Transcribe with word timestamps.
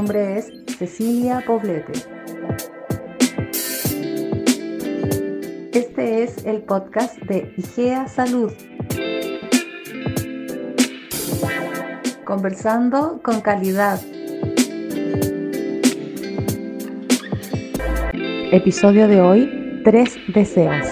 nombre 0.00 0.38
es 0.38 0.50
Cecilia 0.78 1.44
Poblete. 1.46 1.92
Este 5.74 6.22
es 6.22 6.46
el 6.46 6.62
podcast 6.62 7.18
de 7.24 7.52
IGEA 7.58 8.08
Salud. 8.08 8.50
Conversando 12.24 13.20
con 13.22 13.42
calidad. 13.42 14.00
Episodio 18.52 19.06
de 19.06 19.20
hoy, 19.20 19.82
tres 19.84 20.16
deseos. 20.32 20.86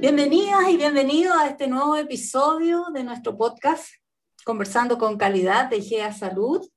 Bienvenidas 0.00 0.68
y 0.70 0.76
bienvenidos 0.76 1.34
a 1.34 1.48
este 1.48 1.66
nuevo 1.66 1.96
episodio 1.96 2.84
de 2.94 3.02
nuestro 3.02 3.36
podcast 3.36 4.03
Conversando 4.44 4.98
con 4.98 5.16
calidad 5.16 5.70
de 5.70 5.78
IGEA 5.78 6.12
Salud. 6.12 6.68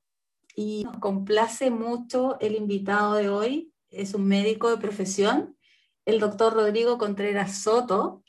Y 0.56 0.84
nos 0.84 0.98
complace 0.98 1.70
mucho 1.70 2.36
el 2.40 2.56
invitado 2.56 3.14
de 3.14 3.28
hoy, 3.28 3.72
es 3.90 4.14
un 4.14 4.26
médico 4.26 4.70
de 4.70 4.78
profesión, 4.78 5.56
el 6.04 6.18
doctor 6.18 6.54
Rodrigo 6.54 6.98
Contreras 6.98 7.58
Soto. 7.62 8.24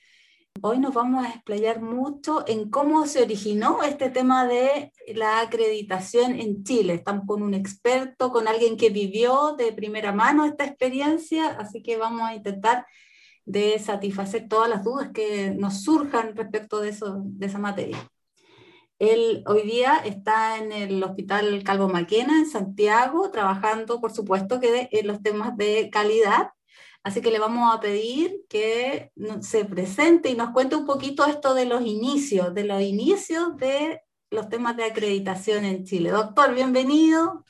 Hoy 0.61 0.77
nos 0.77 0.93
vamos 0.93 1.25
a 1.25 1.29
explayar 1.29 1.81
mucho 1.81 2.43
en 2.47 2.69
cómo 2.69 3.07
se 3.07 3.23
originó 3.23 3.81
este 3.81 4.11
tema 4.11 4.45
de 4.45 4.91
la 5.15 5.39
acreditación 5.39 6.39
en 6.39 6.63
Chile. 6.63 6.93
Estamos 6.93 7.25
con 7.25 7.41
un 7.41 7.55
experto, 7.55 8.31
con 8.31 8.47
alguien 8.47 8.77
que 8.77 8.91
vivió 8.91 9.55
de 9.57 9.71
primera 9.71 10.11
mano 10.11 10.45
esta 10.45 10.65
experiencia, 10.65 11.47
así 11.59 11.81
que 11.81 11.97
vamos 11.97 12.21
a 12.21 12.35
intentar 12.35 12.85
de 13.45 13.79
satisfacer 13.79 14.47
todas 14.47 14.69
las 14.69 14.83
dudas 14.83 15.09
que 15.13 15.49
nos 15.49 15.81
surjan 15.81 16.35
respecto 16.35 16.79
de, 16.79 16.89
eso, 16.89 17.23
de 17.23 17.47
esa 17.47 17.57
materia. 17.57 17.97
Él 18.99 19.43
hoy 19.47 19.63
día 19.63 19.97
está 20.05 20.57
en 20.57 20.71
el 20.71 21.01
Hospital 21.03 21.63
Calvo 21.63 21.89
Maquena, 21.89 22.37
en 22.37 22.45
Santiago, 22.45 23.31
trabajando, 23.31 23.99
por 23.99 24.11
supuesto, 24.11 24.59
que 24.59 24.89
en 24.91 25.07
los 25.07 25.23
temas 25.23 25.57
de 25.57 25.89
calidad. 25.89 26.51
Así 27.01 27.21
que 27.21 27.31
le 27.31 27.39
vamos 27.39 27.73
a 27.73 27.79
pedir 27.79 28.41
que 28.49 29.11
se 29.41 29.65
presente 29.65 30.29
y 30.29 30.35
nos 30.35 30.51
cuente 30.51 30.75
un 30.75 30.85
poquito 30.85 31.25
esto 31.25 31.53
de 31.53 31.65
los 31.65 31.81
inicios, 31.81 32.53
de 32.53 32.65
los 32.65 32.81
inicios 32.81 33.57
de 33.57 34.01
los 34.29 34.49
temas 34.49 34.77
de 34.77 34.83
acreditación 34.83 35.65
en 35.65 35.85
Chile. 35.85 36.11
Doctor, 36.11 36.53
bienvenido. 36.53 37.43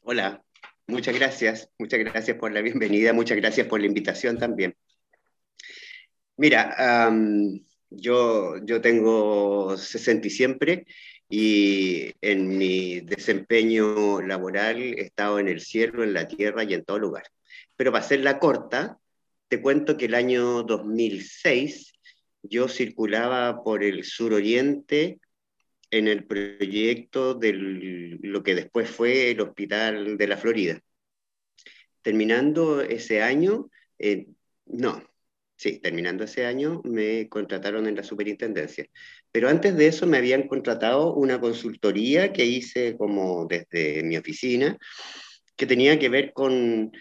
Hola, 0.00 0.46
Muchas 0.88 1.16
gracias, 1.16 1.70
muchas 1.78 1.98
gracias 1.98 2.36
por 2.36 2.52
la 2.52 2.60
bienvenida, 2.60 3.12
muchas 3.12 3.36
gracias 3.36 3.66
por 3.66 3.80
la 3.80 3.86
invitación 3.86 4.38
también. 4.38 4.76
Mira, 6.36 7.10
yo, 7.90 8.56
yo 8.64 8.80
tengo 8.80 9.76
60 9.76 10.26
y 10.26 10.30
siempre 10.30 10.86
y 11.28 12.12
en 12.20 12.56
mi 12.56 13.00
desempeño 13.00 14.20
laboral 14.22 14.80
he 14.80 15.02
estado 15.02 15.38
en 15.38 15.48
el 15.48 15.60
cielo, 15.60 16.04
en 16.04 16.14
la 16.14 16.28
tierra 16.28 16.64
y 16.64 16.74
en 16.74 16.84
todo 16.84 16.98
lugar. 16.98 17.24
Pero 17.76 17.92
para 17.92 18.04
hacerla 18.04 18.38
corta, 18.38 18.98
te 19.48 19.60
cuento 19.60 19.96
que 19.96 20.06
el 20.06 20.14
año 20.14 20.62
2006 20.62 21.92
yo 22.42 22.68
circulaba 22.68 23.62
por 23.64 23.82
el 23.82 24.04
suroriente 24.04 25.20
en 25.90 26.08
el 26.08 26.24
proyecto 26.24 27.34
de 27.34 27.52
lo 27.54 28.42
que 28.42 28.54
después 28.54 28.88
fue 28.90 29.30
el 29.30 29.40
Hospital 29.40 30.16
de 30.16 30.26
la 30.28 30.36
Florida. 30.36 30.80
Terminando 32.02 32.80
ese 32.82 33.22
año, 33.22 33.68
eh, 33.98 34.26
no, 34.66 35.02
sí, 35.56 35.78
terminando 35.80 36.24
ese 36.24 36.46
año 36.46 36.80
me 36.84 37.28
contrataron 37.28 37.86
en 37.86 37.96
la 37.96 38.02
superintendencia. 38.02 38.86
Pero 39.32 39.48
antes 39.48 39.76
de 39.76 39.88
eso 39.88 40.06
me 40.06 40.18
habían 40.18 40.48
contratado 40.48 41.14
una 41.14 41.40
consultoría 41.40 42.32
que 42.32 42.44
hice 42.44 42.96
como 42.96 43.46
desde 43.46 44.02
mi 44.02 44.16
oficina, 44.16 44.76
que 45.56 45.66
tenía 45.66 45.98
que 45.98 46.08
ver 46.08 46.32
con 46.32 46.92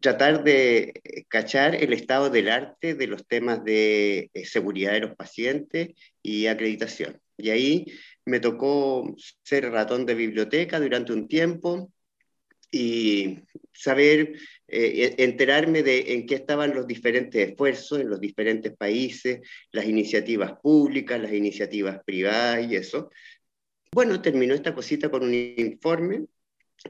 tratar 0.00 0.42
de 0.44 0.92
cachar 1.28 1.76
el 1.76 1.92
estado 1.92 2.30
del 2.30 2.48
arte 2.48 2.94
de 2.94 3.06
los 3.06 3.26
temas 3.26 3.62
de 3.64 4.30
eh, 4.34 4.44
seguridad 4.44 4.92
de 4.92 5.00
los 5.00 5.16
pacientes 5.16 5.90
y 6.22 6.46
acreditación. 6.46 7.20
Y 7.36 7.50
ahí 7.50 7.86
me 8.24 8.40
tocó 8.40 9.14
ser 9.42 9.70
ratón 9.70 10.06
de 10.06 10.14
biblioteca 10.14 10.80
durante 10.80 11.12
un 11.12 11.28
tiempo 11.28 11.92
y 12.70 13.38
saber, 13.72 14.34
eh, 14.68 15.14
enterarme 15.18 15.82
de 15.82 16.14
en 16.14 16.26
qué 16.26 16.34
estaban 16.34 16.74
los 16.74 16.86
diferentes 16.86 17.48
esfuerzos 17.48 18.00
en 18.00 18.10
los 18.10 18.20
diferentes 18.20 18.76
países, 18.76 19.40
las 19.72 19.86
iniciativas 19.86 20.54
públicas, 20.60 21.20
las 21.20 21.32
iniciativas 21.32 22.02
privadas 22.04 22.70
y 22.70 22.76
eso. 22.76 23.10
Bueno, 23.92 24.20
terminó 24.20 24.54
esta 24.54 24.74
cosita 24.74 25.10
con 25.10 25.22
un 25.22 25.34
informe 25.34 26.26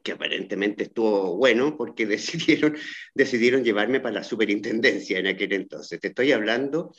que 0.02 0.12
aparentemente 0.12 0.84
estuvo 0.84 1.36
bueno 1.36 1.76
porque 1.76 2.06
decidieron, 2.06 2.76
decidieron 3.14 3.64
llevarme 3.64 4.00
para 4.00 4.16
la 4.16 4.24
superintendencia 4.24 5.18
en 5.18 5.26
aquel 5.28 5.52
entonces. 5.52 6.00
Te 6.00 6.08
estoy 6.08 6.32
hablando 6.32 6.92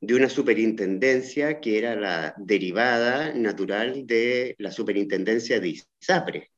de 0.00 0.14
una 0.14 0.28
superintendencia 0.28 1.60
que 1.60 1.78
era 1.78 1.96
la 1.96 2.34
derivada 2.38 3.34
natural 3.34 4.06
de 4.06 4.54
la 4.58 4.70
superintendencia 4.70 5.60
de 5.60 5.82
ISAPRE, 6.00 6.50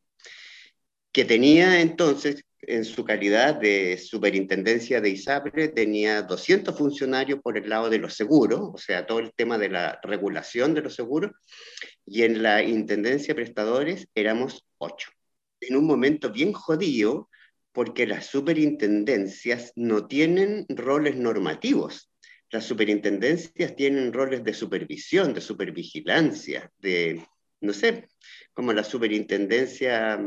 que 1.13 1.25
tenía 1.25 1.81
entonces, 1.81 2.45
en 2.63 2.85
su 2.85 3.05
calidad 3.05 3.55
de 3.55 3.99
superintendencia 3.99 5.01
de 5.01 5.11
ISAPRE, 5.11 5.69
tenía 5.69 6.23
200 6.23 6.77
funcionarios 6.77 7.41
por 7.43 7.57
el 7.57 7.69
lado 7.69 7.91
de 7.91 7.99
los 7.99 8.15
seguros, 8.15 8.61
o 8.75 8.79
sea, 8.79 9.07
todo 9.07 9.19
el 9.19 9.33
tema 9.35 9.59
de 9.59 9.71
la 9.71 9.99
regulación 10.03 10.75
de 10.75 10.83
los 10.83 10.95
seguros, 10.95 11.33
y 12.07 12.23
en 12.23 12.43
la 12.43 12.63
intendencia 12.63 13.35
prestadores 13.35 14.09
éramos 14.15 14.67
8. 14.79 15.11
En 15.63 15.77
un 15.77 15.87
momento 15.87 16.31
bien 16.31 16.53
jodido, 16.53 17.29
porque 17.73 18.07
las 18.07 18.27
superintendencias 18.27 19.73
no 19.77 20.07
tienen 20.07 20.67
roles 20.69 21.17
normativos 21.17 22.11
las 22.51 22.65
superintendencias 22.65 23.77
tienen 23.77 24.13
roles 24.13 24.43
de 24.43 24.53
supervisión, 24.53 25.33
de 25.33 25.41
supervigilancia, 25.41 26.71
de, 26.79 27.25
no 27.61 27.73
sé, 27.73 28.09
como 28.53 28.73
la 28.73 28.85
superintendencia, 28.85 30.21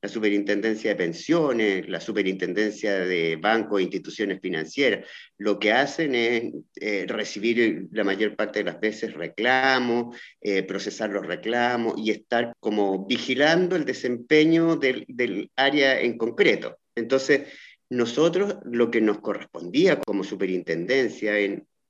la 0.00 0.08
superintendencia 0.08 0.90
de 0.90 0.96
pensiones, 0.96 1.88
la 1.88 2.00
superintendencia 2.00 3.00
de 3.00 3.36
bancos 3.36 3.80
e 3.80 3.84
instituciones 3.84 4.40
financieras. 4.40 5.06
Lo 5.38 5.58
que 5.58 5.72
hacen 5.72 6.14
es 6.14 6.52
eh, 6.80 7.04
recibir 7.08 7.88
la 7.90 8.04
mayor 8.04 8.36
parte 8.36 8.60
de 8.60 8.66
las 8.66 8.80
veces 8.80 9.14
reclamos, 9.14 10.16
eh, 10.40 10.62
procesar 10.62 11.10
los 11.10 11.26
reclamos 11.26 11.94
y 11.96 12.10
estar 12.10 12.54
como 12.60 13.06
vigilando 13.06 13.76
el 13.76 13.84
desempeño 13.84 14.76
del, 14.76 15.04
del 15.08 15.50
área 15.56 16.00
en 16.00 16.16
concreto. 16.16 16.78
Entonces, 16.94 17.48
nosotros 17.90 18.56
lo 18.64 18.90
que 18.90 19.00
nos 19.00 19.20
correspondía 19.20 20.00
como 20.00 20.24
superintendencia 20.24 21.34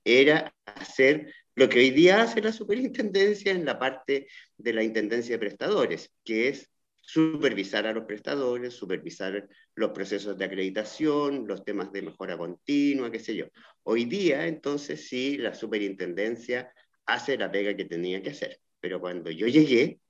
era 0.05 0.55
hacer 0.65 1.33
lo 1.57 1.69
que 1.69 1.79
hoy 1.79 1.91
día 1.91 2.23
hace 2.23 2.41
la 2.41 2.53
superintendencia 2.53 3.53
en 3.53 3.65
la 3.65 3.79
parte 3.79 4.27
de 4.57 4.73
la 4.73 4.83
intendencia 4.83 5.35
de 5.35 5.39
prestadores, 5.39 6.13
que 6.25 6.49
es 6.49 6.71
supervisar 7.01 7.87
a 7.87 7.93
los 7.93 8.05
prestadores, 8.05 8.75
supervisar 8.75 9.49
los 9.75 9.91
procesos 9.91 10.39
de 10.39 10.47
acreditación, 10.47 11.47
los 11.47 11.65
temas 11.65 11.93
de 11.93 12.03
mejora 12.03 12.37
continua, 12.37 13.11
qué 13.11 13.21
sé 13.21 13.37
yo. 13.37 13.47
Hoy 13.83 14.07
día, 14.07 14.47
entonces, 14.47 15.07
sí, 15.07 15.37
la 15.37 15.55
superintendencia 15.55 16.73
hace 17.07 17.37
la 17.37 17.51
pega 17.53 17.77
que 17.77 17.85
tenía 17.85 18.23
que 18.23 18.31
hacer, 18.31 18.59
pero 18.81 19.01
cuando 19.01 19.31
yo 19.31 19.47
llegué, 19.47 20.01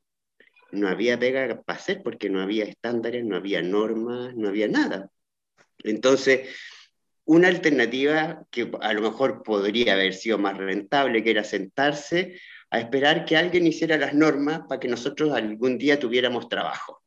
no 0.70 0.88
había 0.88 1.18
pega 1.18 1.62
para 1.62 1.78
hacer 1.78 2.02
porque 2.02 2.30
no 2.30 2.40
había 2.40 2.64
estándares, 2.64 3.24
no 3.24 3.36
había 3.36 3.62
normas, 3.62 4.34
no 4.36 4.48
había 4.48 4.68
nada. 4.68 5.10
Entonces, 5.78 6.48
una 7.26 7.48
alternativa 7.48 8.44
que 8.50 8.70
a 8.80 8.92
lo 8.92 9.02
mejor 9.02 9.42
podría 9.42 9.94
haber 9.94 10.14
sido 10.14 10.38
más 10.38 10.56
rentable, 10.58 11.22
que 11.22 11.30
era 11.30 11.44
sentarse 11.44 12.38
a 12.70 12.80
esperar 12.80 13.24
que 13.24 13.36
alguien 13.36 13.66
hiciera 13.66 13.96
las 13.96 14.14
normas 14.14 14.62
para 14.68 14.80
que 14.80 14.88
nosotros 14.88 15.32
algún 15.32 15.78
día 15.78 15.98
tuviéramos 15.98 16.48
trabajo. 16.48 17.02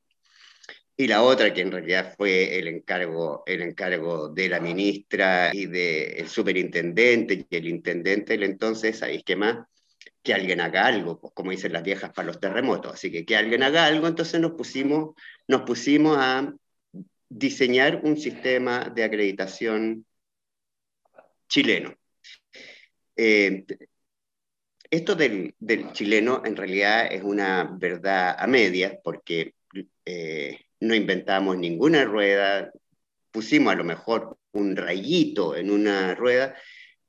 Y 0.99 1.07
la 1.07 1.21
otra, 1.21 1.53
que 1.53 1.61
en 1.61 1.71
realidad 1.71 2.15
fue 2.17 2.57
el 2.57 2.67
encargo, 2.67 3.43
el 3.45 3.61
encargo 3.61 4.29
de 4.29 4.49
la 4.49 4.59
ministra 4.59 5.51
y 5.53 5.67
del 5.67 6.27
superintendente 6.27 7.45
y 7.47 7.55
el 7.55 7.67
intendente 7.67 8.33
del 8.33 8.43
entonces, 8.43 9.03
ahí 9.03 9.21
que 9.21 9.35
más, 9.35 9.59
que 10.23 10.33
alguien 10.33 10.59
haga 10.59 10.87
algo, 10.87 11.19
pues 11.19 11.33
como 11.35 11.51
dicen 11.51 11.73
las 11.73 11.83
viejas 11.83 12.11
para 12.13 12.25
los 12.25 12.39
terremotos. 12.39 12.93
Así 12.93 13.11
que 13.11 13.25
que 13.25 13.37
alguien 13.37 13.61
haga 13.61 13.85
algo, 13.85 14.07
entonces 14.07 14.41
nos 14.41 14.53
pusimos, 14.53 15.13
nos 15.47 15.61
pusimos 15.61 16.17
a 16.19 16.51
diseñar 17.29 18.01
un 18.03 18.17
sistema 18.17 18.91
de 18.93 19.03
acreditación 19.03 20.06
chileno. 21.47 21.95
Eh, 23.15 23.65
esto 24.89 25.15
del, 25.15 25.55
chileno 25.91 26.41
en 26.45 26.55
realidad 26.55 27.11
es 27.11 27.23
una 27.23 27.75
verdad 27.77 28.35
a 28.39 28.47
medias 28.47 28.97
porque 29.03 29.53
eh, 30.05 30.59
no 30.79 30.95
inventamos 30.95 31.57
ninguna 31.57 32.05
rueda, 32.05 32.71
pusimos 33.31 33.73
a 33.73 33.75
lo 33.77 33.83
mejor 33.83 34.37
un 34.53 34.75
rayito 34.75 35.55
en 35.55 35.71
una 35.71 36.15
rueda, 36.15 36.55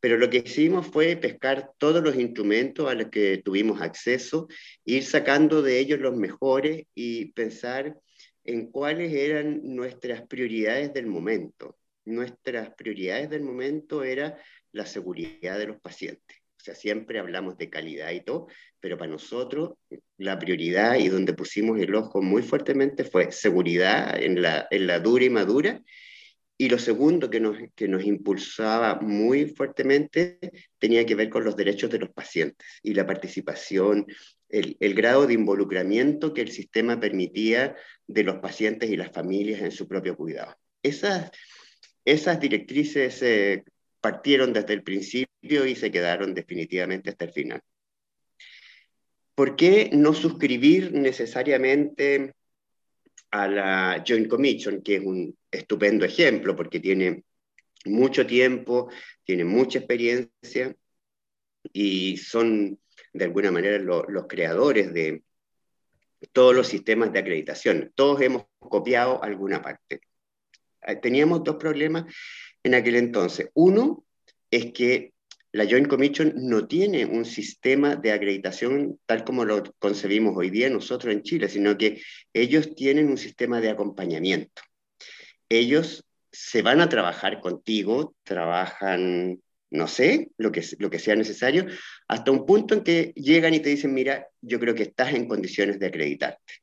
pero 0.00 0.16
lo 0.16 0.30
que 0.30 0.38
hicimos 0.38 0.86
fue 0.86 1.16
pescar 1.16 1.70
todos 1.78 2.02
los 2.02 2.16
instrumentos 2.16 2.88
a 2.88 2.94
los 2.94 3.08
que 3.08 3.38
tuvimos 3.44 3.80
acceso, 3.80 4.48
ir 4.84 5.04
sacando 5.04 5.62
de 5.62 5.78
ellos 5.78 6.00
los 6.00 6.16
mejores 6.16 6.84
y 6.94 7.32
pensar 7.32 7.96
en 8.44 8.70
cuáles 8.70 9.12
eran 9.12 9.60
nuestras 9.62 10.22
prioridades 10.26 10.92
del 10.92 11.06
momento. 11.06 11.77
Nuestras 12.08 12.74
prioridades 12.74 13.28
del 13.28 13.42
momento 13.42 14.02
era 14.02 14.38
la 14.72 14.86
seguridad 14.86 15.58
de 15.58 15.66
los 15.66 15.80
pacientes. 15.80 16.38
O 16.56 16.60
sea, 16.60 16.74
siempre 16.74 17.18
hablamos 17.18 17.56
de 17.58 17.70
calidad 17.70 18.10
y 18.12 18.20
todo, 18.20 18.48
pero 18.80 18.96
para 18.96 19.10
nosotros 19.10 19.74
la 20.16 20.38
prioridad 20.38 20.96
y 20.96 21.08
donde 21.08 21.34
pusimos 21.34 21.78
el 21.78 21.94
ojo 21.94 22.22
muy 22.22 22.42
fuertemente 22.42 23.04
fue 23.04 23.30
seguridad 23.30 24.20
en 24.20 24.40
la, 24.42 24.66
en 24.70 24.86
la 24.86 24.98
dura 25.00 25.24
y 25.24 25.30
madura 25.30 25.82
y 26.60 26.68
lo 26.68 26.78
segundo 26.78 27.30
que 27.30 27.38
nos, 27.38 27.56
que 27.76 27.86
nos 27.86 28.04
impulsaba 28.04 28.98
muy 29.00 29.46
fuertemente 29.46 30.38
tenía 30.78 31.06
que 31.06 31.14
ver 31.14 31.30
con 31.30 31.44
los 31.44 31.56
derechos 31.56 31.90
de 31.90 32.00
los 32.00 32.10
pacientes 32.10 32.66
y 32.82 32.94
la 32.94 33.06
participación, 33.06 34.06
el, 34.48 34.76
el, 34.80 34.94
grado 34.94 35.28
de 35.28 35.34
involucramiento 35.34 36.34
que 36.34 36.40
el 36.40 36.50
sistema 36.50 36.98
permitía 36.98 37.76
de 38.08 38.24
los 38.24 38.38
pacientes 38.38 38.90
y 38.90 38.96
las 38.96 39.12
familias 39.12 39.60
en 39.60 39.70
su 39.70 39.86
propio 39.86 40.16
cuidado. 40.16 40.56
Esas, 40.82 41.30
esas 42.12 42.40
directrices 42.40 43.22
eh, 43.22 43.64
partieron 44.00 44.52
desde 44.52 44.72
el 44.72 44.82
principio 44.82 45.66
y 45.66 45.76
se 45.76 45.90
quedaron 45.90 46.32
definitivamente 46.32 47.10
hasta 47.10 47.26
el 47.26 47.32
final. 47.32 47.60
¿Por 49.34 49.56
qué 49.56 49.90
no 49.92 50.14
suscribir 50.14 50.92
necesariamente 50.92 52.34
a 53.30 53.46
la 53.46 54.04
Joint 54.06 54.28
Commission, 54.28 54.82
que 54.82 54.96
es 54.96 55.04
un 55.04 55.36
estupendo 55.50 56.06
ejemplo 56.06 56.56
porque 56.56 56.80
tiene 56.80 57.24
mucho 57.84 58.26
tiempo, 58.26 58.90
tiene 59.24 59.44
mucha 59.44 59.78
experiencia 59.78 60.74
y 61.72 62.16
son 62.16 62.80
de 63.12 63.24
alguna 63.24 63.50
manera 63.50 63.78
los 63.78 64.26
creadores 64.26 64.92
de 64.94 65.22
todos 66.32 66.54
los 66.54 66.66
sistemas 66.66 67.12
de 67.12 67.18
acreditación. 67.18 67.92
Todos 67.94 68.22
hemos 68.22 68.46
copiado 68.58 69.22
alguna 69.22 69.60
parte. 69.60 70.00
Eh, 70.86 70.96
teníamos 70.96 71.44
dos 71.44 71.56
problemas 71.56 72.04
en 72.62 72.74
aquel 72.74 72.96
entonces. 72.96 73.50
Uno 73.54 74.04
es 74.50 74.72
que 74.72 75.12
la 75.52 75.64
Joint 75.64 75.88
Commission 75.88 76.34
no 76.36 76.66
tiene 76.66 77.06
un 77.06 77.24
sistema 77.24 77.96
de 77.96 78.12
acreditación 78.12 79.00
tal 79.06 79.24
como 79.24 79.44
lo 79.44 79.62
concebimos 79.78 80.36
hoy 80.36 80.50
día 80.50 80.68
nosotros 80.68 81.12
en 81.12 81.22
Chile, 81.22 81.48
sino 81.48 81.76
que 81.78 82.02
ellos 82.34 82.74
tienen 82.74 83.08
un 83.08 83.16
sistema 83.16 83.60
de 83.60 83.70
acompañamiento. 83.70 84.62
Ellos 85.48 86.04
se 86.30 86.60
van 86.62 86.80
a 86.80 86.88
trabajar 86.88 87.40
contigo, 87.40 88.14
trabajan, 88.22 89.40
no 89.70 89.88
sé, 89.88 90.30
lo 90.36 90.52
que, 90.52 90.62
lo 90.78 90.90
que 90.90 90.98
sea 90.98 91.16
necesario, 91.16 91.66
hasta 92.06 92.30
un 92.30 92.44
punto 92.44 92.74
en 92.74 92.84
que 92.84 93.12
llegan 93.16 93.54
y 93.54 93.60
te 93.60 93.70
dicen, 93.70 93.94
mira, 93.94 94.28
yo 94.42 94.60
creo 94.60 94.74
que 94.74 94.82
estás 94.84 95.14
en 95.14 95.26
condiciones 95.26 95.78
de 95.78 95.86
acreditarte. 95.86 96.54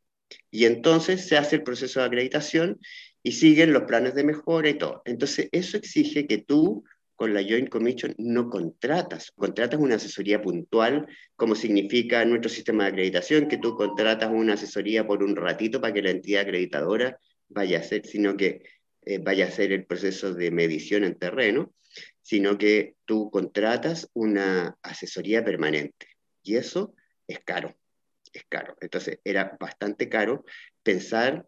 Y 0.52 0.66
entonces 0.66 1.28
se 1.28 1.38
hace 1.38 1.58
el 1.58 1.64
proceso 1.64 2.00
de 2.00 2.06
acreditación 2.06 2.80
y 3.26 3.32
siguen 3.32 3.74
los 3.74 3.86
planes 3.86 4.14
de 4.14 4.24
mejora 4.24 4.70
y 4.70 4.76
todo. 4.76 5.02
Entonces, 5.04 5.50
eso 5.52 5.78
exige 5.78 6.28
que 6.28 6.38
tú 6.38 6.84
con 7.16 7.34
la 7.34 7.42
Joint 7.42 7.70
Commission 7.70 8.14
no 8.20 8.52
contratas, 8.52 9.32
contratas 9.32 9.80
una 9.80 9.96
asesoría 9.96 10.44
puntual, 10.44 11.08
como 11.36 11.56
significa 11.56 12.24
nuestro 12.24 12.50
sistema 12.50 12.84
de 12.84 12.92
acreditación, 12.92 13.48
que 13.48 13.58
tú 13.58 13.76
contratas 13.76 14.30
una 14.32 14.54
asesoría 14.54 15.08
por 15.08 15.24
un 15.24 15.36
ratito 15.36 15.82
para 15.82 15.92
que 15.92 16.04
la 16.04 16.12
entidad 16.12 16.44
acreditadora 16.44 17.18
vaya 17.48 17.80
a 17.80 17.82
hacer, 17.82 18.06
sino 18.06 18.38
que 18.38 18.62
eh, 19.02 19.18
vaya 19.18 19.46
a 19.46 19.48
hacer 19.48 19.72
el 19.72 19.88
proceso 19.88 20.32
de 20.36 20.52
medición 20.52 21.04
en 21.04 21.18
terreno, 21.18 21.74
sino 22.22 22.60
que 22.60 22.94
tú 23.06 23.32
contratas 23.32 24.08
una 24.14 24.78
asesoría 24.84 25.44
permanente. 25.44 26.10
Y 26.44 26.58
eso 26.58 26.94
es 27.28 27.40
caro, 27.40 27.76
es 28.32 28.44
caro. 28.48 28.78
Entonces 28.82 29.18
era 29.24 29.58
bastante 29.60 30.10
caro 30.10 30.46
pensar 30.84 31.48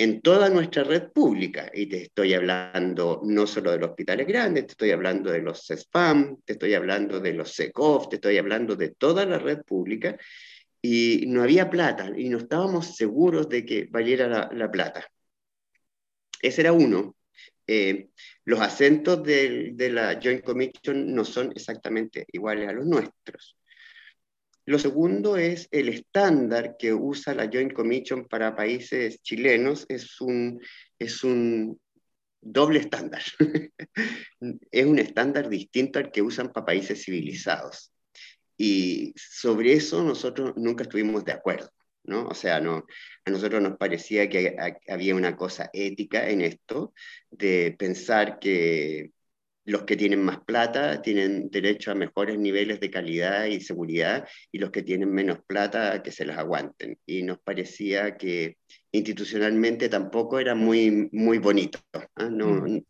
en 0.00 0.22
toda 0.22 0.48
nuestra 0.48 0.82
red 0.82 1.12
pública. 1.12 1.70
Y 1.74 1.84
te 1.84 2.04
estoy 2.04 2.32
hablando 2.32 3.20
no 3.22 3.46
solo 3.46 3.70
de 3.70 3.78
los 3.78 3.90
hospitales 3.90 4.26
grandes, 4.26 4.66
te 4.66 4.72
estoy 4.72 4.92
hablando 4.92 5.30
de 5.30 5.42
los 5.42 5.66
CESPAM, 5.66 6.38
te 6.42 6.54
estoy 6.54 6.72
hablando 6.72 7.20
de 7.20 7.34
los 7.34 7.52
SECOF, 7.52 8.08
te 8.08 8.16
estoy 8.16 8.38
hablando 8.38 8.76
de 8.76 8.94
toda 8.94 9.26
la 9.26 9.38
red 9.38 9.58
pública. 9.62 10.16
Y 10.80 11.24
no 11.26 11.42
había 11.42 11.68
plata 11.68 12.10
y 12.16 12.30
no 12.30 12.38
estábamos 12.38 12.96
seguros 12.96 13.46
de 13.50 13.66
que 13.66 13.88
valiera 13.90 14.48
la, 14.50 14.70
plata. 14.70 15.06
Ese 16.40 16.62
era 16.62 16.72
uno. 16.72 17.16
Eh, 17.66 18.08
los 18.46 18.58
acentos 18.60 19.22
de 19.22 19.90
la 19.92 20.18
Joint 20.22 20.42
Commission 20.42 21.14
no 21.14 21.26
son 21.26 21.52
exactamente 21.54 22.24
iguales 22.32 22.70
a 22.70 22.72
los 22.72 22.86
nuestros. 22.86 23.59
Lo 24.66 24.78
segundo 24.78 25.36
es 25.36 25.68
el 25.70 25.88
estándar 25.88 26.76
que 26.78 26.92
usa 26.92 27.34
la 27.34 27.48
Joint 27.52 27.72
Commission 27.72 28.26
para 28.28 28.54
países 28.54 29.22
chilenos, 29.22 29.86
es 29.88 30.20
un, 30.20 30.60
es 30.98 31.24
un 31.24 31.80
doble 32.40 32.80
estándar. 32.80 33.22
es 34.70 34.86
un 34.86 34.98
estándar 34.98 35.48
distinto 35.48 35.98
al 35.98 36.10
que 36.10 36.22
usan 36.22 36.52
para 36.52 36.66
países 36.66 37.04
civilizados. 37.04 37.92
Y 38.56 39.14
sobre 39.16 39.72
eso 39.72 40.02
nosotros 40.02 40.52
nunca 40.56 40.82
estuvimos 40.82 41.24
de 41.24 41.32
acuerdo. 41.32 41.70
¿no? 42.04 42.26
O 42.26 42.34
sea, 42.34 42.60
no, 42.60 42.84
a 43.24 43.30
nosotros 43.30 43.62
nos 43.62 43.76
parecía 43.76 44.28
que 44.28 44.56
había 44.88 45.14
una 45.14 45.36
cosa 45.36 45.70
ética 45.72 46.28
en 46.28 46.42
esto, 46.42 46.92
de 47.30 47.74
pensar 47.78 48.38
que 48.38 49.12
los 49.64 49.82
que 49.82 49.96
tienen 49.96 50.22
más 50.22 50.40
plata 50.40 51.02
tienen 51.02 51.50
derecho 51.50 51.90
a 51.90 51.94
mejores 51.94 52.38
niveles 52.38 52.80
de 52.80 52.90
calidad 52.90 53.46
y 53.46 53.60
seguridad 53.60 54.26
y 54.50 54.58
los 54.58 54.70
que 54.70 54.82
tienen 54.82 55.12
menos 55.12 55.38
plata 55.46 56.02
que 56.02 56.12
se 56.12 56.24
las 56.24 56.38
aguanten. 56.38 56.98
Y 57.06 57.22
nos 57.22 57.38
parecía 57.38 58.16
que 58.16 58.56
institucionalmente 58.92 59.88
tampoco 59.88 60.38
era 60.38 60.54
muy, 60.54 61.08
muy 61.12 61.38
bonito. 61.38 61.78
¿ah? 61.92 62.28
No, 62.30 62.62
mm. 62.62 62.82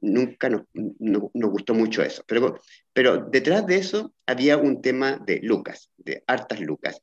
Nunca 0.00 0.48
nos, 0.48 0.62
nos, 0.74 1.30
gustó 1.32 1.74
mucho 1.74 2.02
eso. 2.02 2.24
Pero, 2.26 2.60
pero 2.92 3.26
detrás 3.30 3.66
de 3.66 3.76
eso 3.76 4.14
había 4.26 4.56
un 4.56 4.80
tema 4.80 5.18
de 5.24 5.40
lucas, 5.42 5.90
de 5.98 6.24
hartas 6.26 6.60
lucas, 6.60 7.00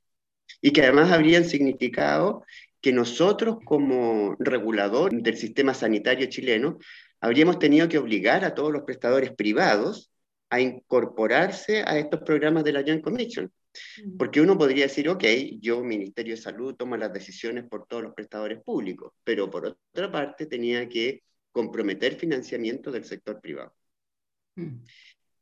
y 0.62 0.72
que 0.72 0.82
además 0.82 1.12
habrían 1.12 1.46
significado 1.46 2.44
que 2.82 2.92
nosotros 2.92 3.60
como 3.64 4.36
regulador 4.40 5.14
del 5.14 5.38
sistema 5.38 5.74
sanitario 5.74 6.28
chileno 6.28 6.80
habríamos 7.24 7.58
tenido 7.58 7.88
que 7.88 7.98
obligar 7.98 8.44
a 8.44 8.54
todos 8.54 8.74
los 8.74 8.84
prestadores 8.84 9.32
privados 9.32 10.12
a 10.50 10.60
incorporarse 10.60 11.82
a 11.88 11.98
estos 11.98 12.22
programas 12.22 12.66
de 12.66 12.74
la 12.74 12.84
Joint 12.84 13.02
Commission. 13.02 13.50
Mm. 14.04 14.18
Porque 14.18 14.42
uno 14.42 14.58
podría 14.58 14.88
decir, 14.88 15.08
ok, 15.08 15.24
yo, 15.62 15.82
Ministerio 15.82 16.36
de 16.36 16.42
Salud, 16.42 16.76
tomo 16.76 16.98
las 16.98 17.14
decisiones 17.14 17.64
por 17.64 17.88
todos 17.88 18.04
los 18.04 18.14
prestadores 18.14 18.62
públicos, 18.62 19.14
pero 19.24 19.50
por 19.50 19.66
otra 19.66 20.12
parte 20.12 20.48
tenía 20.48 20.90
que 20.90 21.24
comprometer 21.54 22.16
financiamiento 22.16 22.92
del 22.92 23.06
sector 23.06 23.40
privado. 23.40 23.74
Mm. 24.58 24.84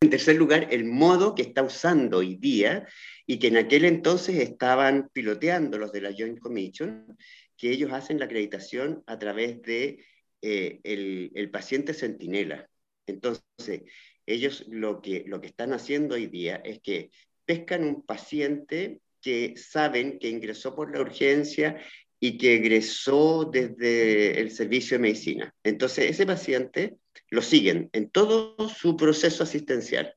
En 0.01 0.09
tercer 0.11 0.35
lugar, 0.35 0.67
el 0.69 0.85
modo 0.85 1.33
que 1.33 1.41
está 1.41 1.63
usando 1.63 2.19
hoy 2.19 2.35
día 2.35 2.87
y 3.25 3.39
que 3.39 3.47
en 3.47 3.57
aquel 3.57 3.85
entonces 3.85 4.35
estaban 4.37 5.09
piloteando 5.11 5.79
los 5.79 5.91
de 5.91 6.01
la 6.01 6.13
Joint 6.15 6.39
Commission, 6.39 7.17
que 7.57 7.71
ellos 7.71 7.91
hacen 7.91 8.19
la 8.19 8.25
acreditación 8.25 9.03
a 9.07 9.17
través 9.17 9.63
de 9.63 10.05
eh, 10.41 10.79
el, 10.83 11.49
paciente 11.51 11.93
centinela. 11.93 12.69
Entonces, 13.05 13.81
ellos 14.25 14.65
lo 14.67 15.01
que, 15.01 15.23
lo 15.27 15.41
que 15.41 15.47
están 15.47 15.73
haciendo 15.73 16.15
hoy 16.15 16.27
día 16.27 16.61
es 16.63 16.79
que 16.81 17.11
pescan 17.45 17.83
un 17.83 18.05
paciente 18.05 19.01
que 19.21 19.55
saben 19.57 20.17
que 20.19 20.29
ingresó 20.29 20.75
por 20.75 20.95
la 20.95 21.01
urgencia 21.01 21.79
y 22.19 22.37
que 22.37 22.55
egresó 22.55 23.49
desde 23.51 24.39
el 24.39 24.51
servicio 24.51 24.97
de 24.97 25.01
medicina. 25.01 25.53
Entonces, 25.63 26.11
ese 26.11 26.25
paciente 26.25 26.97
lo 27.29 27.41
siguen 27.41 27.89
en 27.93 28.09
todo 28.09 28.55
su 28.69 28.95
proceso 28.95 29.43
asistencial. 29.43 30.15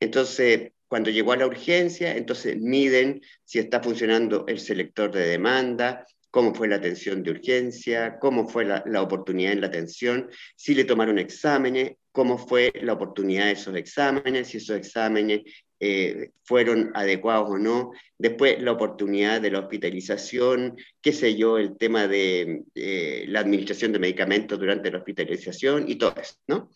Entonces, 0.00 0.72
cuando 0.88 1.10
llegó 1.10 1.32
a 1.32 1.36
la 1.36 1.46
urgencia, 1.46 2.16
entonces 2.16 2.56
miden 2.58 3.20
si 3.44 3.58
está 3.58 3.82
funcionando 3.82 4.46
el 4.48 4.58
selector 4.58 5.12
de 5.12 5.26
demanda, 5.26 6.06
cómo 6.30 6.54
fue 6.54 6.68
la 6.68 6.76
atención 6.76 7.22
de 7.22 7.30
urgencia, 7.30 8.18
cómo 8.18 8.48
fue 8.48 8.64
la, 8.64 9.02
oportunidad 9.02 9.52
en 9.52 9.60
la 9.60 9.68
atención, 9.68 10.28
si 10.56 10.74
le 10.74 10.84
tomaron 10.84 11.18
exámenes, 11.18 11.92
cómo 12.12 12.38
fue 12.38 12.72
la 12.82 12.92
oportunidad 12.92 13.46
de 13.46 13.52
esos 13.52 13.74
exámenes, 13.76 14.48
si 14.48 14.58
esos 14.58 14.76
exámenes 14.76 15.42
eh, 15.80 16.30
fueron 16.44 16.90
adecuados 16.94 17.50
o 17.50 17.58
no, 17.58 17.92
después 18.18 18.60
la 18.60 18.72
oportunidad 18.72 19.40
de 19.40 19.50
la 19.50 19.60
hospitalización, 19.60 20.76
qué 21.00 21.12
sé 21.12 21.36
yo, 21.36 21.56
el 21.56 21.76
tema 21.78 22.08
de 22.08 22.64
eh, 22.74 23.24
la 23.28 23.40
administración 23.40 23.92
de 23.92 24.00
medicamentos 24.00 24.58
durante 24.58 24.90
la 24.90 24.98
hospitalización 24.98 25.88
y 25.88 25.96
todo 25.96 26.14
eso, 26.20 26.34
¿no? 26.46 26.70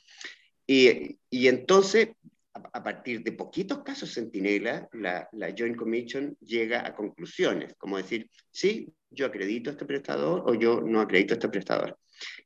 Y, 0.67 1.19
y 1.29 1.49
entonces 1.49 2.11
a 2.55 2.83
partir 2.83 3.23
de 3.23 3.33
poquitos 3.33 3.83
casos 3.83 4.13
centinela, 4.13 4.89
la, 4.93 5.29
la, 5.33 5.55
Joint 5.57 5.77
Commission 5.77 6.37
llega 6.41 6.87
a 6.87 6.95
conclusiones, 6.95 7.75
como 7.79 7.97
decir, 7.97 8.29
sí, 8.51 8.93
yo 9.11 9.27
acredito 9.27 9.71
a 9.71 9.73
este 9.73 9.87
prestador 9.87 10.43
o 10.47 10.55
yo 10.55 10.81
no 10.81 11.01
acredito 11.01 11.35
a 11.35 11.37
este 11.37 11.49
prestador. 11.49 11.99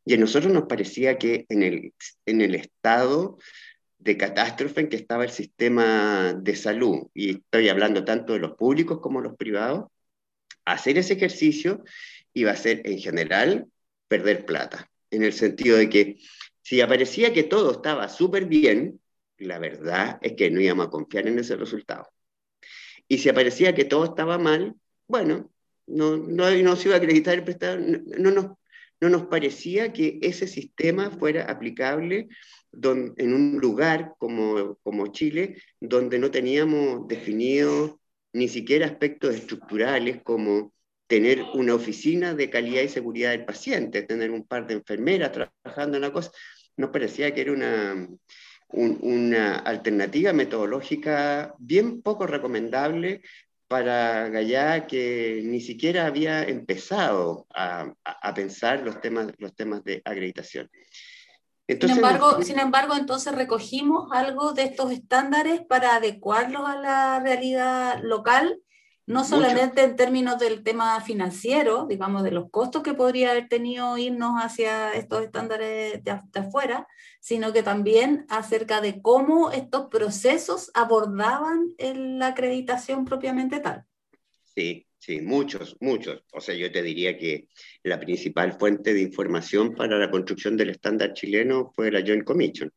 Y 0.05 0.15
a 0.15 0.19
nosotros 0.19 0.53
nos 0.53 0.65
parecía 0.65 1.19
que 1.19 1.45
en 1.49 1.63
el, 1.63 1.93
en 2.25 2.41
el 2.41 2.55
Estado 2.55 3.39
de 3.99 4.17
catástrofe 4.17 4.83
en 4.83 4.89
que 4.89 4.97
estaba 4.97 5.25
el 5.25 5.31
sistema 5.31 6.35
de 6.35 6.55
salud, 6.55 7.09
y 7.13 7.39
estoy 7.39 7.69
hablando 7.69 8.05
tanto 8.05 8.35
de 8.35 8.39
los 8.39 8.53
públicos 8.57 9.01
como 9.01 9.21
los 9.21 9.37
privados, 9.37 9.91
hacer 10.65 10.99
ese 10.99 11.15
ejercicio 11.15 11.83
iba 12.33 12.53
a 12.53 12.57
ser 12.57 12.83
en 12.85 12.99
general 12.99 13.67
perder 14.09 14.45
plata, 14.45 14.89
en 15.11 15.25
el 15.25 15.33
sentido 15.33 15.77
de 15.77 15.89
que 15.89 16.19
si 16.63 16.81
aparecía 16.81 17.33
que 17.33 17.45
todo 17.45 17.73
estaba 17.73 18.09
súper 18.09 18.47
bien, 18.47 19.01
la 19.39 19.59
verdad 19.59 20.19
es 20.23 20.35
que 20.35 20.51
no 20.51 20.61
íbamos 20.61 20.87
a 20.87 20.91
confiar 20.91 21.27
en 21.27 21.39
ese 21.39 21.57
resultado. 21.57 22.09
Y 23.09 23.19
si 23.19 23.29
aparecía 23.29 23.75
que 23.75 23.85
todo 23.85 24.05
estaba 24.05 24.39
mal, 24.39 24.75
bueno, 25.07 25.51
no, 25.87 26.17
no, 26.17 26.51
no 26.51 26.77
se 26.77 26.89
iba 26.89 26.97
a 26.97 26.99
acreditar 26.99 27.35
el 27.35 27.45
prestador, 27.45 27.81
no, 27.81 28.31
no, 28.31 28.59
no 29.01 29.09
nos 29.09 29.27
parecía 29.27 29.93
que 29.93 30.19
ese 30.23 30.47
sistema 30.47 31.11
fuera 31.11 31.45
aplicable 31.45 32.29
en 32.83 33.35
un 33.35 33.59
lugar 33.59 34.15
como, 34.19 34.77
como 34.83 35.07
Chile, 35.09 35.63
donde 35.81 36.19
no 36.19 36.31
teníamos 36.31 37.07
definido 37.09 38.01
ni 38.33 38.49
siquiera 38.49 38.87
aspectos 38.87 39.35
estructurales 39.35 40.23
como 40.23 40.75
tener 41.07 41.43
una 41.55 41.75
oficina 41.75 42.35
de 42.35 42.51
calidad 42.51 42.83
y 42.83 42.89
seguridad 42.89 43.31
del 43.31 43.45
paciente, 43.45 44.03
tener 44.03 44.31
un 44.31 44.47
par 44.47 44.67
de 44.67 44.75
enfermeras 44.75 45.33
trabajando 45.33 45.97
en 45.97 46.03
la 46.03 46.13
cosa, 46.13 46.33
nos 46.77 46.91
parecía 46.91 47.33
que 47.33 47.43
era 47.43 47.53
una, 47.53 48.09
una 48.69 49.57
alternativa 49.59 50.33
metodológica 50.33 51.55
bien 51.59 52.03
poco 52.03 52.27
recomendable 52.27 53.23
para 53.69 54.29
Gallá 54.29 54.87
que 54.87 55.41
ni 55.45 55.61
siquiera 55.61 56.07
había 56.07 56.43
empezado 56.43 57.47
a, 57.55 57.93
a, 58.05 58.35
pensar 58.35 58.83
los 58.83 59.01
temas, 59.01 59.33
los 59.39 59.55
temas 59.55 59.83
de 59.85 60.03
acreditación. 60.05 60.71
Entonces, 61.69 61.97
sin, 61.97 62.05
embargo, 62.05 62.43
sin 62.43 62.59
embargo, 62.61 62.95
entonces 62.95 63.35
recogimos 63.35 64.13
algo 64.13 64.53
de 64.53 64.65
estos 64.65 64.93
estándares 64.93 65.63
para 65.69 65.97
adecuarlos 65.97 66.63
a 66.69 66.77
la 66.77 67.21
realidad 67.21 68.01
local 68.03 68.61
no 69.07 69.25
solamente 69.25 69.85
en 69.85 69.95
términos 69.95 70.39
del 70.41 70.65
tema 70.65 71.01
financiero, 71.01 71.87
digamos, 71.89 72.25
de 72.25 72.33
los 72.33 72.51
costos 72.51 72.83
que 72.83 72.93
podría 72.93 73.31
haber 73.31 73.49
tenido 73.49 73.97
irnos 73.97 74.35
hacia 74.43 74.93
estos 74.95 75.23
estándares 75.23 76.03
de, 76.03 76.11
afuera, 76.35 76.89
sino 77.21 77.53
que 77.53 77.63
también 77.63 78.27
acerca 78.29 78.81
de 78.81 79.01
cómo 79.01 79.53
estos 79.53 79.87
procesos 79.87 80.73
abordaban 80.75 81.75
la 81.79 82.29
acreditación 82.29 83.05
propiamente 83.05 83.61
tal. 83.61 83.85
Sí, 84.43 84.87
sí, 84.99 85.21
muchos, 85.21 85.77
muchos. 85.79 86.25
O 86.33 86.41
sea, 86.41 86.57
yo 86.57 86.73
te 86.73 86.83
diría 86.83 87.17
que 87.17 87.49
la 87.85 88.01
principal 88.01 88.59
fuente 88.59 88.93
de 88.93 89.03
información 89.03 89.77
para 89.77 89.99
la 89.99 90.11
construcción 90.11 90.57
del 90.57 90.71
estándar 90.71 91.13
chileno 91.13 91.71
fue 91.77 91.93
la 91.93 92.01
Joint 92.01 92.25
Commission. 92.25 92.73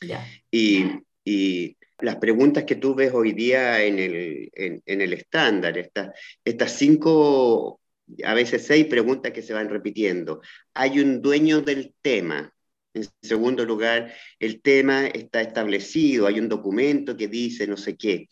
Ya. 0.00 0.24
Y, 0.48 0.84
y 1.24 1.77
las 2.00 2.16
preguntas 2.16 2.64
que 2.64 2.76
tú 2.76 2.94
ves 2.94 3.12
hoy 3.12 3.32
día 3.32 3.84
en 3.84 3.98
el, 3.98 4.50
en, 4.54 5.00
el 5.00 5.12
estándar, 5.12 5.76
estas, 5.78 6.10
estas 6.44 6.72
cinco, 6.72 7.80
a 8.24 8.34
veces 8.34 8.66
seis 8.66 8.86
preguntas 8.86 9.32
que 9.32 9.42
se 9.42 9.52
van 9.52 9.68
repitiendo. 9.68 10.40
Hay 10.74 11.00
un 11.00 11.20
dueño 11.20 11.60
del 11.60 11.94
tema. 12.00 12.52
En 12.94 13.04
segundo 13.22 13.64
lugar, 13.64 14.14
el 14.38 14.62
tema 14.62 15.06
está 15.08 15.40
establecido, 15.40 16.26
hay 16.26 16.40
un 16.40 16.48
documento 16.48 17.16
que 17.16 17.28
dice 17.28 17.66
no 17.66 17.76
sé 17.76 17.96
qué. 17.96 18.28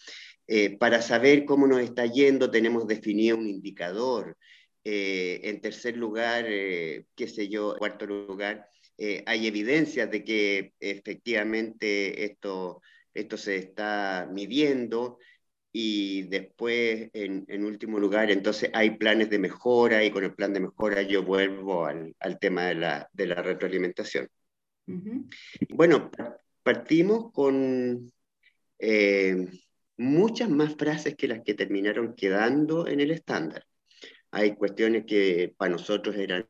Eh, 0.48 0.76
para 0.78 1.02
saber 1.02 1.44
cómo 1.44 1.66
nos 1.66 1.80
está 1.80 2.06
yendo 2.06 2.50
tenemos 2.50 2.86
definido 2.86 3.36
un 3.36 3.48
indicador. 3.48 4.36
Eh, 4.84 5.40
en 5.42 5.60
tercer 5.60 5.96
lugar, 5.96 6.44
eh, 6.48 7.06
qué 7.16 7.26
sé 7.26 7.48
yo, 7.48 7.72
en 7.72 7.78
cuarto 7.78 8.06
lugar, 8.06 8.68
hay 9.26 9.46
evidencias 9.46 10.10
de 10.10 10.24
que 10.24 10.72
efectivamente 10.80 12.24
esto 12.24 12.80
esto 13.16 13.36
se 13.36 13.56
está 13.56 14.28
midiendo 14.32 15.18
y 15.72 16.22
después, 16.22 17.10
en, 17.12 17.64
último 17.64 17.98
lugar, 17.98 18.30
entonces 18.30 18.70
hay 18.72 18.96
planes 18.96 19.28
de 19.28 19.38
mejora 19.38 20.02
y 20.02 20.10
con 20.10 20.24
el 20.24 20.34
plan 20.34 20.54
de 20.54 20.60
mejora 20.60 21.02
yo 21.02 21.22
vuelvo 21.22 21.84
al, 21.84 22.14
tema 22.40 22.64
de 22.66 22.74
la, 22.76 23.42
retroalimentación. 23.42 24.26
Bueno, 25.68 26.10
partimos 26.62 27.30
con 27.30 28.10
eh, 28.78 29.46
muchas 29.98 30.48
más 30.48 30.74
frases 30.76 31.14
que 31.14 31.28
las 31.28 31.42
que 31.42 31.54
terminaron 31.54 32.14
quedando 32.14 32.86
en 32.86 33.00
el 33.00 33.10
estándar. 33.10 33.66
Hay 34.30 34.54
cuestiones 34.54 35.04
que 35.04 35.54
para 35.58 35.72
nosotros 35.72 36.16
eran 36.16 36.48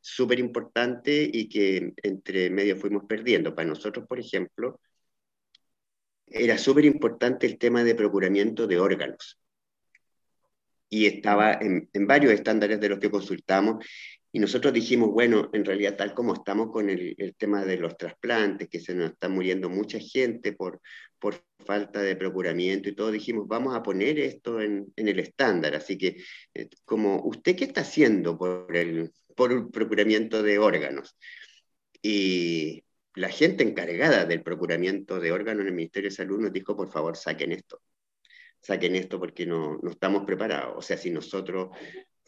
súper 0.00 0.38
importantes 0.38 1.28
y 1.32 1.48
que 1.48 1.94
entre 2.02 2.50
medio 2.50 2.76
fuimos 2.76 3.04
perdiendo. 3.08 3.54
Para 3.54 3.68
nosotros, 3.68 4.06
por 4.06 4.18
ejemplo, 4.18 4.78
era 6.32 6.58
súper 6.58 6.84
importante 6.84 7.46
el 7.46 7.58
tema 7.58 7.84
de 7.84 7.94
procuramiento 7.94 8.66
de 8.66 8.78
órganos. 8.78 9.38
Y 10.88 11.06
estaba 11.06 11.54
en, 11.54 11.88
varios 12.06 12.32
estándares 12.32 12.80
de 12.80 12.88
los 12.88 12.98
que 12.98 13.10
consultamos. 13.10 13.84
Y 14.30 14.38
nosotros 14.38 14.72
dijimos, 14.72 15.10
bueno, 15.10 15.50
en 15.52 15.64
realidad 15.64 15.96
tal 15.96 16.14
como 16.14 16.34
estamos 16.34 16.70
con 16.70 16.88
el, 16.90 17.34
tema 17.36 17.64
de 17.64 17.76
los 17.78 17.96
trasplantes, 17.96 18.68
que 18.68 18.80
se 18.80 18.94
nos 18.94 19.12
está 19.12 19.28
muriendo 19.28 19.68
mucha 19.68 19.98
gente 19.98 20.52
por, 20.52 20.80
por 21.18 21.42
falta 21.64 22.00
de 22.00 22.16
procuramiento 22.16 22.88
y 22.88 22.94
todo, 22.94 23.10
dijimos, 23.10 23.46
vamos 23.46 23.74
a 23.74 23.82
poner 23.82 24.18
esto 24.18 24.60
en, 24.60 24.92
el 24.96 25.18
estándar. 25.18 25.74
Así 25.74 25.96
que, 25.98 26.16
eh, 26.54 26.68
como, 26.84 27.22
¿usted 27.24 27.56
qué 27.56 27.64
está 27.64 27.82
haciendo 27.82 28.38
por 28.38 28.74
el, 28.76 29.12
por 29.34 29.52
el 29.52 29.68
procuramiento 29.68 30.42
de 30.42 30.58
órganos? 30.58 31.16
Y 32.02 32.84
la 33.14 33.28
gente 33.28 33.64
encargada 33.64 34.24
del 34.24 34.42
procuramiento 34.42 35.20
de 35.20 35.32
órganos 35.32 35.62
en 35.62 35.68
el 35.68 35.74
Ministerio 35.74 36.10
de 36.10 36.16
Salud 36.16 36.40
nos 36.40 36.52
dijo, 36.52 36.76
por 36.76 36.90
favor, 36.90 37.16
saquen 37.16 37.52
esto, 37.52 37.80
saquen 38.60 38.96
esto 38.96 39.18
porque 39.18 39.46
no, 39.46 39.78
no 39.82 39.90
estamos 39.90 40.24
preparados. 40.24 40.74
O 40.76 40.82
sea, 40.82 40.96
si 40.96 41.10
nosotros 41.10 41.70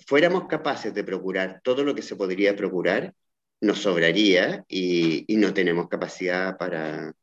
fuéramos 0.07 0.47
capaces 0.47 0.93
de 0.95 1.05
procurar 1.05 1.61
todo 1.63 1.85
lo 1.85 1.95
que 1.95 2.03
se 2.03 2.17
podría 2.17 2.55
procurar, 2.57 3.15
nos 3.61 3.81
sobraría 3.81 4.65
y, 4.69 5.25
no 5.37 5.55
tenemos 5.55 5.89
capacidad 5.89 6.57
para, 6.59 7.15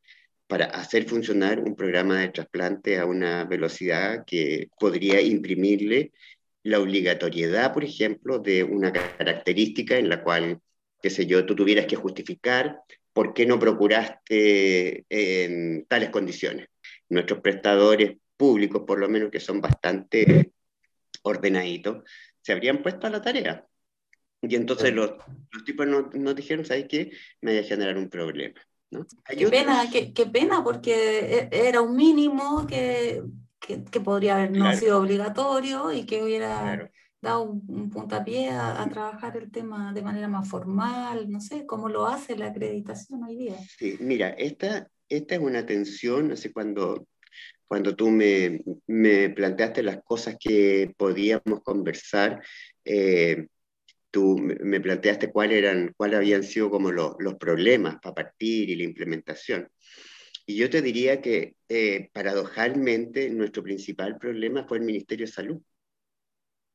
para 0.47 0.65
hacer 0.65 1.07
funcionar 1.07 1.59
un 1.59 1.75
programa 1.75 2.19
de 2.19 2.29
trasplante 2.29 2.97
a 2.97 3.05
una 3.05 3.45
velocidad 3.45 4.23
que 4.25 4.69
podría 4.79 5.21
imprimirle 5.21 6.11
la 6.63 6.79
obligatoriedad, 6.79 7.73
por 7.73 7.83
ejemplo, 7.83 8.39
de 8.39 8.63
una 8.63 8.91
característica 8.91 9.97
en 9.97 10.09
la 10.09 10.23
cual, 10.23 10.59
qué 11.01 11.09
sé 11.09 11.25
yo, 11.25 11.45
tú 11.45 11.55
tuvieras 11.55 11.85
que 11.85 11.95
justificar 11.95 12.81
¿por 13.13 13.33
qué 13.33 13.45
no 13.45 13.59
procuraste 13.59 15.05
en 15.09 15.85
tales 15.85 16.09
condiciones? 16.09 16.67
Nuestros 17.09 17.41
prestadores 17.41 18.17
públicos, 18.37 18.83
por 18.85 18.99
lo 18.99 19.09
menos 19.09 19.29
que 19.29 19.39
son 19.39 19.61
bastante 19.61 20.51
ordenaditos, 21.23 22.03
se 22.41 22.53
habrían 22.53 22.81
puesto 22.81 23.07
a 23.07 23.09
la 23.09 23.21
tarea. 23.21 23.65
Y 24.41 24.55
entonces 24.55 24.93
los, 24.93 25.11
los 25.51 25.63
tipos 25.63 25.85
nos 25.85 26.13
no 26.15 26.33
dijeron, 26.33 26.65
¿sabes 26.65 26.85
qué? 26.89 27.11
Me 27.41 27.51
voy 27.51 27.59
a 27.59 27.67
generar 27.67 27.97
un 27.97 28.09
problema. 28.09 28.59
¿no? 28.89 29.05
Qué 29.25 29.47
pena, 29.47 29.87
qué, 29.91 30.13
qué, 30.13 30.25
pena, 30.25 30.63
porque 30.63 31.47
e, 31.51 31.67
era 31.67 31.81
un 31.81 31.95
mínimo 31.95 32.65
que, 32.65 33.21
que, 33.59 33.83
que 33.83 33.99
podría 34.01 34.37
haber 34.37 34.51
no 34.51 34.73
sido 34.75 34.99
obligatorio 34.99 35.91
y 35.93 36.05
que 36.05 36.23
hubiera 36.23 36.91
dado 37.21 37.43
un, 37.43 37.89
puntapié 37.89 38.49
a, 38.49 38.87
trabajar 38.89 39.37
el 39.37 39.51
tema 39.51 39.93
de 39.93 40.01
manera 40.01 40.27
más 40.27 40.49
formal, 40.49 41.29
no 41.29 41.39
sé, 41.39 41.65
cómo 41.65 41.87
lo 41.87 42.07
hace 42.07 42.35
la 42.35 42.47
acreditación 42.47 43.23
hoy 43.23 43.37
día. 43.37 43.57
Sí, 43.77 43.97
mira, 43.99 44.29
esta, 44.29 44.89
esta 45.07 45.35
es 45.35 45.41
una 45.41 45.65
tensión, 45.65 46.35
sé, 46.35 46.51
cuando, 46.51 47.07
cuando 47.67 47.95
tú 47.95 48.09
me, 48.09 48.61
me 48.87 49.29
planteaste 49.29 49.83
las 49.83 50.01
cosas 50.03 50.35
que 50.39 50.93
podíamos 50.97 51.61
conversar, 51.63 52.41
eh, 52.83 53.47
tú 54.09 54.37
me 54.37 54.81
planteaste 54.81 55.31
cuáles 55.31 55.59
eran, 55.59 55.93
cuáles 55.95 56.17
habían 56.17 56.43
sido 56.43 56.69
como 56.69 56.91
los 56.91 57.35
problemas 57.39 57.97
para 58.01 58.15
partir 58.15 58.69
y 58.69 58.75
la 58.75 58.83
implementación. 58.83 59.69
Y 60.45 60.55
yo 60.55 60.69
te 60.69 60.81
diría 60.81 61.21
que 61.21 61.55
eh, 61.69 62.09
paradojalmente 62.11 63.29
nuestro 63.29 63.63
principal 63.63 64.17
problema 64.17 64.65
fue 64.67 64.79
el 64.79 64.83
Ministerio 64.83 65.27
de 65.27 65.31
Salud 65.31 65.61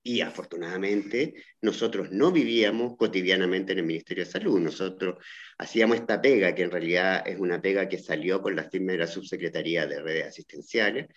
y 0.07 0.21
afortunadamente 0.21 1.35
nosotros 1.61 2.13
no 2.13 2.31
vivíamos 2.31 2.97
cotidianamente 2.97 3.73
en 3.73 3.81
el 3.81 3.87
Ministerio 3.87 4.25
de 4.25 4.31
Salud, 4.31 4.61
nosotros 4.61 5.17
hacíamos 5.59 5.97
esta 5.97 6.23
pega, 6.23 6.55
que 6.55 6.63
en 6.63 6.71
realidad 6.71 7.27
es 7.27 7.41
una 7.41 7.61
pega 7.61 7.89
que 7.89 7.99
salió 7.99 8.41
con 8.41 8.55
la 8.55 8.71
firma 8.71 8.93
de 8.93 8.99
la 8.99 9.09
Subsecretaría 9.09 9.85
de 9.87 10.01
Redes 10.01 10.29
Asistenciales, 10.29 11.09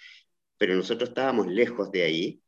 pero 0.57 0.73
nosotros 0.73 1.09
estábamos 1.09 1.47
lejos 1.47 1.91
de 1.91 2.03
ahí. 2.03 2.41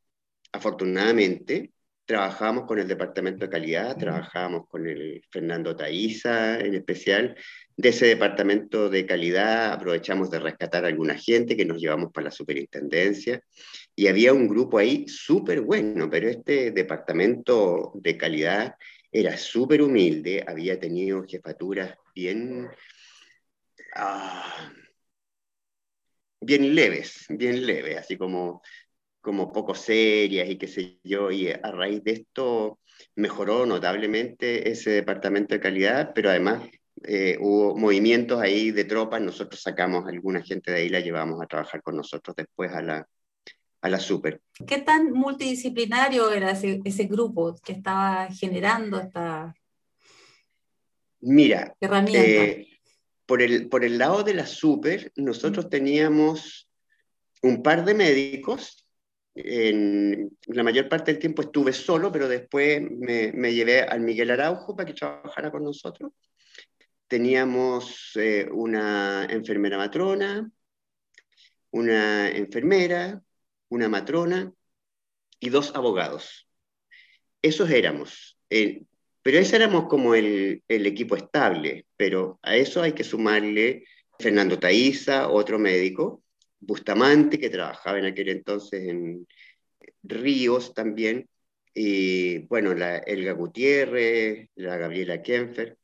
Afortunadamente, 0.51 1.73
trabajamos 2.05 2.65
con 2.65 2.79
el 2.79 2.87
Departamento 2.87 3.45
de 3.45 3.51
Calidad, 3.51 3.97
trabajamos 3.97 4.67
con 4.67 4.87
el 4.87 5.23
Fernando 5.29 5.75
Taiza 5.75 6.59
en 6.59 6.75
especial. 6.75 7.35
De 7.75 7.89
ese 7.89 8.07
Departamento 8.07 8.89
de 8.89 9.05
Calidad 9.05 9.73
aprovechamos 9.73 10.29
de 10.29 10.39
rescatar 10.39 10.85
a 10.85 10.87
alguna 10.89 11.15
gente 11.15 11.55
que 11.55 11.65
nos 11.65 11.79
llevamos 11.79 12.11
para 12.11 12.25
la 12.25 12.31
superintendencia 12.31 13.41
y 13.95 14.07
había 14.07 14.33
un 14.33 14.47
grupo 14.47 14.77
ahí 14.77 15.07
súper 15.07 15.61
bueno, 15.61 16.09
pero 16.09 16.29
este 16.29 16.71
Departamento 16.71 17.91
de 17.95 18.17
Calidad 18.17 18.75
era 19.11 19.37
súper 19.37 19.81
humilde, 19.81 20.43
había 20.47 20.79
tenido 20.79 21.23
jefaturas 21.23 21.95
bien 22.13 22.69
ah, 23.95 24.71
bien 26.41 26.73
leves, 26.73 27.25
bien 27.29 27.65
leves, 27.65 27.97
así 27.97 28.17
como, 28.17 28.61
como 29.21 29.51
poco 29.51 29.75
serias 29.75 30.49
y 30.49 30.57
qué 30.57 30.67
sé 30.67 30.99
yo, 31.03 31.31
y 31.31 31.49
a 31.49 31.71
raíz 31.71 32.03
de 32.03 32.11
esto 32.11 32.79
mejoró 33.15 33.65
notablemente 33.65 34.69
ese 34.69 34.91
departamento 34.91 35.53
de 35.53 35.61
calidad, 35.61 36.11
pero 36.13 36.29
además 36.29 36.63
eh, 37.03 37.37
hubo 37.39 37.75
movimientos 37.77 38.41
ahí 38.41 38.71
de 38.71 38.85
tropas, 38.85 39.21
nosotros 39.21 39.61
sacamos 39.61 40.05
a 40.05 40.09
alguna 40.09 40.41
gente 40.41 40.71
de 40.71 40.77
ahí, 40.77 40.89
la 40.89 40.99
llevamos 40.99 41.41
a 41.41 41.47
trabajar 41.47 41.81
con 41.81 41.95
nosotros 41.95 42.35
después 42.35 42.71
a 42.73 42.81
la, 42.81 43.07
a 43.81 43.89
la 43.89 43.99
super. 43.99 44.41
¿Qué 44.67 44.79
tan 44.79 45.11
multidisciplinario 45.11 46.31
era 46.31 46.51
ese, 46.51 46.81
ese 46.83 47.05
grupo 47.05 47.55
que 47.63 47.73
estaba 47.73 48.27
generando 48.31 48.99
esta 48.99 49.53
Mira, 51.21 51.75
herramienta? 51.79 52.19
Eh, 52.19 52.67
por, 53.25 53.41
el, 53.41 53.69
por 53.69 53.85
el 53.85 53.97
lado 53.97 54.23
de 54.23 54.33
la 54.33 54.45
super, 54.45 55.11
nosotros 55.15 55.69
teníamos 55.69 56.67
un 57.41 57.63
par 57.63 57.85
de 57.85 57.93
médicos. 57.93 58.80
En 59.33 60.37
la 60.47 60.63
mayor 60.63 60.89
parte 60.89 61.11
del 61.11 61.19
tiempo 61.19 61.41
estuve 61.41 61.71
solo, 61.73 62.11
pero 62.11 62.27
después 62.27 62.81
me, 62.81 63.31
me 63.31 63.53
llevé 63.53 63.81
al 63.81 64.01
Miguel 64.01 64.31
Araujo 64.31 64.75
para 64.75 64.85
que 64.85 64.93
trabajara 64.93 65.51
con 65.51 65.63
nosotros. 65.63 66.11
Teníamos 67.07 68.11
eh, 68.15 68.47
una 68.51 69.25
enfermera 69.29 69.77
matrona, 69.77 70.49
una 71.71 72.29
enfermera, 72.29 73.21
una 73.69 73.89
matrona 73.89 74.53
y 75.39 75.49
dos 75.49 75.75
abogados. 75.75 76.47
Esos 77.41 77.69
éramos. 77.69 78.37
Eh, 78.49 78.83
pero 79.23 79.39
ese 79.39 79.55
éramos 79.55 79.87
como 79.87 80.15
el, 80.15 80.63
el, 80.67 80.85
equipo 80.85 81.15
estable, 81.15 81.85
pero 81.95 82.39
a 82.41 82.55
eso 82.55 82.81
hay 82.81 82.93
que 82.93 83.03
sumarle 83.03 83.85
Fernando 84.19 84.59
Taiza, 84.59 85.29
otro 85.29 85.59
médico, 85.59 86.23
Bustamante, 86.61 87.39
que 87.39 87.49
trabajaba 87.49 87.99
en 87.99 88.05
aquel 88.05 88.29
entonces 88.29 88.87
en 88.87 89.27
Ríos 90.03 90.73
también, 90.73 91.27
y 91.73 92.39
bueno, 92.47 92.73
la 92.73 92.97
Elga 92.97 93.33
Gutiérrez, 93.33 94.49
la 94.55 94.77
Gabriela 94.77 95.21
Kenfer, 95.21 95.77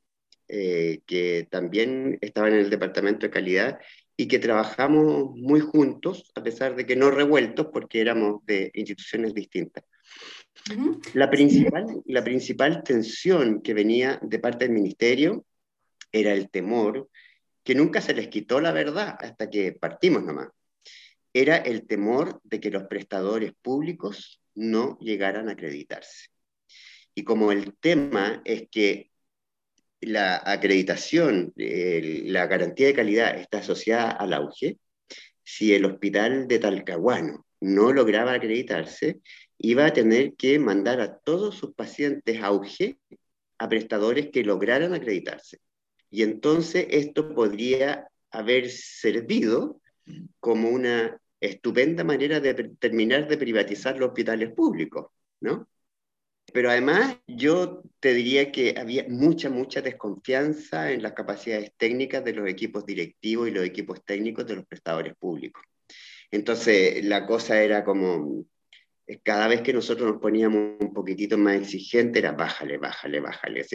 eh, 0.47 1.01
que 1.05 1.47
también 1.49 2.17
estaban 2.21 2.53
en 2.53 2.59
el 2.59 2.69
departamento 2.69 3.25
de 3.25 3.31
calidad 3.31 3.79
y 4.15 4.27
que 4.27 4.39
trabajamos 4.39 5.35
muy 5.35 5.59
juntos, 5.59 6.31
a 6.35 6.43
pesar 6.43 6.75
de 6.75 6.85
que 6.85 6.95
no 6.95 7.11
revueltos, 7.11 7.67
porque 7.71 8.01
éramos 8.01 8.45
de 8.45 8.71
instituciones 8.73 9.33
distintas. 9.33 9.83
la, 11.13 11.29
principal, 11.29 11.85
la 12.05 12.23
principal 12.23 12.81
tensión 12.83 13.61
que 13.61 13.73
venía 13.73 14.19
de 14.21 14.39
parte 14.39 14.65
del 14.65 14.73
ministerio 14.73 15.45
era 16.11 16.33
el 16.33 16.49
temor, 16.49 17.09
que 17.63 17.75
nunca 17.75 18.01
se 18.01 18.13
les 18.13 18.27
quitó 18.29 18.59
la 18.59 18.71
verdad 18.71 19.15
hasta 19.19 19.49
que 19.49 19.73
partimos 19.73 20.23
nomás. 20.23 20.47
Era 21.39 21.57
el 21.57 21.85
temor 21.85 22.41
de 22.43 22.59
que 22.59 22.71
los 22.71 22.85
prestadores 22.85 23.53
públicos 23.61 24.41
no 24.55 24.97
llegaran 24.97 25.49
a 25.49 25.51
acreditarse. 25.51 26.29
Y 27.13 27.23
como 27.23 27.51
el 27.51 27.77
tema 27.77 28.41
es 28.43 28.63
que 28.71 29.11
la 30.01 30.41
acreditación, 30.43 31.53
la 31.55 32.47
garantía 32.47 32.87
de 32.87 32.95
calidad 32.95 33.37
está 33.37 33.59
asociada 33.59 34.09
al 34.09 34.33
auge, 34.33 34.79
si 35.43 35.75
el 35.75 35.85
hospital 35.85 36.47
de 36.47 36.57
Talcahuano 36.57 37.45
no 37.61 37.93
lograba 37.93 38.33
acreditarse, 38.33 39.19
iba 39.59 39.85
a 39.85 39.93
tener 39.93 40.33
que 40.33 40.57
mandar 40.57 41.01
a 41.01 41.19
todos 41.19 41.53
sus 41.53 41.75
pacientes 41.75 42.41
auge 42.41 42.97
a 43.59 43.69
prestadores 43.69 44.29
que 44.31 44.43
lograran 44.43 44.95
acreditarse. 44.95 45.59
Y 46.09 46.23
entonces 46.23 46.87
esto 46.89 47.35
podría 47.35 48.07
haber 48.31 48.71
servido 48.71 49.79
como 50.39 50.69
una 50.69 51.21
estupenda 51.39 52.03
manera 52.03 52.39
de 52.39 52.53
terminar 52.79 53.27
de 53.27 53.37
privatizar 53.37 53.97
los 53.97 54.09
hospitales 54.09 54.51
públicos, 54.53 55.07
¿no? 55.41 55.67
Pero 56.53 56.69
además 56.69 57.17
yo 57.27 57.83
te 57.99 58.13
diría 58.13 58.51
que 58.51 58.75
había 58.77 59.05
mucha, 59.09 59.49
mucha 59.49 59.81
desconfianza 59.81 60.91
en 60.91 61.03
las 61.03 61.13
capacidades 61.13 61.73
técnicas 61.77 62.23
de 62.23 62.33
los 62.33 62.47
equipos 62.47 62.85
directivos 62.85 63.47
y 63.47 63.51
los 63.51 63.65
equipos 63.65 64.03
técnicos 64.05 64.47
de 64.47 64.55
los 64.55 64.65
prestadores 64.65 65.13
públicos. 65.15 65.63
Entonces 66.31 67.03
la 67.05 67.25
cosa 67.25 67.61
era 67.61 67.83
como, 67.83 68.45
cada 69.23 69.47
vez 69.47 69.61
que 69.61 69.73
nosotros 69.73 70.09
nos 70.11 70.21
poníamos 70.21 70.77
un 70.79 70.93
poquitito 70.93 71.37
más 71.37 71.55
exigente 71.55 72.19
era 72.19 72.31
bájale, 72.31 72.77
bájale, 72.77 73.19
bájale 73.19 73.65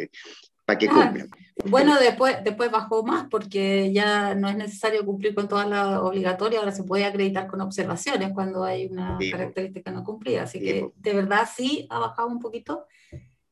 para 0.72 0.78
que 0.78 0.88
ah, 0.90 1.26
Bueno, 1.66 1.98
después, 1.98 2.42
después 2.44 2.70
bajó 2.70 3.02
más 3.02 3.28
porque 3.28 3.92
ya 3.92 4.34
no 4.34 4.48
es 4.48 4.56
necesario 4.56 5.04
cumplir 5.04 5.34
con 5.34 5.48
todas 5.48 5.68
las 5.68 5.98
obligatorias, 5.98 6.60
ahora 6.60 6.74
se 6.74 6.84
puede 6.84 7.04
acreditar 7.04 7.46
con 7.46 7.60
observaciones 7.60 8.32
cuando 8.32 8.64
hay 8.64 8.86
una 8.86 9.18
característica 9.30 9.90
no 9.90 10.04
cumplida. 10.04 10.42
Así 10.42 10.60
que 10.60 10.90
de 10.94 11.14
verdad 11.14 11.48
sí 11.54 11.86
ha 11.90 11.98
bajado 11.98 12.28
un 12.28 12.40
poquito. 12.40 12.86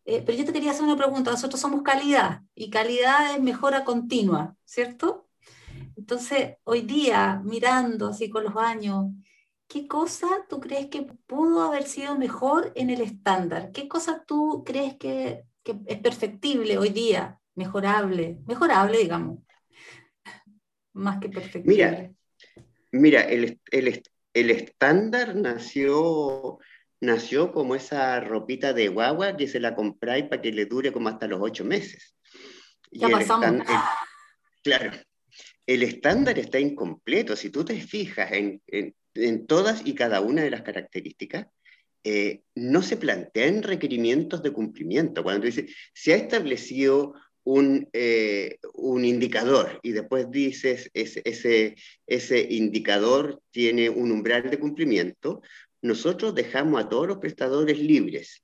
Eh, 0.04 0.22
pero 0.24 0.36
yo 0.36 0.44
te 0.44 0.52
quería 0.52 0.70
hacer 0.70 0.84
una 0.84 0.96
pregunta. 0.96 1.30
Nosotros 1.30 1.60
somos 1.60 1.82
calidad 1.82 2.42
y 2.54 2.70
calidad 2.70 3.34
es 3.34 3.42
mejora 3.42 3.84
continua, 3.84 4.56
¿cierto? 4.64 5.28
Entonces, 5.96 6.56
hoy 6.64 6.80
día, 6.80 7.40
mirando 7.44 8.08
así 8.08 8.30
con 8.30 8.44
los 8.44 8.56
años, 8.56 9.12
¿qué 9.68 9.86
cosa 9.86 10.26
tú 10.48 10.58
crees 10.58 10.86
que 10.86 11.02
pudo 11.26 11.62
haber 11.62 11.84
sido 11.84 12.16
mejor 12.16 12.72
en 12.74 12.90
el 12.90 13.02
estándar? 13.02 13.70
¿Qué 13.72 13.86
cosa 13.86 14.24
tú 14.26 14.64
crees 14.64 14.96
que 14.96 15.44
que 15.62 15.76
es 15.86 15.98
perfectible 15.98 16.78
hoy 16.78 16.90
día, 16.90 17.38
mejorable, 17.54 18.38
mejorable, 18.46 18.98
digamos, 18.98 19.40
más 20.92 21.18
que 21.20 21.28
perfectible. 21.28 21.66
Mira, 21.72 22.12
mira 22.92 23.20
el, 23.22 23.60
el, 23.70 24.02
el 24.34 24.50
estándar 24.50 25.36
nació, 25.36 26.58
nació 27.00 27.52
como 27.52 27.74
esa 27.74 28.20
ropita 28.20 28.72
de 28.72 28.88
guagua 28.88 29.36
que 29.36 29.48
se 29.48 29.60
la 29.60 29.74
compráis 29.74 30.24
para 30.24 30.42
que 30.42 30.52
le 30.52 30.66
dure 30.66 30.92
como 30.92 31.08
hasta 31.08 31.26
los 31.26 31.40
ocho 31.40 31.64
meses. 31.64 32.16
Ya 32.92 33.08
pasamos. 33.08 33.66
claro, 34.62 34.92
el 35.66 35.82
estándar 35.82 36.38
está 36.38 36.58
incompleto. 36.58 37.36
Si 37.36 37.50
tú 37.50 37.64
te 37.64 37.80
fijas 37.80 38.32
en, 38.32 38.60
en, 38.66 38.94
en, 39.14 39.46
todas 39.46 39.86
y 39.86 39.94
cada 39.94 40.20
una 40.20 40.42
de 40.42 40.50
las 40.50 40.62
características, 40.62 41.46
eh, 42.04 42.42
no 42.54 42.82
se 42.82 42.96
plantean 42.96 43.62
requerimientos 43.62 44.42
de 44.42 44.52
cumplimiento. 44.52 45.22
Cuando 45.22 45.42
tú 45.42 45.46
dices, 45.46 45.74
se 45.92 46.12
ha 46.12 46.16
establecido 46.16 47.14
un, 47.44 47.88
eh, 47.92 48.58
un 48.74 49.04
indicador 49.04 49.80
y 49.82 49.92
después 49.92 50.30
dices, 50.30 50.90
ese, 50.94 51.76
ese, 52.06 52.46
indicador 52.50 53.42
tiene 53.50 53.90
un 53.90 54.12
umbral 54.12 54.50
de 54.50 54.58
cumplimiento, 54.58 55.42
nosotros 55.82 56.34
dejamos 56.34 56.82
a 56.82 56.88
todos 56.88 57.08
los 57.08 57.18
prestadores 57.18 57.78
libres. 57.78 58.42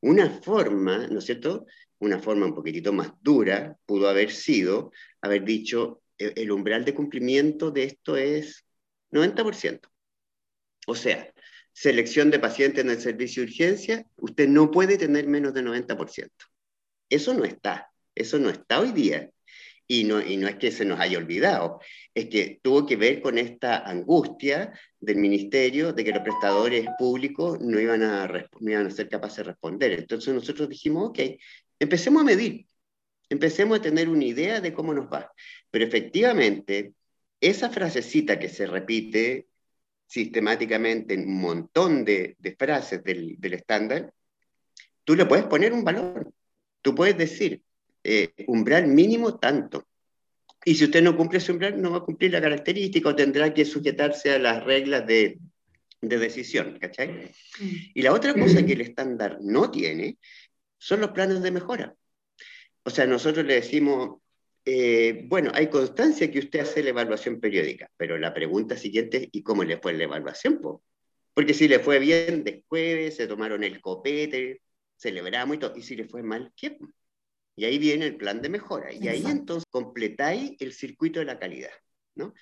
Una 0.00 0.30
forma, 0.30 1.06
¿no 1.08 1.18
es 1.18 1.24
cierto? 1.26 1.66
Una 1.98 2.18
forma 2.18 2.46
un 2.46 2.54
poquitito 2.54 2.92
más 2.92 3.12
dura 3.20 3.76
pudo 3.86 4.08
haber 4.08 4.30
sido 4.30 4.92
haber 5.20 5.44
dicho, 5.44 6.02
e, 6.18 6.32
el 6.36 6.50
umbral 6.52 6.84
de 6.84 6.94
cumplimiento 6.94 7.70
de 7.70 7.84
esto 7.84 8.16
es 8.16 8.64
90%. 9.10 9.88
O 10.86 10.94
sea, 10.94 11.32
selección 11.74 12.30
de 12.30 12.38
pacientes 12.38 12.84
en 12.84 12.90
el 12.90 13.00
servicio 13.00 13.42
de 13.42 13.50
urgencia, 13.50 14.06
usted 14.16 14.48
no 14.48 14.70
puede 14.70 14.96
tener 14.96 15.26
menos 15.26 15.52
de 15.52 15.62
90%. 15.62 16.30
Eso 17.10 17.34
no 17.34 17.44
está, 17.44 17.90
eso 18.14 18.38
no 18.38 18.48
está 18.48 18.80
hoy 18.80 18.92
día. 18.92 19.30
Y 19.86 20.04
no, 20.04 20.18
y 20.22 20.38
no 20.38 20.48
es 20.48 20.56
que 20.56 20.70
se 20.70 20.86
nos 20.86 20.98
haya 20.98 21.18
olvidado, 21.18 21.78
es 22.14 22.30
que 22.30 22.58
tuvo 22.62 22.86
que 22.86 22.96
ver 22.96 23.20
con 23.20 23.36
esta 23.36 23.86
angustia 23.86 24.72
del 24.98 25.16
ministerio 25.18 25.92
de 25.92 26.04
que 26.04 26.12
los 26.12 26.22
prestadores 26.22 26.86
públicos 26.98 27.60
no 27.60 27.78
iban 27.78 28.02
a, 28.02 28.26
no 28.26 28.70
iban 28.70 28.86
a 28.86 28.90
ser 28.90 29.10
capaces 29.10 29.38
de 29.38 29.42
responder. 29.44 29.92
Entonces 29.92 30.32
nosotros 30.32 30.70
dijimos, 30.70 31.10
ok, 31.10 31.18
empecemos 31.78 32.22
a 32.22 32.24
medir, 32.24 32.66
empecemos 33.28 33.78
a 33.78 33.82
tener 33.82 34.08
una 34.08 34.24
idea 34.24 34.62
de 34.62 34.72
cómo 34.72 34.94
nos 34.94 35.06
va. 35.12 35.30
Pero 35.70 35.84
efectivamente, 35.84 36.94
esa 37.38 37.68
frasecita 37.68 38.38
que 38.38 38.48
se 38.48 38.66
repite 38.66 39.48
sistemáticamente 40.14 41.14
en 41.14 41.26
un 41.26 41.40
montón 41.40 42.04
de, 42.04 42.36
frases 42.56 43.02
del, 43.02 43.36
estándar, 43.52 44.12
tú 45.02 45.16
le 45.16 45.26
puedes 45.26 45.44
poner 45.46 45.72
un 45.72 45.82
valor. 45.82 46.32
Tú 46.80 46.94
puedes 46.94 47.18
decir, 47.18 47.62
eh, 48.04 48.32
umbral 48.46 48.86
mínimo 48.86 49.40
tanto. 49.40 49.88
Y 50.64 50.76
si 50.76 50.84
usted 50.84 51.02
no 51.02 51.16
cumple 51.16 51.38
ese 51.38 51.50
umbral, 51.50 51.82
no 51.82 51.90
va 51.90 51.98
a 51.98 52.04
cumplir 52.04 52.30
la 52.30 52.40
característica 52.40 53.08
o 53.08 53.16
tendrá 53.16 53.52
que 53.52 53.64
sujetarse 53.64 54.30
a 54.30 54.38
las 54.38 54.62
reglas 54.62 55.04
de, 55.04 55.40
de 56.00 56.18
decisión. 56.18 56.78
¿cachai? 56.78 57.08
Mm. 57.58 57.76
Y 57.94 58.02
la 58.02 58.12
otra 58.12 58.34
cosa 58.34 58.64
que 58.64 58.74
el 58.74 58.82
estándar 58.82 59.38
no 59.40 59.68
tiene 59.68 60.18
son 60.78 61.00
los 61.00 61.10
planes 61.10 61.42
de 61.42 61.50
mejora. 61.50 61.92
O 62.84 62.90
sea, 62.90 63.04
nosotros 63.04 63.44
le 63.44 63.54
decimos, 63.54 64.20
eh, 64.64 65.24
bueno, 65.26 65.50
hay 65.54 65.68
constancia 65.68 66.30
que 66.30 66.38
usted 66.38 66.60
hace 66.60 66.82
la 66.82 66.90
evaluación 66.90 67.40
periódica, 67.40 67.90
pero 67.96 68.16
la 68.18 68.32
pregunta 68.32 68.76
siguiente 68.76 69.16
es, 69.18 69.28
¿y 69.32 69.42
cómo 69.42 69.64
le 69.64 69.78
fue 69.78 69.92
la 69.92 70.04
evaluación? 70.04 70.60
Porque 71.34 71.54
si 71.54 71.68
le 71.68 71.80
fue 71.80 71.98
bien, 71.98 72.44
después 72.44 73.14
se 73.16 73.26
tomaron 73.26 73.62
el 73.64 73.80
copete, 73.80 74.62
celebramos 74.96 75.56
y 75.56 75.58
todo, 75.58 75.76
y 75.76 75.82
si 75.82 75.96
le 75.96 76.06
fue 76.06 76.22
mal, 76.22 76.52
¿qué? 76.56 76.78
Y 77.56 77.64
ahí 77.66 77.78
viene 77.78 78.06
el 78.06 78.16
plan 78.16 78.40
de 78.40 78.48
mejora. 78.48 78.92
Y 78.92 79.08
ahí 79.08 79.24
entonces 79.26 79.66
completáis 79.70 80.52
el 80.58 80.72
circuito 80.72 81.20
de 81.20 81.26
la 81.26 81.38
calidad. 81.38 81.70
¿no? 82.14 82.34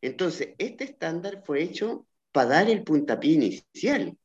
Entonces, 0.00 0.50
este 0.58 0.84
estándar 0.84 1.42
fue 1.44 1.62
hecho 1.62 2.06
para 2.32 2.48
dar 2.48 2.70
el 2.70 2.82
puntapié 2.82 3.32
inicial, 3.32 4.16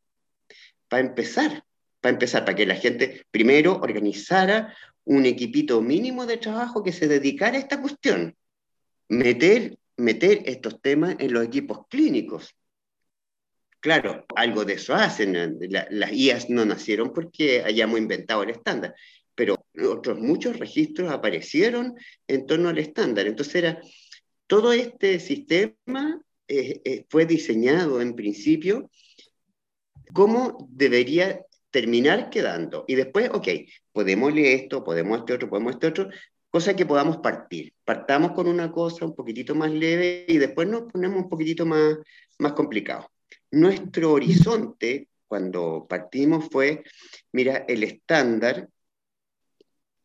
para 0.87 1.05
empezar, 1.05 1.63
para 2.01 2.13
empezar, 2.13 2.45
para 2.45 2.55
que 2.55 2.65
la 2.65 2.75
gente 2.75 3.25
primero 3.31 3.77
organizara 3.77 4.75
un 5.07 5.25
equipito 5.25 5.81
mínimo 5.81 6.25
de 6.25 6.37
trabajo 6.37 6.83
que 6.83 6.91
se 6.91 7.07
dedicara 7.07 7.57
a 7.57 7.61
esta 7.61 7.81
cuestión, 7.81 8.35
meter, 9.07 9.77
meter 9.95 10.41
estos 10.45 10.81
temas 10.81 11.15
en 11.19 11.33
los 11.33 11.45
equipos 11.45 11.87
clínicos. 11.89 12.53
Claro, 13.79 14.25
algo 14.35 14.65
de 14.65 14.73
eso 14.73 14.93
hacen. 14.93 15.57
las 15.69 16.11
IAS 16.11 16.49
no 16.49 16.65
nacieron 16.65 17.13
porque 17.13 17.63
hayamos 17.63 17.99
inventado 17.99 18.43
el 18.43 18.49
estándar, 18.49 18.95
pero 19.33 19.65
otros 19.81 20.19
muchos 20.19 20.59
registros 20.59 21.09
aparecieron 21.09 21.95
en 22.27 22.45
torno 22.45 22.67
al 22.67 22.77
estándar. 22.77 23.27
Entonces 23.27 23.55
era, 23.55 23.81
todo 24.45 24.73
este 24.73 25.21
sistema 25.21 26.21
eh, 26.49 26.81
eh, 26.83 27.05
fue 27.09 27.25
diseñado 27.25 28.01
en 28.01 28.13
principio 28.13 28.89
cómo 30.13 30.67
debería 30.69 31.45
terminar 31.71 32.29
quedando. 32.29 32.85
Y 32.87 32.95
después, 32.95 33.29
ok, 33.31 33.47
podemos 33.91 34.33
leer 34.33 34.61
esto, 34.61 34.83
podemos 34.83 35.19
este 35.19 35.33
otro, 35.33 35.49
podemos 35.49 35.73
este 35.73 35.87
otro, 35.87 36.09
cosa 36.49 36.75
que 36.75 36.85
podamos 36.85 37.17
partir. 37.17 37.73
Partamos 37.83 38.31
con 38.31 38.47
una 38.47 38.71
cosa 38.71 39.05
un 39.05 39.15
poquitito 39.15 39.55
más 39.55 39.71
leve 39.71 40.25
y 40.27 40.37
después 40.37 40.67
nos 40.67 40.91
ponemos 40.91 41.23
un 41.23 41.29
poquitito 41.29 41.65
más, 41.65 41.97
más 42.39 42.53
complicado. 42.53 43.11
Nuestro 43.51 44.13
horizonte, 44.13 45.09
cuando 45.27 45.85
partimos, 45.87 46.47
fue, 46.51 46.83
mira, 47.31 47.65
el 47.67 47.83
estándar, 47.83 48.69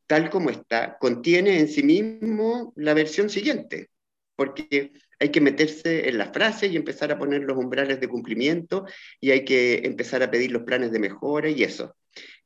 tal 0.06 0.30
como 0.30 0.50
está, 0.50 0.98
contiene 0.98 1.58
en 1.58 1.68
sí 1.68 1.82
mismo 1.82 2.72
la 2.76 2.94
versión 2.94 3.30
siguiente, 3.30 3.88
porque 4.36 4.92
hay 5.22 5.30
que 5.30 5.40
meterse 5.40 6.08
en 6.08 6.18
la 6.18 6.32
frase 6.32 6.66
y 6.66 6.74
empezar 6.74 7.12
a 7.12 7.18
poner 7.18 7.42
los 7.42 7.56
umbrales 7.56 8.00
de 8.00 8.08
cumplimiento 8.08 8.86
y 9.20 9.30
hay 9.30 9.44
que 9.44 9.82
empezar 9.84 10.20
a 10.24 10.30
pedir 10.32 10.50
los 10.50 10.64
planes 10.64 10.90
de 10.90 10.98
mejora 10.98 11.48
y 11.48 11.62
eso. 11.62 11.94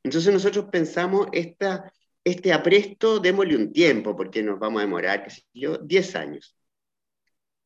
Entonces 0.03 0.31
nosotros 0.31 0.65
pensamos, 0.71 1.27
esta, 1.31 1.91
este 2.23 2.53
apresto, 2.53 3.17
démosle 3.19 3.55
un 3.55 3.73
tiempo, 3.73 4.15
porque 4.15 4.43
nos 4.43 4.59
vamos 4.59 4.79
a 4.79 4.85
demorar, 4.85 5.23
qué 5.23 5.31
sé 5.31 5.41
yo, 5.55 5.79
10 5.79 6.15
años. 6.17 6.55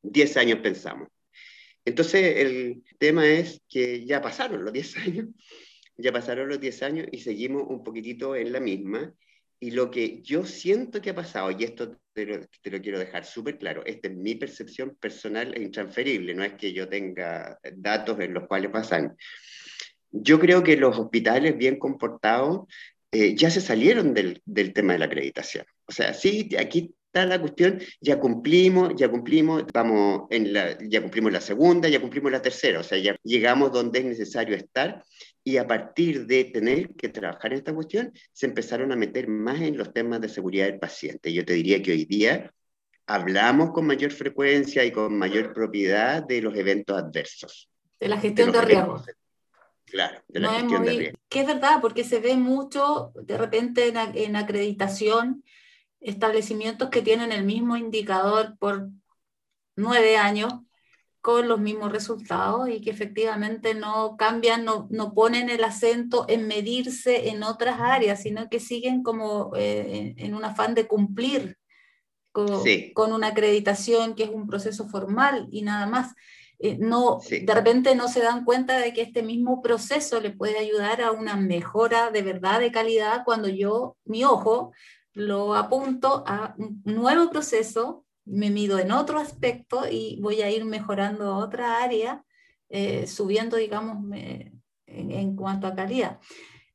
10 0.02 0.38
años 0.38 0.60
pensamos. 0.60 1.10
Entonces 1.84 2.38
el 2.38 2.82
tema 2.98 3.28
es 3.28 3.62
que 3.68 4.06
ya 4.06 4.22
pasaron 4.22 4.64
los 4.64 4.72
10 4.72 4.98
años, 5.06 5.28
ya 5.98 6.14
pasaron 6.14 6.48
los 6.48 6.62
10 6.62 6.84
años 6.84 7.08
y 7.12 7.20
seguimos 7.20 7.64
un 7.68 7.84
poquitito 7.84 8.34
en 8.34 8.54
la 8.54 8.62
misma. 8.62 9.14
Y 9.64 9.72
lo 9.72 9.92
que 9.92 10.24
yo 10.24 10.44
siento 10.44 11.02
que 11.02 11.12
ha 11.12 11.16
pasado, 11.16 11.52
y 11.52 11.64
esto 11.64 11.96
te 12.14 12.26
lo, 12.26 12.40
te 12.64 12.72
lo 12.72 12.82
quiero 12.82 12.98
dejar 12.98 13.24
súper 13.26 13.60
claro, 13.60 13.86
esta 13.86 14.08
es 14.08 14.16
mi 14.16 14.34
percepción 14.34 14.98
personal 15.00 15.54
e 15.56 15.62
intransferible, 15.62 16.34
no 16.34 16.44
es 16.44 16.54
que 16.54 16.74
yo 16.74 16.90
tenga 16.90 17.60
datos 17.76 18.20
en 18.20 18.34
los 18.34 18.48
cuales 18.48 18.72
pasan. 18.72 19.16
Yo 20.10 20.40
creo 20.40 20.64
que 20.64 20.78
los 20.78 20.98
hospitales 20.98 21.56
bien 21.58 21.78
comportados 21.78 22.66
eh, 23.12 23.36
ya 23.36 23.52
se 23.52 23.62
salieron 23.62 24.16
del, 24.16 24.42
del 24.46 24.74
tema 24.74 24.94
de 24.94 25.00
la 25.00 25.06
acreditación. 25.06 25.66
O 25.86 25.92
sea, 25.92 26.16
sí, 26.16 26.50
aquí 26.58 26.96
está 27.06 27.26
la 27.28 27.40
cuestión, 27.40 27.80
ya 28.00 28.20
cumplimos, 28.20 28.94
ya 28.96 29.10
cumplimos, 29.10 29.66
vamos 29.72 30.24
en 30.32 30.54
la, 30.54 30.78
ya 30.80 31.02
cumplimos 31.02 31.32
la 31.32 31.42
segunda, 31.42 31.88
ya 31.88 32.02
cumplimos 32.02 32.32
la 32.32 32.42
tercera, 32.42 32.80
o 32.80 32.84
sea, 32.84 32.98
ya 32.98 33.16
llegamos 33.24 33.72
donde 33.72 34.00
es 34.00 34.06
necesario 34.06 34.56
estar 34.56 35.04
y 35.44 35.58
a 35.58 35.68
partir 35.68 36.28
de 36.28 36.46
tener 36.46 36.96
que 36.96 37.10
trabajar 37.10 37.52
en 37.52 37.60
esta 37.60 37.74
cuestión, 37.74 38.14
se 38.32 38.46
empezaron 38.46 38.92
a 38.92 38.96
meter 38.96 39.28
más 39.28 39.60
en 39.62 39.78
los 39.78 39.92
temas 39.92 40.22
de 40.22 40.30
seguridad 40.30 40.66
del 40.66 40.80
paciente. 40.80 41.34
Yo 41.34 41.44
te 41.44 41.54
diría 41.54 41.82
que 41.82 41.92
hoy 41.92 42.06
día 42.06 42.54
hablamos 43.08 43.72
con 43.72 43.88
mayor 43.88 44.12
frecuencia 44.12 44.86
y 44.86 44.92
con 44.92 45.18
mayor 45.18 45.54
propiedad 45.54 46.24
de 46.24 46.42
los 46.42 46.56
eventos 46.56 46.98
adversos. 46.98 47.70
De 48.00 48.08
la 48.08 48.20
gestión 48.20 48.52
de, 48.52 48.62
riesgos. 48.62 49.06
Claro, 49.86 50.22
de 50.28 50.40
la 50.40 50.54
gestión 50.54 50.86
de 50.86 50.92
riesgos. 50.92 51.22
Que 51.28 51.42
es 51.42 51.48
verdad, 51.48 51.82
porque 51.82 52.04
se 52.04 52.20
ve 52.20 52.36
mucho 52.36 53.12
de 53.16 53.38
repente 53.38 53.88
en, 53.88 53.98
en 53.98 54.36
acreditación 54.36 55.44
establecimientos 56.00 56.90
que 56.90 57.02
tienen 57.02 57.32
el 57.32 57.44
mismo 57.44 57.78
indicador 57.78 58.58
por 58.60 58.90
nueve 59.76 60.18
años 60.18 60.54
con 61.22 61.48
los 61.48 61.60
mismos 61.60 61.92
resultados 61.92 62.68
y 62.70 62.82
que 62.82 62.90
efectivamente 62.90 63.76
no 63.76 64.18
cambian, 64.18 64.66
no, 64.66 64.88
no 64.90 65.14
ponen 65.14 65.50
el 65.50 65.64
acento 65.64 66.26
en 66.28 66.48
medirse 66.48 67.30
en 67.30 67.44
otras 67.44 67.80
áreas, 67.80 68.24
sino 68.24 68.50
que 68.50 68.60
siguen 68.60 69.04
como 69.04 69.52
eh, 69.56 70.16
en 70.18 70.34
un 70.34 70.44
afán 70.44 70.74
de 70.74 70.88
cumplir 70.88 71.58
con, 72.32 72.64
con, 72.94 73.14
una 73.14 73.28
acreditación 73.28 74.16
que 74.16 74.24
es 74.24 74.30
un 74.30 74.48
proceso 74.48 74.88
formal 74.88 75.48
y 75.52 75.62
nada 75.62 75.86
más. 75.86 76.16
Eh, 76.58 76.78
no, 76.80 77.20
De 77.30 77.54
repente 77.54 77.96
no 77.96 78.08
se 78.08 78.22
dan 78.22 78.44
cuenta 78.44 78.78
de 78.78 78.94
que 78.94 79.02
este 79.02 79.22
mismo 79.22 79.62
proceso 79.62 80.22
le 80.22 80.32
puede 80.32 80.58
ayudar 80.58 81.02
a 81.02 81.12
una 81.12 81.36
mejora 81.36 82.10
de 82.10 82.22
verdad 82.24 82.60
de 82.60 82.72
calidad 82.72 83.24
cuando 83.26 83.48
yo, 83.48 83.98
mi 84.06 84.24
ojo, 84.24 84.72
lo 85.14 85.56
apunto 85.56 86.24
a 86.26 86.56
un 86.58 86.82
nuevo 86.86 87.30
proceso 87.30 88.06
me 88.26 88.50
mido 88.50 88.80
en 88.80 88.92
otro 88.92 89.20
aspecto 89.20 89.88
y 89.90 90.20
voy 90.22 90.42
a 90.42 90.50
ir 90.50 90.66
mejorando 90.66 91.36
otra 91.36 91.84
área, 91.84 92.24
eh, 92.70 93.08
subiendo, 93.08 93.58
digamos, 93.58 93.98
en, 94.86 95.36
cuanto 95.36 95.68
a 95.68 95.76
calidad. 95.76 96.20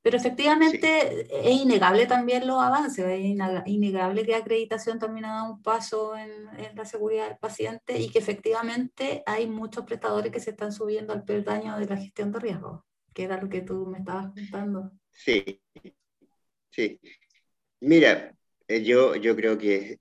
Pero 0.02 0.18
efectivamente 0.18 1.26
es 1.30 1.60
innegable 1.60 2.06
también 2.06 2.46
los 2.46 2.62
avances, 2.62 3.04
es 3.04 3.66
innegable 3.66 4.24
que 4.24 4.36
acreditación 4.36 5.00
también 5.00 5.24
ha 5.24 5.34
dado 5.34 5.54
un 5.54 5.62
paso 5.62 6.16
en, 6.16 6.30
en, 6.58 6.76
la 6.76 6.84
seguridad 6.84 7.28
del 7.28 7.38
paciente 7.38 7.98
y 7.98 8.08
que 8.08 8.20
efectivamente 8.20 9.24
hay 9.26 9.48
muchos 9.48 9.84
prestadores 9.84 10.30
que 10.30 10.38
se 10.38 10.50
están 10.50 10.72
subiendo 10.72 11.12
al 11.12 11.24
peldaño 11.24 11.76
de 11.76 11.86
la 11.86 11.96
gestión 11.96 12.30
de 12.30 12.38
riesgos, 12.38 12.82
que 13.12 13.24
era 13.24 13.40
lo 13.40 13.48
que 13.48 13.62
tú 13.62 13.86
me 13.86 13.98
estabas 13.98 14.32
contando. 14.32 14.92
Sí, 15.10 15.60
sí. 16.70 17.00
Mira, 17.80 18.35
yo, 18.68 19.16
yo 19.16 19.36
creo 19.36 19.58
que 19.58 19.98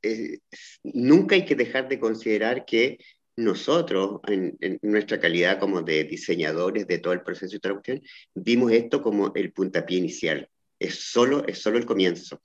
nunca 0.84 1.36
hay 1.36 1.46
que 1.46 1.56
dejar 1.56 1.88
de 1.88 2.00
considerar 2.00 2.66
que 2.66 3.00
nosotros, 3.38 4.22
en, 4.28 4.58
nuestra 4.82 5.20
calidad 5.20 5.60
como 5.60 5.82
de 5.82 6.04
diseñadores 6.06 6.88
de 6.88 7.00
todo 7.00 7.14
el 7.14 7.22
proceso 7.22 7.54
de 7.54 7.60
traducción, 7.60 8.02
vimos 8.34 8.72
esto 8.72 9.02
como 9.02 9.34
el 9.36 9.52
puntapié 9.52 9.98
inicial. 9.98 10.50
Es 10.80 10.96
solo, 10.96 11.46
es 11.46 11.60
solo 11.60 11.78
el 11.78 11.86
comienzo. 11.86 12.42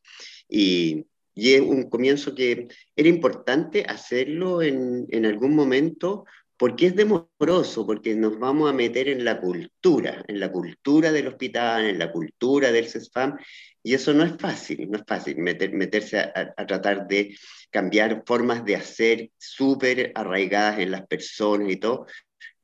Y, 0.49 1.07
y 1.35 1.55
es 1.55 1.61
un 1.61 1.89
comienzo 1.89 2.35
que 2.35 2.69
era 2.97 3.09
importante 3.09 3.85
hacerlo 3.85 4.63
en, 4.63 5.07
en 5.11 5.27
algún 5.27 5.55
momento 5.55 6.25
porque 6.57 6.89
es 6.89 6.95
demoroso, 6.95 7.87
porque 7.87 8.15
nos 8.15 8.39
vamos 8.39 8.69
a 8.69 8.75
meter 8.75 9.09
en 9.09 9.25
la 9.25 9.41
cultura, 9.41 10.23
en 10.29 10.39
la 10.39 10.53
cultura 10.53 11.11
del 11.11 11.29
hospital, 11.29 11.87
en 11.87 11.99
la 11.99 12.13
cultura 12.13 12.71
del 12.71 12.87
CESFAM, 12.87 13.39
y 13.83 13.95
eso 13.95 14.13
no 14.13 14.25
es 14.25 14.37
fácil, 14.39 14.91
no 14.91 14.99
es 14.99 15.05
fácil 15.07 15.39
meterse 15.39 16.19
a, 16.19 16.55
tratar 16.67 17.07
de 17.07 17.37
cambiar 17.71 18.23
formas 18.27 18.65
de 18.65 18.77
hacer 18.77 19.31
súper 19.39 20.13
arraigadas 20.15 20.81
en 20.81 20.91
las 20.91 21.07
personas 21.07 21.71
y 21.71 21.77
todo. 21.77 22.07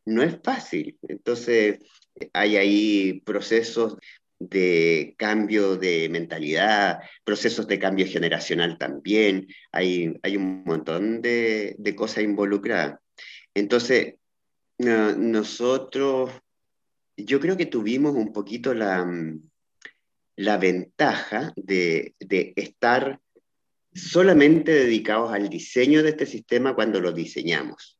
No 0.04 0.22
es 0.22 0.38
fácil. 0.42 0.98
Entonces, 1.08 1.78
hay 2.32 2.56
ahí 2.56 3.20
procesos 3.24 3.96
de 4.38 5.14
cambio 5.16 5.76
de 5.76 6.08
mentalidad, 6.10 7.00
procesos 7.24 7.66
de 7.66 7.78
cambio 7.78 8.06
generacional 8.06 8.76
también, 8.76 9.46
hay, 9.72 10.14
hay 10.22 10.36
un 10.36 10.62
montón 10.64 11.22
de, 11.22 11.74
de 11.78 11.96
cosas 11.96 12.24
involucradas. 12.24 13.00
Entonces, 13.54 14.16
nosotros, 14.78 16.30
yo 17.16 17.40
creo 17.40 17.56
que 17.56 17.64
tuvimos 17.64 18.14
un 18.14 18.32
poquito 18.34 18.74
la, 18.74 19.04
mm, 19.06 19.40
la 20.36 20.58
ventaja 20.58 21.52
de, 21.56 22.14
estar 22.56 23.20
solamente 23.94 24.72
dedicados 24.72 25.32
al 25.32 25.48
diseño 25.48 26.02
de 26.02 26.10
este 26.10 26.26
sistema 26.26 26.74
cuando 26.74 27.00
lo 27.00 27.12
diseñamos. 27.12 27.98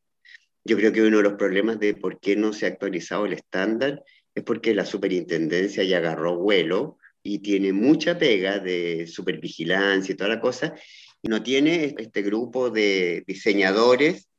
Yo 0.63 0.77
creo 0.77 0.91
que 0.91 1.01
uno 1.01 1.17
de 1.17 1.23
los 1.23 1.33
problemas 1.33 1.79
de 1.79 1.95
por 1.95 2.19
qué 2.19 2.35
no 2.35 2.53
se 2.53 2.65
ha 2.65 2.69
actualizado 2.69 3.25
el 3.25 3.33
estándar 3.33 4.03
es 4.35 4.43
porque 4.43 4.75
la 4.75 4.85
superintendencia 4.85 5.83
ya 5.83 5.97
agarró 5.97 6.37
vuelo 6.37 6.99
y 7.23 7.39
tiene 7.39 7.73
mucha 7.73 8.19
pega 8.19 8.59
de 8.59 9.07
supervigilancia 9.07 10.13
y 10.13 10.15
toda 10.15 10.29
la 10.29 10.39
cosa, 10.39 10.75
y 11.21 11.29
no 11.29 11.41
tiene 11.41 11.95
este 11.97 12.21
grupo 12.21 12.69
de 12.69 13.23
diseñadores 13.25 14.29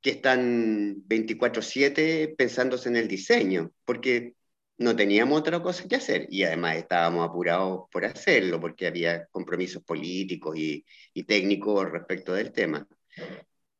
que 0.00 0.10
están 0.10 1.02
24/7 1.06 2.34
pensándose 2.36 2.88
en 2.88 2.96
el 2.96 3.08
diseño, 3.08 3.72
porque 3.84 4.34
no 4.78 4.94
teníamos 4.94 5.40
otra 5.40 5.60
cosa 5.60 5.86
que 5.88 5.96
hacer 5.96 6.26
y 6.30 6.44
además 6.44 6.76
estábamos 6.76 7.28
apurados 7.28 7.82
por 7.90 8.04
hacerlo 8.04 8.60
porque 8.60 8.86
había 8.86 9.26
compromisos 9.26 9.82
políticos 9.82 10.56
y, 10.56 10.84
técnicos 11.26 11.90
respecto 11.90 12.32
del 12.32 12.52
tema. 12.52 12.86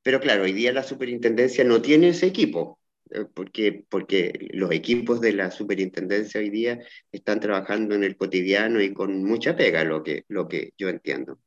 Pero 0.03 0.21
claro, 0.21 0.43
hoy 0.43 0.53
día 0.53 0.73
la 0.73 0.83
superintendencia 0.83 1.63
no 1.63 1.81
tiene 1.81 2.09
ese 2.09 2.27
equipo, 2.27 2.81
eh, 3.11 3.27
porque, 3.33 3.85
porque 3.89 4.49
los 4.51 4.73
equipos 4.73 5.21
de 5.21 5.33
la 5.33 5.53
superintendencia 5.53 6.41
hoy 6.41 6.51
día 6.51 6.81
están 7.13 7.39
trabajando 7.39 7.95
en 7.95 8.03
el 8.03 8.17
cotidiano 8.17 8.83
y 8.83 8.93
con 8.93 9.23
mucha 9.23 9.57
pega, 9.57 9.85
lo 9.85 10.03
que, 10.03 10.25
lo 10.29 10.49
que 10.49 10.73
yo 10.77 10.89
entiendo. 10.89 11.39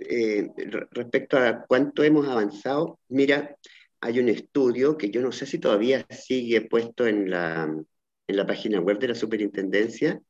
Eh, 0.00 0.48
respecto 0.90 1.38
a 1.38 1.64
cuánto 1.66 2.02
hemos 2.04 2.28
avanzado, 2.28 3.00
mira, 3.08 3.56
hay 4.00 4.18
un 4.18 4.28
estudio 4.28 4.98
que 4.98 5.10
yo 5.10 5.22
no 5.22 5.32
sé 5.32 5.46
si 5.46 5.58
todavía 5.58 6.04
sigue 6.10 6.60
puesto 6.62 7.06
en 7.06 7.30
la, 7.30 7.72
en 8.32 8.38
la 8.38 8.46
página 8.46 8.80
web 8.80 8.98
de 8.98 9.08
la 9.08 9.14
superintendencia, 9.14 10.20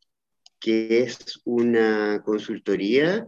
que 0.58 1.00
es 1.00 1.40
una 1.44 2.22
consultoría 2.24 3.26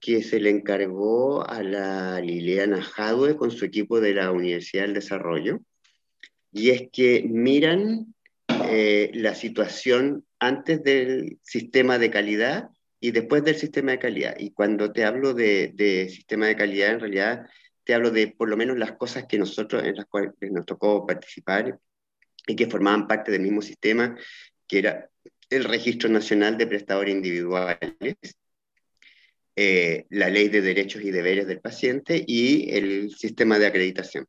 que 0.00 0.22
se 0.22 0.40
le 0.40 0.50
encargó 0.50 1.48
a 1.48 1.62
la 1.62 2.20
Liliana 2.20 2.82
Jadwe 2.82 3.36
con 3.36 3.50
su 3.50 3.64
equipo 3.64 4.00
de 4.00 4.14
la 4.14 4.30
Universidad 4.32 4.82
del 4.82 4.94
Desarrollo, 4.94 5.60
y 6.52 6.70
es 6.70 6.88
que 6.92 7.24
miran 7.28 8.14
eh, 8.68 9.10
la 9.14 9.34
situación 9.34 10.24
antes 10.38 10.82
del 10.82 11.38
sistema 11.42 11.98
de 11.98 12.10
calidad 12.10 12.68
y 13.00 13.12
después 13.12 13.44
del 13.44 13.56
sistema 13.56 13.92
de 13.92 13.98
calidad. 13.98 14.34
Y 14.38 14.50
cuando 14.50 14.92
te 14.92 15.04
hablo 15.04 15.34
de, 15.34 15.72
de, 15.74 16.08
sistema 16.08 16.46
de 16.46 16.56
calidad, 16.56 16.90
en 16.90 17.00
realidad 17.00 17.46
te 17.84 17.94
hablo 17.94 18.10
de 18.10 18.28
por 18.28 18.48
lo 18.48 18.56
menos 18.56 18.76
las 18.76 18.92
cosas 18.92 19.26
que 19.26 19.38
nosotros, 19.38 19.84
en 19.84 19.96
las 19.96 20.06
cuales 20.06 20.32
nos 20.50 20.66
tocó 20.66 21.06
participar 21.06 21.78
y 22.46 22.56
que 22.56 22.66
formaban 22.66 23.06
parte 23.06 23.32
del 23.32 23.42
mismo 23.42 23.62
sistema, 23.62 24.16
que 24.66 24.78
era 24.78 25.10
el 25.50 25.64
Registro 25.64 26.08
Nacional 26.08 26.56
de 26.56 26.66
Prestadores 26.66 27.14
Individuales, 27.14 27.96
eh, 29.54 30.06
la 30.10 30.28
Ley 30.28 30.48
de 30.48 30.60
Derechos 30.60 31.02
y 31.02 31.10
Deberes 31.10 31.46
del 31.46 31.60
Paciente 31.60 32.22
y 32.26 32.70
el 32.74 33.14
sistema 33.14 33.58
de 33.58 33.66
acreditación. 33.66 34.26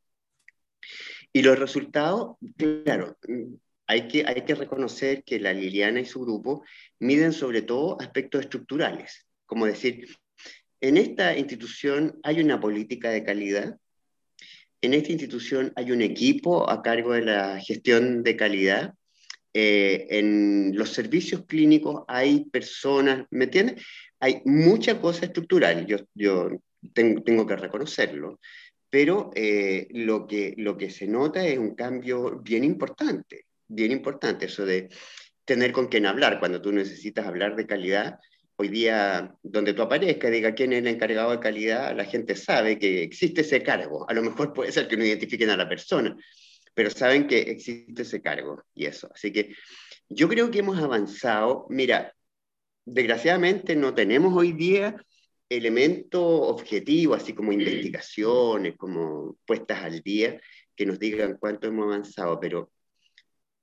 Y 1.32 1.42
los 1.42 1.58
resultados, 1.58 2.36
claro, 2.56 3.18
hay 3.86 4.08
que, 4.08 4.24
hay 4.26 4.42
que 4.42 4.54
reconocer 4.54 5.22
que 5.24 5.38
la 5.38 5.52
Liliana 5.52 6.00
y 6.00 6.06
su 6.06 6.20
grupo 6.20 6.64
miden 6.98 7.32
sobre 7.32 7.62
todo 7.62 8.00
aspectos 8.00 8.42
estructurales, 8.42 9.26
como 9.44 9.66
decir, 9.66 10.06
en 10.80 10.96
esta 10.96 11.36
institución 11.36 12.18
hay 12.22 12.40
una 12.40 12.60
política 12.60 13.10
de 13.10 13.24
calidad, 13.24 13.76
en 14.80 14.94
esta 14.94 15.12
institución 15.12 15.72
hay 15.76 15.90
un 15.92 16.02
equipo 16.02 16.70
a 16.70 16.82
cargo 16.82 17.12
de 17.12 17.22
la 17.22 17.60
gestión 17.60 18.22
de 18.22 18.36
calidad, 18.36 18.94
eh, 19.54 20.06
en 20.10 20.76
los 20.76 20.92
servicios 20.92 21.44
clínicos 21.46 22.04
hay 22.06 22.44
personas, 22.44 23.26
¿me 23.30 23.44
entiendes? 23.44 23.84
Hay 24.20 24.42
mucha 24.44 25.00
cosa 25.00 25.26
estructural, 25.26 25.86
yo, 25.86 25.98
yo 26.14 26.50
tengo, 26.92 27.46
que 27.46 27.56
reconocerlo, 27.56 28.38
pero 28.90 29.30
eh, 29.34 29.88
lo, 29.90 30.26
que, 30.26 30.54
lo 30.58 30.76
que 30.76 30.90
se 30.90 31.06
nota 31.06 31.44
es 31.46 31.58
un 31.58 31.74
cambio 31.74 32.38
bien 32.40 32.62
importante, 32.62 33.46
bien 33.66 33.92
importante, 33.92 34.46
eso 34.46 34.64
de 34.64 34.88
tener 35.44 35.72
con 35.72 35.88
quién 35.88 36.06
hablar 36.06 36.38
cuando 36.38 36.60
tú 36.60 36.70
necesitas 36.72 37.26
hablar 37.26 37.56
de 37.56 37.66
calidad. 37.66 38.18
Hoy 38.60 38.70
día, 38.70 39.36
donde 39.40 39.72
tú 39.72 39.82
aparezcas, 39.82 40.32
diga 40.32 40.52
quién 40.52 40.72
es 40.72 40.80
el 40.80 40.88
encargado 40.88 41.30
de 41.30 41.38
calidad, 41.38 41.96
la 41.96 42.04
gente 42.04 42.34
sabe 42.34 42.76
que 42.76 43.04
existe 43.04 43.42
ese 43.42 43.62
cargo. 43.62 44.04
A 44.10 44.14
lo 44.14 44.20
mejor 44.20 44.52
puede 44.52 44.72
ser 44.72 44.88
que 44.88 44.96
no 44.96 45.04
identifiquen 45.04 45.50
a 45.50 45.56
la 45.56 45.68
persona, 45.68 46.16
pero 46.74 46.90
saben 46.90 47.28
que 47.28 47.38
existe 47.38 48.02
ese 48.02 48.20
cargo 48.20 48.64
y 48.74 48.86
eso. 48.86 49.08
Así 49.14 49.30
que 49.32 49.54
yo 50.08 50.28
creo 50.28 50.50
que 50.50 50.58
hemos 50.58 50.76
avanzado. 50.76 51.66
Mira, 51.70 52.12
desgraciadamente 52.84 53.76
no 53.76 53.94
tenemos 53.94 54.34
hoy 54.34 54.50
día 54.50 54.96
elementos 55.48 56.20
objetivos, 56.20 57.22
así 57.22 57.34
como 57.34 57.52
investigaciones, 57.52 58.76
como 58.76 59.36
puestas 59.46 59.84
al 59.84 60.00
día, 60.00 60.40
que 60.74 60.84
nos 60.84 60.98
digan 60.98 61.36
cuánto 61.38 61.68
hemos 61.68 61.84
avanzado, 61.84 62.40
pero 62.40 62.72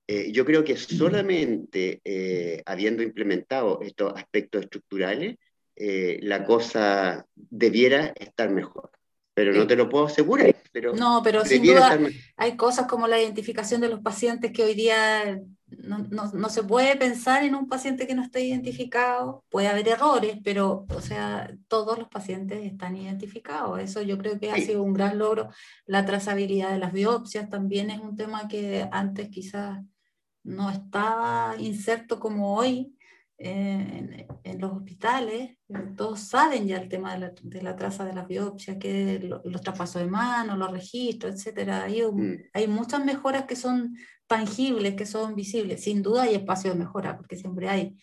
eh, 0.08 0.30
yo 0.32 0.44
creo 0.44 0.62
que 0.62 0.76
solamente 0.76 2.00
eh, 2.04 2.62
habiendo 2.64 3.02
implementado 3.02 3.80
estos 3.82 4.12
aspectos 4.14 4.62
estructurales, 4.62 5.36
eh, 5.74 6.18
la 6.22 6.44
cosa 6.44 7.26
debiera 7.34 8.12
estar 8.16 8.50
mejor 8.50 8.90
pero 9.36 9.52
no 9.52 9.66
te 9.66 9.76
lo 9.76 9.90
puedo 9.90 10.06
asegurar. 10.06 10.56
Pero 10.72 10.94
no, 10.94 11.20
pero 11.22 11.44
sin 11.44 11.62
duda 11.62 11.98
hay 12.38 12.56
cosas 12.56 12.86
como 12.86 13.06
la 13.06 13.20
identificación 13.20 13.82
de 13.82 13.90
los 13.90 14.00
pacientes 14.00 14.50
que 14.50 14.64
hoy 14.64 14.74
día 14.74 15.38
no, 15.66 15.98
no, 16.10 16.32
no, 16.32 16.48
se 16.48 16.62
puede 16.62 16.96
pensar 16.96 17.44
en 17.44 17.54
un 17.54 17.68
paciente 17.68 18.06
que 18.06 18.14
no 18.14 18.22
esté 18.22 18.40
identificado. 18.40 19.44
Puede 19.50 19.68
haber 19.68 19.88
errores, 19.88 20.38
pero, 20.42 20.86
o 20.88 21.00
sea, 21.02 21.54
todos 21.68 21.98
los 21.98 22.08
pacientes 22.08 22.64
están 22.64 22.96
identificados. 22.96 23.78
Eso 23.78 24.00
yo 24.00 24.16
creo 24.16 24.40
que 24.40 24.50
ha 24.50 24.56
sido 24.56 24.82
un 24.82 24.94
gran 24.94 25.18
logro. 25.18 25.50
La 25.84 26.06
trazabilidad 26.06 26.72
de 26.72 26.78
las 26.78 26.94
biopsias 26.94 27.50
también 27.50 27.90
es 27.90 28.00
un 28.00 28.16
tema 28.16 28.48
que 28.48 28.88
antes 28.90 29.28
quizás 29.28 29.80
no 30.46 30.70
estaba 30.70 31.56
inserto 31.58 32.20
como 32.20 32.56
hoy 32.56 32.96
en, 33.38 34.26
en, 34.44 34.60
los 34.60 34.72
hospitales, 34.72 35.58
todos 35.96 36.20
saben 36.20 36.66
ya 36.66 36.78
el 36.78 36.88
tema 36.88 37.12
de 37.14 37.20
la, 37.20 37.32
de 37.42 37.62
la 37.62 37.76
traza 37.76 38.04
de 38.04 38.14
las 38.14 38.26
biopsias, 38.26 38.78
que 38.78 39.18
los 39.44 39.60
traspasos 39.60 40.00
de 40.00 40.08
mano, 40.08 40.56
los 40.56 40.70
registros, 40.70 41.46
etc. 41.46 41.68
Hay, 41.84 42.02
mm. 42.02 42.44
hay 42.54 42.68
muchas 42.68 43.04
mejoras 43.04 43.44
que 43.44 43.56
son 43.56 43.96
tangibles, 44.26 44.94
que 44.94 45.04
son 45.04 45.34
visibles. 45.34 45.82
Sin 45.82 46.02
duda 46.02 46.22
hay 46.22 46.36
espacio 46.36 46.72
de 46.72 46.78
mejora, 46.78 47.16
porque 47.16 47.36
siempre 47.36 47.68
hay. 47.68 47.96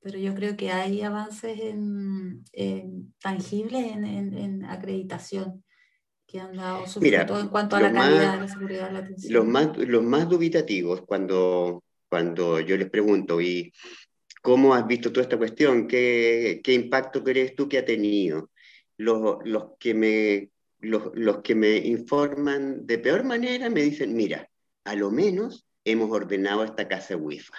Pero 0.00 0.18
yo 0.18 0.34
creo 0.34 0.56
que 0.56 0.72
hay 0.72 1.02
avances 1.02 1.60
en, 1.60 2.44
en 2.52 3.14
tangibles 3.20 3.92
en, 3.92 4.04
en, 4.04 4.64
acreditación 4.64 5.62
que 6.32 6.40
han 6.40 6.56
dado, 6.56 6.86
sobre 6.86 7.24
todo 7.24 7.40
en 7.40 7.48
cuanto 7.48 7.76
a 7.76 7.80
la 7.80 7.92
calidad, 7.92 8.40
la 8.40 8.48
seguridad, 8.48 8.90
la 8.90 9.00
atención. 9.00 9.32
Los 9.34 9.46
más, 9.46 9.76
los 9.76 10.02
más 10.02 10.28
dubitativos, 10.28 11.02
cuando, 11.02 11.84
cuando 12.08 12.58
yo 12.58 12.76
les 12.76 12.90
pregunto, 12.90 13.40
y 13.40 13.72
¿Cómo 14.42 14.74
has 14.74 14.84
visto 14.88 15.12
toda 15.12 15.22
esta 15.22 15.38
cuestión? 15.38 15.86
¿Qué, 15.86 16.60
qué 16.64 16.74
impacto 16.74 17.22
crees 17.22 17.54
tú 17.54 17.68
que 17.68 17.78
ha 17.78 17.84
tenido? 17.84 18.50
Los, 18.96 19.38
los, 19.44 19.78
que 19.78 19.94
me, 19.94 20.50
los, 20.80 21.12
los 21.14 21.42
que 21.42 21.54
me 21.54 21.76
informan 21.76 22.84
de 22.84 22.98
peor 22.98 23.22
manera 23.22 23.70
me 23.70 23.82
dicen, 23.82 24.16
mira, 24.16 24.50
a 24.82 24.96
lo 24.96 25.12
menos 25.12 25.64
hemos 25.84 26.10
ordenado 26.10 26.64
esta 26.64 26.88
casa 26.88 27.16
WIFA. 27.16 27.54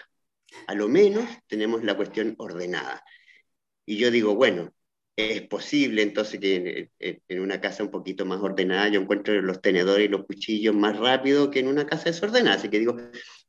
A 0.67 0.75
lo 0.75 0.89
menos 0.89 1.25
tenemos 1.47 1.85
la 1.85 1.95
cuestión 1.95 2.35
ordenada. 2.37 3.01
Y 3.85 3.95
yo 3.95 4.11
digo, 4.11 4.35
bueno, 4.35 4.73
es 5.15 5.41
posible 5.43 6.01
entonces 6.01 6.39
que 6.39 6.89
en, 6.99 7.21
en, 7.27 7.39
una 7.39 7.61
casa 7.61 7.83
un 7.83 7.91
poquito 7.91 8.25
más 8.25 8.39
ordenada 8.41 8.87
yo 8.87 8.99
encuentro 8.99 9.39
los 9.41 9.61
tenedores 9.61 10.07
y 10.07 10.11
los 10.11 10.25
cuchillos 10.25 10.75
más 10.75 10.97
rápido 10.97 11.51
que 11.51 11.59
en 11.59 11.67
una 11.67 11.85
casa 11.85 12.05
desordenada. 12.05 12.55
Así 12.55 12.69
que 12.69 12.79
digo, 12.79 12.97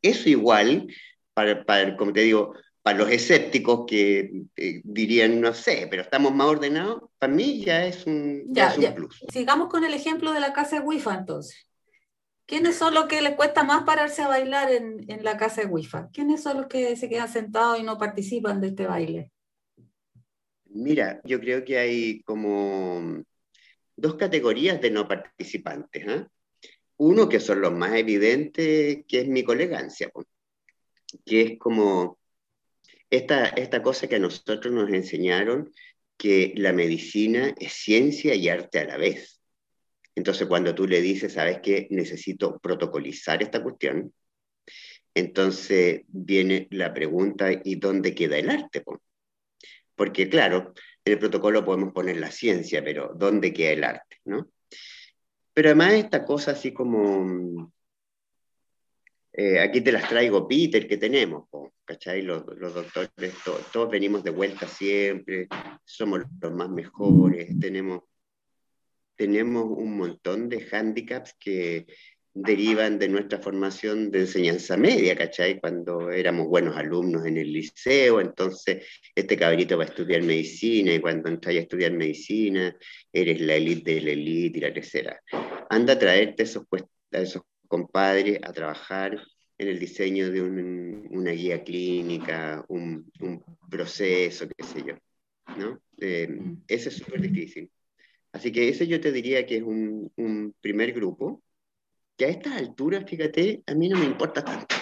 eso 0.03 0.29
igual, 0.29 0.87
para, 1.33 1.65
para 1.65 1.97
como 1.97 2.13
te 2.13 2.21
digo, 2.21 2.55
para 2.83 2.99
los 2.99 3.11
escépticos 3.11 3.87
que 3.87 4.43
eh, 4.57 4.83
dirían, 4.85 5.41
no 5.41 5.55
sé, 5.55 5.87
pero 5.91 6.03
estamos 6.03 6.35
más 6.35 6.49
ordenados, 6.49 7.05
para 7.19 7.33
mí 7.33 7.65
ya 7.65 7.87
es 7.87 8.07
un, 8.07 8.45
ya, 8.49 8.69
es 8.69 8.79
un 8.79 8.95
plus. 8.95 9.25
Sigamos 9.33 9.69
con 9.71 9.85
el 9.85 9.95
ejemplo 9.95 10.33
de 10.35 10.41
la 10.41 10.53
casa 10.53 10.81
de 10.81 10.87
WIFA 10.87 11.15
entonces. 11.15 11.67
¿Quiénes 12.47 12.77
son 12.77 12.93
los 12.93 13.07
que 13.07 13.23
les 13.23 13.37
cuesta 13.37 13.65
más 13.65 13.85
pararse 13.85 14.21
a 14.21 14.29
bailar 14.29 14.71
en, 14.71 15.03
en 15.09 15.25
la 15.25 15.39
casa 15.39 15.63
de 15.63 15.69
WIFA? 15.69 16.11
¿Quiénes 16.13 16.43
son 16.43 16.59
los 16.59 16.67
que 16.67 16.95
se 16.95 17.09
quedan 17.09 17.33
sentados 17.33 17.81
y 17.81 17.83
no 17.83 17.97
participan 17.97 18.61
de 18.61 18.69
este 18.69 18.87
baile? 18.87 19.33
Mira, 20.75 21.21
yo 21.25 21.41
creo 21.41 21.65
que 21.65 21.79
hay 21.79 22.23
como 22.23 23.23
dos 23.95 24.17
categorías 24.17 24.81
de 24.81 24.91
no 24.91 25.07
participantes. 25.07 26.05
¿eh? 26.05 26.27
Uno 26.97 27.29
que 27.29 27.39
son 27.39 27.61
los 27.61 27.73
más 27.73 27.95
evidentes, 27.95 29.05
que 29.07 29.21
es 29.21 29.29
mi 29.29 29.45
colegancia, 29.45 30.11
que 31.25 31.43
es 31.43 31.59
como 31.61 32.19
esta, 33.09 33.47
esta 33.51 33.83
cosa 33.83 34.09
que 34.09 34.17
a 34.17 34.19
nosotros 34.19 34.75
nos 34.75 34.91
enseñaron, 34.91 35.73
que 36.17 36.53
la 36.57 36.73
medicina 36.73 37.55
es 37.61 37.73
ciencia 37.75 38.35
y 38.35 38.49
arte 38.49 38.81
a 38.81 38.85
la 38.85 38.97
vez. 38.97 39.41
Entonces, 40.17 40.49
cuando 40.49 40.75
tú 40.75 40.89
le 40.89 41.01
dices, 41.01 41.35
¿sabes 41.35 41.61
qué? 41.63 41.87
Necesito 41.91 42.59
protocolizar 42.59 43.43
esta 43.45 43.63
cuestión, 43.63 44.13
entonces 45.15 46.03
viene 46.09 46.67
la 46.73 46.93
pregunta, 46.93 47.51
¿y 47.63 47.77
dónde 47.77 48.13
queda 48.13 48.39
el 48.39 48.51
arte? 48.51 48.83
Porque 49.95 50.29
claro, 50.29 50.73
en 51.05 51.13
el 51.13 51.19
protocolo 51.19 51.65
podemos 51.65 51.93
poner 51.93 52.17
la 52.17 52.31
ciencia, 52.31 52.83
pero 52.83 53.13
¿dónde 53.15 53.53
queda 53.53 53.71
el 53.71 53.85
arte? 53.85 54.19
¿no? 54.25 54.51
Pero 55.53 55.69
además 55.69 55.95
esta 55.95 56.25
cosa 56.25 56.53
así 56.53 56.73
como 56.73 57.73
eh, 59.37 59.59
aquí 59.59 59.81
te 59.81 59.91
las 59.91 60.09
traigo, 60.09 60.47
Peter, 60.47 60.87
que 60.87 60.97
tenemos, 60.97 61.49
¿cachai? 61.85 62.23
Los, 62.23 62.45
los 62.57 62.73
doctores, 62.73 63.35
todos 63.73 63.91
venimos 63.91 64.23
de 64.23 64.31
vuelta 64.31 64.69
siempre, 64.69 65.49
somos 65.85 66.21
los 66.41 66.53
más 66.53 66.71
mejores, 66.71 67.59
tenemos, 67.59 68.03
tenemos 69.17 69.65
un 69.65 69.97
montón 69.97 70.49
de 70.49 70.61
hándicaps 70.61 71.35
que 71.41 71.85
derivan 72.35 72.99
de 72.99 73.09
nuestra 73.09 73.39
formación 73.39 74.11
de 74.11 74.21
enseñanza 74.21 74.77
media, 74.77 75.17
¿cachai? 75.17 75.61
Cuando 75.61 76.11
éramos 76.11 76.49
buenos 76.49 76.77
alumnos 76.77 77.25
en 77.27 77.37
el 77.37 77.53
liceo, 77.53 78.21
entonces 78.21 78.85
este 79.15 79.37
cabrito 79.37 79.79
va 79.79 79.85
a 79.85 79.87
estudiar 79.87 80.23
medicina 80.23 80.93
y 80.93 81.01
cuando 81.01 81.29
entras 81.29 81.55
a 81.55 81.61
estudiar 81.61 81.93
medicina 81.93 82.77
eres 83.13 83.41
la 83.41 83.55
élite 83.55 83.95
de 83.95 84.01
la 84.01 84.11
élite 84.11 84.59
y 84.59 84.63
la 84.63 84.75
tercera. 84.75 85.21
Anda 85.71 85.93
a 85.93 85.99
traerte 85.99 86.43
esos, 86.43 86.65
esos 87.13 87.43
compadres 87.69 88.41
a 88.43 88.53
trabajar 88.53 89.23
en 89.57 89.69
el 89.69 89.79
diseño 89.79 90.31
de 90.33 90.43
una 90.43 91.31
guía 91.31 91.63
clínica, 91.63 92.65
un, 92.69 93.11
proceso, 93.71 94.49
qué 94.49 94.65
sé 94.65 94.85
yo. 94.85 94.95
¿no? 95.57 95.81
Eh, 95.99 96.27
mm. 96.29 96.65
ese 96.67 96.89
es 96.89 96.97
súper 96.97 97.21
difícil. 97.21 97.71
Así 98.33 98.51
que 98.51 98.69
ese 98.69 98.89
yo 98.89 99.01
te 99.01 99.13
diría 99.13 99.47
que 99.47 99.59
es 99.59 99.63
un, 99.63 100.11
un 100.17 100.53
primer 100.61 100.93
grupo, 100.93 101.44
que 102.17 102.27
a 102.27 102.29
estas 102.29 102.55
alturas, 102.55 103.05
fíjate, 103.09 103.63
a 103.67 103.75
mí 103.75 103.89
no 103.89 103.99
me 103.99 104.07
importa 104.07 104.45
tanto. 104.45 104.75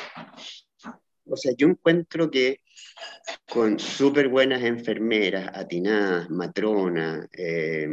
O 1.26 1.36
sea, 1.36 1.52
yo 1.56 1.68
encuentro 1.68 2.30
que 2.30 2.60
con 3.48 3.78
súper 3.78 4.28
buenas 4.28 4.62
enfermeras, 4.62 5.50
atinadas, 5.54 6.28
matronas, 6.30 7.28
eh, 7.36 7.88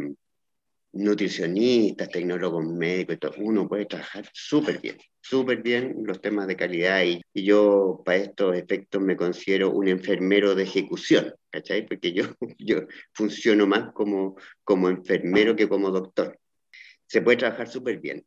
nutricionistas, 0.92 2.08
tecnólogos 2.08 2.66
médicos, 2.66 3.32
uno 3.38 3.68
puede 3.68 3.86
trabajar 3.86 4.28
súper 4.32 4.80
bien, 4.80 4.98
súper 5.20 5.62
bien 5.62 6.02
los 6.04 6.20
temas 6.20 6.46
de 6.48 6.56
calidad 6.56 7.04
y, 7.04 7.22
yo 7.32 8.02
para 8.04 8.18
estos 8.18 8.56
efectos 8.56 9.00
me 9.00 9.16
considero 9.16 9.70
un 9.70 9.88
enfermero 9.88 10.54
de 10.54 10.64
ejecución, 10.64 11.32
¿cachai? 11.50 11.86
Porque 11.86 12.12
yo, 12.12 12.24
yo 12.58 12.80
funciono 13.12 13.66
más 13.66 13.92
como, 13.92 14.36
como 14.64 14.88
enfermero 14.88 15.54
que 15.54 15.68
como 15.68 15.90
doctor. 15.90 16.38
Se 17.06 17.22
puede 17.22 17.38
trabajar 17.38 17.68
súper 17.68 18.00
bien. 18.00 18.24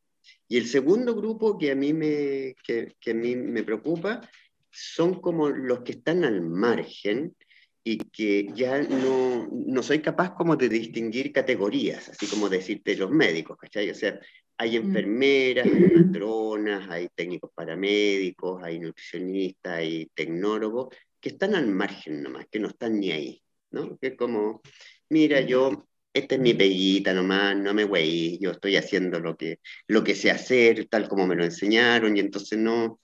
Y 0.53 0.57
el 0.57 0.67
segundo 0.67 1.15
grupo 1.15 1.57
que 1.57 1.71
a 1.71 1.75
mí 1.75 1.93
me, 1.93 2.55
que, 2.63 2.93
que 2.99 3.09
a 3.09 3.13
mí 3.15 3.35
me 3.35 3.63
preocupa 3.63 4.21
son 4.69 5.19
como 5.19 5.49
los 5.49 5.79
que 5.81 5.93
están 5.93 6.23
al 6.23 6.41
margen 6.41 7.35
y 7.83 7.97
que 7.97 8.49
ya 8.53 8.83
no, 8.83 9.49
no 9.51 9.81
soy 9.81 10.03
capaz 10.03 10.35
como 10.35 10.55
de 10.55 10.69
distinguir 10.69 11.31
categorías, 11.31 12.09
así 12.09 12.27
como 12.27 12.49
decirte 12.49 12.95
los 12.95 13.09
médicos, 13.09 13.57
¿cachai? 13.57 13.89
O 13.89 13.95
sea, 13.95 14.19
hay 14.55 14.79
mm. 14.79 14.83
enfermeras, 14.83 15.65
hay 15.65 15.89
matronas, 16.05 16.87
hay 16.87 17.07
técnicos 17.15 17.49
paramédicos, 17.55 18.61
hay 18.61 18.77
nutricionistas, 18.77 19.73
hay 19.73 20.05
tecnólogos, 20.13 20.95
que 21.19 21.29
están 21.29 21.55
al 21.55 21.65
margen 21.65 22.21
nomás, 22.21 22.45
que 22.51 22.59
no 22.59 22.67
están 22.67 22.99
ni 22.99 23.11
ahí, 23.11 23.41
¿no? 23.71 23.97
Que 23.97 24.09
es 24.09 24.15
como, 24.15 24.61
mira, 25.09 25.41
yo, 25.41 25.87
esta 26.13 26.35
es 26.35 26.41
mi 26.41 26.53
peguita 26.53 27.13
nomás, 27.13 27.57
no 27.57 27.73
me 27.73 27.85
güey, 27.85 28.39
yo 28.39 28.51
estoy 28.51 28.77
haciendo 28.77 29.19
lo 29.19 29.35
que, 29.35 29.59
lo 29.87 30.03
que 30.03 30.15
sé 30.15 30.31
hacer, 30.31 30.87
tal 30.87 31.07
como 31.07 31.27
me 31.27 31.35
lo 31.35 31.43
enseñaron, 31.43 32.15
y 32.17 32.19
entonces 32.19 32.59
no, 32.59 32.99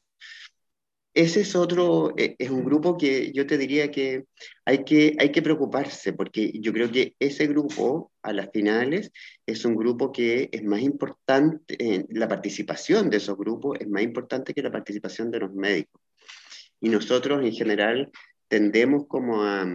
ese 1.13 1.41
es 1.41 1.55
otro, 1.55 2.13
e, 2.17 2.35
es 2.39 2.49
un 2.49 2.63
grupo 2.63 2.97
que 2.97 3.31
yo 3.33 3.47
te 3.47 3.57
diría 3.57 3.91
que 3.91 4.25
hay, 4.65 4.83
que 4.85 5.15
hay 5.19 5.31
que 5.31 5.41
preocuparse, 5.41 6.13
porque 6.13 6.51
yo 6.61 6.71
creo 6.71 6.91
que 6.91 7.15
ese 7.19 7.47
grupo, 7.47 8.11
a 8.21 8.31
las 8.31 8.49
finales, 8.51 9.11
es 9.45 9.65
un 9.65 9.75
grupo 9.75 10.11
que 10.11 10.49
es 10.51 10.63
más 10.63 10.81
importante, 10.81 11.75
eh, 11.79 12.05
la 12.09 12.27
participación 12.27 13.09
de 13.09 13.17
esos 13.17 13.37
grupos 13.37 13.77
es 13.79 13.89
más 13.89 14.03
importante 14.03 14.53
que 14.53 14.61
la 14.61 14.71
participación 14.71 15.31
de 15.31 15.39
los 15.39 15.53
médicos. 15.53 16.01
Y 16.79 16.89
nosotros 16.89 17.43
en 17.43 17.53
general 17.53 18.11
tendemos 18.47 19.05
como 19.07 19.43
a, 19.43 19.67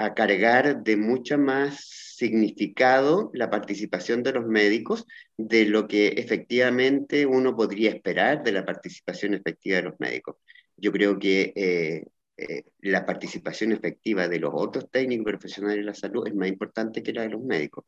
a 0.00 0.14
cargar 0.14 0.82
de 0.82 0.96
mucho 0.96 1.38
más 1.38 1.84
significado 2.16 3.30
la 3.34 3.50
participación 3.50 4.22
de 4.22 4.32
los 4.32 4.46
médicos 4.46 5.06
de 5.36 5.64
lo 5.66 5.88
que 5.88 6.08
efectivamente 6.08 7.26
uno 7.26 7.56
podría 7.56 7.90
esperar 7.90 8.42
de 8.42 8.52
la 8.52 8.64
participación 8.64 9.34
efectiva 9.34 9.76
de 9.76 9.82
los 9.82 10.00
médicos 10.00 10.36
yo 10.80 10.92
creo 10.92 11.18
que 11.18 11.52
eh, 11.54 12.04
eh, 12.36 12.64
la 12.80 13.04
participación 13.04 13.72
efectiva 13.72 14.28
de 14.28 14.38
los 14.38 14.50
otros 14.54 14.90
técnicos 14.90 15.26
profesionales 15.26 15.78
de 15.78 15.84
la 15.84 15.94
salud 15.94 16.26
es 16.26 16.34
más 16.34 16.48
importante 16.48 17.02
que 17.02 17.12
la 17.12 17.22
de 17.22 17.28
los 17.28 17.42
médicos. 17.42 17.84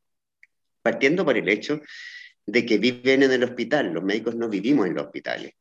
Partiendo 0.82 1.24
por 1.24 1.36
el 1.36 1.48
hecho 1.48 1.80
de 2.44 2.66
que 2.66 2.76
viven 2.76 3.22
en 3.22 3.32
el 3.32 3.44
hospital, 3.44 3.92
los 3.92 4.04
médicos 4.04 4.34
no 4.34 4.48
vivimos 4.48 4.86
en 4.86 4.94
los 4.94 5.06
hospitales. 5.06 5.54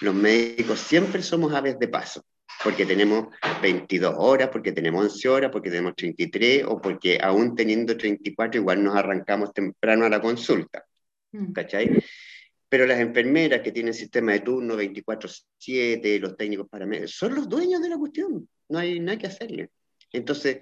Los 0.00 0.14
médicos 0.14 0.78
siempre 0.78 1.22
somos 1.22 1.52
aves 1.52 1.78
de 1.78 1.88
paso, 1.88 2.24
porque 2.62 2.84
tenemos 2.84 3.28
22 3.62 4.14
horas, 4.18 4.50
porque 4.50 4.72
tenemos 4.72 5.04
11 5.04 5.28
horas, 5.28 5.50
porque 5.50 5.70
tenemos 5.70 5.94
33, 5.96 6.64
o 6.66 6.80
porque 6.80 7.18
aún 7.20 7.54
teniendo 7.54 7.96
34 7.96 8.60
igual 8.60 8.82
nos 8.82 8.96
arrancamos 8.96 9.52
temprano 9.52 10.04
a 10.04 10.10
la 10.10 10.20
consulta. 10.20 10.84
Mm. 11.32 11.52
¿Cachai? 11.52 12.02
Pero 12.68 12.86
las 12.86 13.00
enfermeras 13.00 13.62
que 13.62 13.72
tienen 13.72 13.94
sistema 13.94 14.32
de 14.32 14.40
turno 14.40 14.76
24/7, 14.76 16.20
los 16.20 16.36
técnicos 16.36 16.68
paramédicos, 16.68 17.12
son 17.12 17.34
los 17.34 17.48
dueños 17.48 17.82
de 17.82 17.88
la 17.88 17.98
cuestión, 17.98 18.48
no 18.68 18.78
hay 18.78 19.00
nada 19.00 19.18
que 19.18 19.26
hacerle. 19.26 19.70
Entonces, 20.12 20.58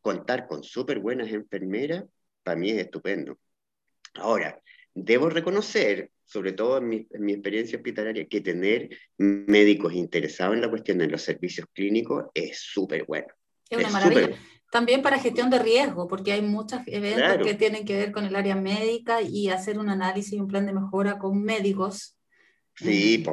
contar 0.00 0.46
con 0.46 0.62
súper 0.62 1.00
buenas 1.00 1.28
enfermeras, 1.28 2.04
para 2.42 2.56
mí 2.56 2.70
es 2.70 2.78
estupendo. 2.78 3.38
Ahora, 4.14 4.60
debo 5.04 5.28
reconocer, 5.30 6.10
sobre 6.24 6.52
todo 6.52 6.78
en 6.78 6.88
mi, 6.88 7.32
experiencia 7.32 7.78
hospitalaria, 7.78 8.26
que 8.26 8.40
tener 8.40 8.90
médicos 9.18 9.94
interesados 9.94 10.54
en 10.54 10.62
la 10.62 10.70
cuestión 10.70 10.98
de 10.98 11.08
los 11.08 11.22
servicios 11.22 11.66
clínicos 11.72 12.26
es 12.34 12.58
súper 12.60 13.04
bueno. 13.04 13.28
Es 13.68 13.78
una 13.78 13.90
maravilla. 13.90 14.38
También 14.70 15.00
para 15.00 15.18
gestión 15.18 15.48
de 15.48 15.58
riesgo, 15.58 16.08
porque 16.08 16.32
hay 16.32 16.42
muchos 16.42 16.80
eventos 16.86 17.46
que 17.46 17.54
tienen 17.54 17.86
que 17.86 17.96
ver 17.96 18.12
con 18.12 18.26
el 18.26 18.36
área 18.36 18.54
médica 18.54 19.22
y 19.22 19.48
hacer 19.48 19.78
un 19.78 19.88
análisis 19.88 20.34
y 20.34 20.40
un 20.40 20.48
plan 20.48 20.66
de 20.66 20.74
mejora 20.74 21.18
con 21.18 21.42
médicos. 21.42 22.16
Sí, 22.76 23.24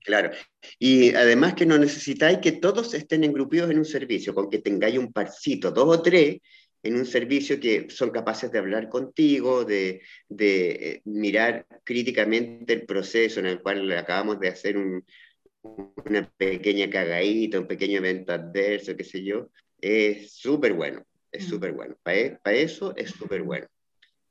claro. 0.00 0.32
Y 0.80 1.14
además 1.14 1.54
que 1.54 1.66
no 1.66 1.78
necesitáis 1.78 2.38
que 2.38 2.52
todos 2.52 2.94
estén 2.94 3.22
engrupidos 3.22 3.70
en 3.70 3.78
un 3.78 3.84
servicio, 3.84 4.34
con 4.34 4.50
que 4.50 4.58
tengáis 4.58 4.98
un 4.98 5.12
parcito, 5.12 5.70
dos 5.70 5.98
o 5.98 6.02
tres, 6.02 6.38
en 6.82 6.96
un 6.96 7.06
servicio 7.06 7.60
que 7.60 7.88
son 7.90 8.10
capaces 8.10 8.50
de 8.50 8.58
hablar 8.58 8.88
contigo, 8.88 9.64
de, 9.64 10.02
de 10.28 10.70
eh, 10.70 11.02
mirar 11.04 11.66
críticamente 11.84 12.72
el 12.72 12.86
proceso 12.86 13.40
en 13.40 13.46
el 13.46 13.60
cual 13.60 13.90
acabamos 13.92 14.40
de 14.40 14.48
hacer 14.48 14.76
un, 14.76 15.04
una 15.62 16.28
pequeña 16.36 16.90
cagadita, 16.90 17.60
un 17.60 17.66
pequeño 17.66 17.98
evento 17.98 18.32
adverso, 18.32 18.96
qué 18.96 19.04
sé 19.04 19.22
yo, 19.22 19.50
es 19.80 20.32
súper 20.32 20.72
bueno, 20.72 21.04
es 21.30 21.46
mm. 21.46 21.50
súper 21.50 21.72
bueno. 21.72 21.96
Para 22.02 22.16
e, 22.18 22.38
eso 22.62 22.94
es 22.96 23.10
súper 23.10 23.42
bueno. 23.42 23.66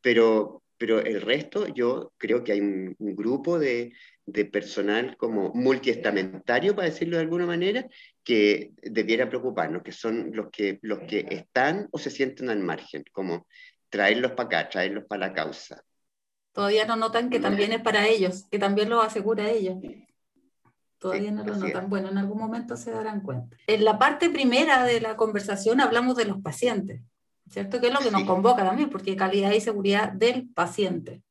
Pero, 0.01 0.63
pero 0.77 0.99
el 0.99 1.21
resto, 1.21 1.67
yo 1.67 2.13
creo 2.17 2.43
que 2.43 2.53
hay 2.53 2.61
un, 2.61 2.95
grupo 2.99 3.59
de, 3.59 3.93
de, 4.25 4.45
personal 4.45 5.17
como 5.17 5.51
multiestamentario, 5.53 6.75
para 6.75 6.89
decirlo 6.89 7.17
de 7.17 7.23
alguna 7.23 7.45
manera, 7.45 7.87
que 8.23 8.71
debiera 8.81 9.29
preocuparnos, 9.29 9.83
que 9.83 9.91
son 9.91 10.31
los 10.33 10.49
que, 10.51 10.79
los 10.81 10.99
que 10.99 11.25
están 11.29 11.87
o 11.91 11.97
se 11.97 12.09
sienten 12.09 12.49
al 12.49 12.59
margen, 12.59 13.03
como 13.11 13.47
traerlos 13.89 14.31
para 14.31 14.47
acá, 14.59 14.69
traerlos 14.69 15.05
para 15.05 15.27
la 15.27 15.33
causa. 15.33 15.83
Todavía 16.53 16.85
no 16.85 16.95
notan 16.95 17.29
que 17.29 17.39
también 17.39 17.71
es 17.71 17.81
para 17.81 18.07
ellos, 18.07 18.47
que 18.51 18.59
también 18.59 18.89
lo 18.89 19.01
asegura 19.01 19.49
ellos. 19.49 19.77
Todavía 20.97 21.31
no 21.31 21.43
lo 21.43 21.55
notan. 21.55 21.89
Bueno, 21.89 22.09
en 22.09 22.17
algún 22.17 22.37
momento 22.37 22.75
se 22.75 22.91
darán 22.91 23.21
cuenta. 23.21 23.55
En 23.67 23.85
la 23.85 23.97
parte 23.97 24.29
primera 24.29 24.83
de 24.83 25.01
la 25.01 25.15
conversación 25.15 25.81
hablamos 25.81 26.15
de 26.17 26.25
los 26.25 26.41
pacientes, 26.41 27.01
¿cierto? 27.49 27.79
Que 27.79 27.87
es 27.87 27.93
lo 27.93 27.99
que 27.99 28.11
nos 28.11 28.23
convoca 28.23 28.65
también, 28.65 28.89
porque 28.89 29.15
calidad 29.15 29.51
y 29.51 29.61
seguridad 29.61 30.11
del 30.11 30.49
paciente. 30.49 31.21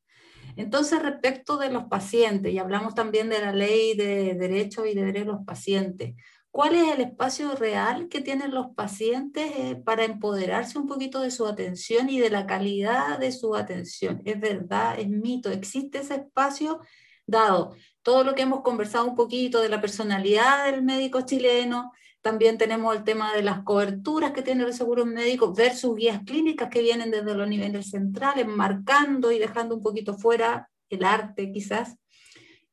Entonces, 0.55 1.01
respecto 1.01 1.57
de 1.57 1.71
los 1.71 1.85
pacientes, 1.85 2.51
y 2.53 2.59
hablamos 2.59 2.95
también 2.95 3.29
de 3.29 3.39
la 3.39 3.51
ley 3.51 3.95
de 3.95 4.35
derechos 4.35 4.87
y 4.87 4.93
deberes 4.93 5.25
de 5.25 5.31
los 5.31 5.45
pacientes, 5.45 6.15
¿cuál 6.49 6.75
es 6.75 6.93
el 6.93 7.01
espacio 7.01 7.55
real 7.55 8.07
que 8.09 8.21
tienen 8.21 8.51
los 8.51 8.67
pacientes 8.75 9.51
eh, 9.57 9.75
para 9.83 10.03
empoderarse 10.05 10.77
un 10.77 10.87
poquito 10.87 11.21
de 11.21 11.31
su 11.31 11.47
atención 11.47 12.09
y 12.09 12.19
de 12.19 12.29
la 12.29 12.45
calidad 12.45 13.19
de 13.19 13.31
su 13.31 13.55
atención? 13.55 14.21
¿Es 14.25 14.39
verdad? 14.39 14.99
¿Es 14.99 15.09
mito? 15.09 15.49
¿Existe 15.49 15.99
ese 15.99 16.15
espacio 16.15 16.81
dado 17.25 17.75
todo 18.01 18.23
lo 18.23 18.35
que 18.35 18.41
hemos 18.43 18.61
conversado 18.61 19.05
un 19.05 19.15
poquito 19.15 19.61
de 19.61 19.69
la 19.69 19.81
personalidad 19.81 20.65
del 20.65 20.83
médico 20.83 21.21
chileno, 21.21 21.91
también 22.21 22.57
tenemos 22.57 22.95
el 22.95 23.03
tema 23.03 23.33
de 23.33 23.41
las 23.41 23.63
coberturas 23.63 24.31
que 24.31 24.43
tiene 24.43 24.63
el 24.63 24.73
seguro 24.73 25.05
médico 25.05 25.53
versus 25.53 25.95
guías 25.95 26.21
clínicas 26.23 26.69
que 26.69 26.81
vienen 26.81 27.09
desde 27.09 27.33
los 27.33 27.47
niveles 27.47 27.89
centrales, 27.89 28.47
marcando 28.47 29.31
y 29.31 29.39
dejando 29.39 29.75
un 29.75 29.81
poquito 29.81 30.15
fuera 30.15 30.69
el 30.89 31.03
arte 31.03 31.51
quizás. 31.51 31.97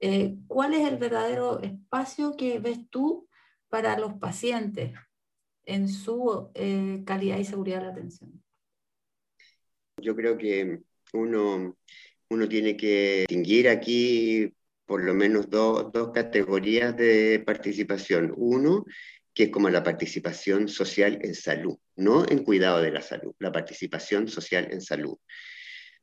Eh, 0.01 0.37
¿Cuál 0.47 0.75
es 0.75 0.87
el 0.87 0.99
verdadero 0.99 1.61
espacio 1.61 2.37
que 2.37 2.59
ves 2.59 2.79
tú 2.91 3.27
para 3.69 3.99
los 3.99 4.15
pacientes 4.15 4.93
en 5.65 5.89
su 5.89 6.51
eh, 6.55 7.03
calidad 7.07 7.39
y 7.39 7.45
seguridad 7.45 7.79
de 7.79 7.87
la 7.87 7.93
atención? 7.93 8.43
Yo 10.01 10.15
creo 10.15 10.37
que 10.37 10.81
uno, 11.15 11.77
uno 12.29 12.49
tiene 12.49 12.77
que 12.77 13.25
distinguir 13.29 13.69
aquí 13.69 14.53
por 14.89 15.05
lo 15.05 15.13
menos 15.15 15.51
dos 15.51 16.13
categorías 16.15 16.97
de 16.97 17.43
participación. 17.45 18.33
Uno, 18.37 18.87
que 19.39 19.45
es 19.45 19.51
como 19.51 19.71
la 19.71 19.85
participación 19.85 20.67
social 20.67 21.21
en 21.23 21.33
salud, 21.33 21.79
no 21.95 22.29
en 22.29 22.43
cuidado 22.43 22.83
de 22.83 22.91
la 22.91 23.01
salud, 23.01 23.37
la 23.39 23.53
participación 23.53 24.27
social 24.27 24.67
en 24.73 24.81
salud. 24.81 25.17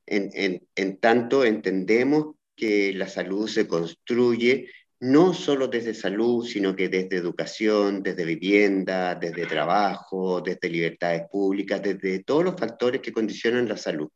En, 0.05 0.61
en, 0.73 0.97
tanto 1.01 1.43
entendemos 1.43 2.35
que 2.55 2.93
la 2.93 3.09
salud 3.09 3.49
se 3.49 3.67
construye 3.67 4.71
no 5.01 5.33
solo 5.33 5.67
desde 5.67 5.93
salud, 5.93 6.47
sino 6.47 6.77
que 6.77 6.87
desde 6.87 7.17
educación, 7.17 8.01
desde 8.01 8.23
vivienda, 8.23 9.15
desde 9.15 9.45
trabajo, 9.45 10.39
desde 10.39 10.69
libertades 10.69 11.23
públicas, 11.29 11.81
desde 11.81 12.23
todos 12.23 12.45
los 12.45 12.55
factores 12.57 13.01
que 13.01 13.11
condicionan 13.11 13.67
la 13.67 13.75
salud. 13.75 14.07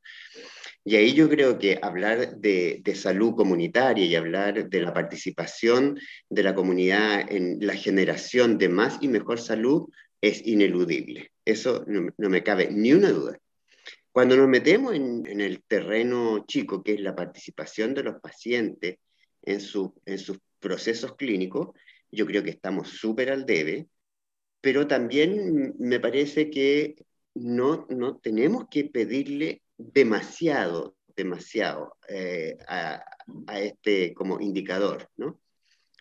Y 0.90 0.96
ahí 0.96 1.14
yo 1.14 1.30
creo 1.30 1.60
que 1.60 1.78
hablar 1.80 2.38
de, 2.38 2.82
de, 2.84 2.96
salud 2.96 3.36
comunitaria 3.36 4.08
y 4.08 4.16
hablar 4.16 4.70
de 4.70 4.82
la 4.82 4.92
participación 4.92 6.00
de 6.28 6.42
la 6.42 6.56
comunidad 6.56 7.32
en 7.32 7.60
la 7.62 7.76
generación 7.76 8.58
de 8.58 8.70
más 8.70 8.98
y 9.00 9.08
mejor 9.08 9.40
salud 9.40 9.88
es 10.20 10.44
ineludible. 10.48 11.32
Eso 11.46 11.86
no, 11.86 12.10
no 12.18 12.30
me 12.32 12.42
cabe 12.42 12.72
ni 12.72 12.92
una 12.92 13.12
duda. 13.12 13.38
Cuando 14.12 14.36
nos 14.36 14.48
metemos 14.48 14.96
en, 14.96 15.28
en, 15.28 15.42
el 15.42 15.62
terreno 15.62 16.44
chico, 16.48 16.82
que 16.82 16.96
es 16.96 17.02
la 17.02 17.16
participación 17.16 17.94
de 17.94 18.02
los 18.06 18.20
pacientes 18.20 18.98
en, 19.44 19.62
su, 19.62 19.94
en 20.08 20.18
sus 20.18 20.40
procesos 20.60 21.16
clínicos, 21.16 21.70
yo 22.10 22.26
creo 22.26 22.42
que 22.42 22.50
estamos 22.50 22.90
súper 22.90 23.30
al 23.30 23.46
debe, 23.46 23.86
pero 24.60 24.88
también 24.88 25.76
me 25.78 26.00
parece 26.00 26.50
que 26.50 26.96
no, 27.36 27.86
no 27.92 28.18
tenemos 28.18 28.66
que 28.72 28.86
pedirle 28.86 29.62
demasiado, 29.80 30.98
demasiado 31.16 31.96
eh, 32.10 32.58
a, 32.68 33.02
este 33.56 34.14
como 34.14 34.40
indicador, 34.42 35.10
¿no? 35.16 35.40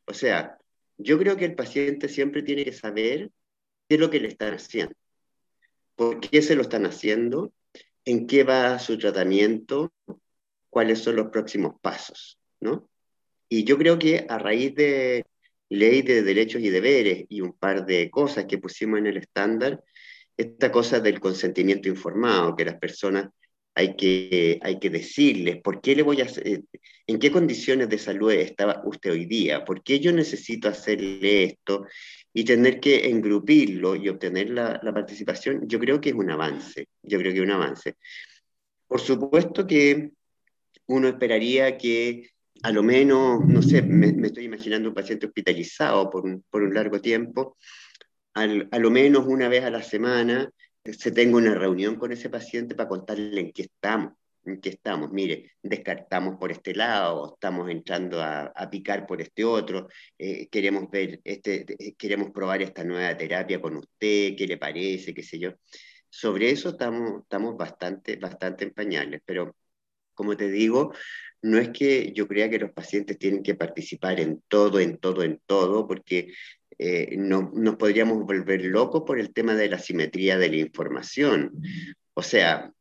O 0.07 0.15
sea, 0.15 0.59
yo 0.97 1.19
creo 1.19 1.37
que 1.37 1.45
el 1.45 1.55
paciente 1.55 2.09
siempre 2.09 2.43
tiene 2.43 2.65
que 2.65 2.73
saber 2.73 3.31
qué 3.89 3.95
es 3.95 4.01
lo 4.01 4.11
que 4.11 4.21
le 4.21 4.29
están 4.29 4.55
haciendo, 4.55 4.95
por 5.95 6.19
qué 6.21 6.43
se 6.43 6.57
lo 6.57 6.63
están 6.63 6.87
haciendo, 6.87 7.53
en 8.05 8.27
qué 8.27 8.43
va 8.43 8.79
su 8.81 8.99
tratamiento, 8.99 9.93
cuáles 10.71 10.99
son 10.99 11.17
los 11.17 11.29
próximos 11.29 11.75
pasos, 11.81 12.39
¿no? 12.61 12.89
Y 13.49 13.65
yo 13.65 13.79
creo 13.79 13.99
que 13.99 14.27
a 14.29 14.39
raíz 14.39 14.75
de 14.75 15.25
ley 15.69 16.03
de 16.03 16.23
derechos 16.23 16.63
y 16.63 16.71
deberes 16.71 17.27
y 17.29 17.43
un 17.43 17.53
par 17.53 17.87
de 17.87 18.11
cosas 18.11 18.47
que 18.47 18.59
pusimos 18.59 18.99
en 18.99 19.07
el 19.07 19.19
estándar, 19.19 19.85
esta 20.37 20.73
cosa 20.73 21.01
del 21.01 21.21
consentimiento 21.21 21.89
informado, 21.89 22.57
que 22.57 22.65
las 22.65 22.79
personas 22.79 23.29
hay 23.79 23.95
que, 23.95 24.59
hay 24.61 24.81
que 24.81 24.91
decirles 24.91 25.63
por 25.63 25.81
qué 25.81 25.95
le 25.95 26.03
voy 26.03 26.21
a 26.21 26.25
hacer, 26.25 26.65
en 27.07 27.19
qué 27.21 27.31
condiciones 27.31 27.89
de 27.89 27.97
salud 27.97 28.33
estaba 28.33 28.83
usted 28.85 29.13
hoy 29.13 29.25
día, 29.25 29.65
por 29.65 29.85
qué 29.85 30.01
yo 30.01 30.13
necesito 30.13 30.69
hacerle 30.69 31.45
esto 31.45 31.87
y 32.35 32.43
tener 32.43 32.81
que 32.81 33.09
engrupirlo 33.09 33.95
y 33.95 34.09
obtener 34.09 34.51
la, 34.51 34.81
la 34.83 34.93
participación, 34.93 35.69
yo 35.69 35.79
creo 35.79 36.01
que 36.01 36.09
es 36.09 36.17
un 36.17 36.29
avance, 36.29 36.89
yo 37.05 37.19
creo 37.21 37.33
que 37.33 37.39
es 37.39 37.45
un 37.45 37.53
avance. 37.53 37.95
Por 38.89 39.01
supuesto 39.01 39.65
que 39.65 40.11
uno 40.87 41.07
esperaría 41.07 41.79
que 41.79 42.31
a 42.65 42.73
lo 42.73 42.83
menos, 42.83 43.45
no 43.47 43.63
sé, 43.63 43.81
me, 43.83 44.13
me 44.13 44.27
estoy 44.27 44.47
imaginando 44.47 44.89
un 44.89 44.95
paciente 44.97 45.27
hospitalizado 45.27 46.11
por 46.11 46.25
un, 46.25 46.43
por 46.51 46.65
un 46.65 46.75
largo 46.75 47.01
tiempo, 47.01 47.57
al, 48.35 48.69
a 48.73 48.79
lo 48.81 48.91
menos 48.91 49.25
una 49.29 49.49
vez 49.49 49.63
a 49.63 49.71
la 49.71 49.85
semana 49.85 50.51
se 50.93 51.13
tenga 51.13 51.37
una 51.37 51.55
reunión 51.55 51.97
con 51.97 52.13
ese 52.13 52.31
paciente 52.31 52.75
para 52.75 52.89
contarle 52.89 53.41
en 53.41 53.53
qué 53.53 53.63
estamos, 53.63 54.15
en 54.45 54.61
qué 54.61 54.71
estamos. 54.71 55.11
Mire, 55.13 55.53
descartamos 55.63 56.37
por 56.39 56.51
este 56.53 56.75
lado, 56.75 57.35
estamos 57.35 57.71
entrando 57.71 58.23
a, 58.23 58.47
a 58.47 58.71
picar 58.71 59.07
por 59.07 59.21
este 59.21 59.45
otro, 59.45 59.89
eh, 60.19 60.49
queremos 60.49 60.91
ver, 60.91 61.21
este, 61.25 61.67
queremos 61.97 62.31
probar 62.31 62.63
esta 62.63 62.85
nueva 62.85 63.17
terapia 63.17 63.61
con 63.61 63.77
usted, 63.77 64.37
qué 64.37 64.47
le 64.47 64.59
parece, 64.59 65.15
qué 65.15 65.23
sé 65.23 65.39
yo. 65.39 65.53
Sobre 66.09 66.51
eso 66.51 66.71
estamos, 66.71 67.23
estamos 67.23 67.57
bastante, 67.57 68.17
bastante 68.17 68.65
en 68.65 68.73
pañales, 68.73 69.21
pero 69.25 69.55
como 70.15 70.37
te 70.37 70.51
digo, 70.51 70.93
no 71.43 71.59
es 71.59 71.71
que 71.71 72.13
yo 72.13 72.27
crea 72.27 72.51
que 72.51 72.59
los 72.59 72.73
pacientes 72.73 73.19
tienen 73.19 73.43
que 73.43 73.55
participar 73.55 74.19
en 74.21 74.43
todo, 74.49 74.81
en 74.81 74.99
todo, 74.99 75.23
en 75.23 75.41
todo, 75.47 75.87
porque 75.87 76.33
eh, 76.79 77.17
no, 77.17 77.51
nos 77.55 77.77
podríamos 77.77 78.25
volver 78.25 78.65
locos 78.65 79.03
por 79.07 79.19
el 79.19 79.33
tema 79.33 79.55
de 79.55 79.69
la 79.69 79.79
simetría 79.79 80.39
de 80.39 80.49
la 80.49 80.57
información. 80.57 81.53
O 82.15 82.23
sea, 82.23 82.73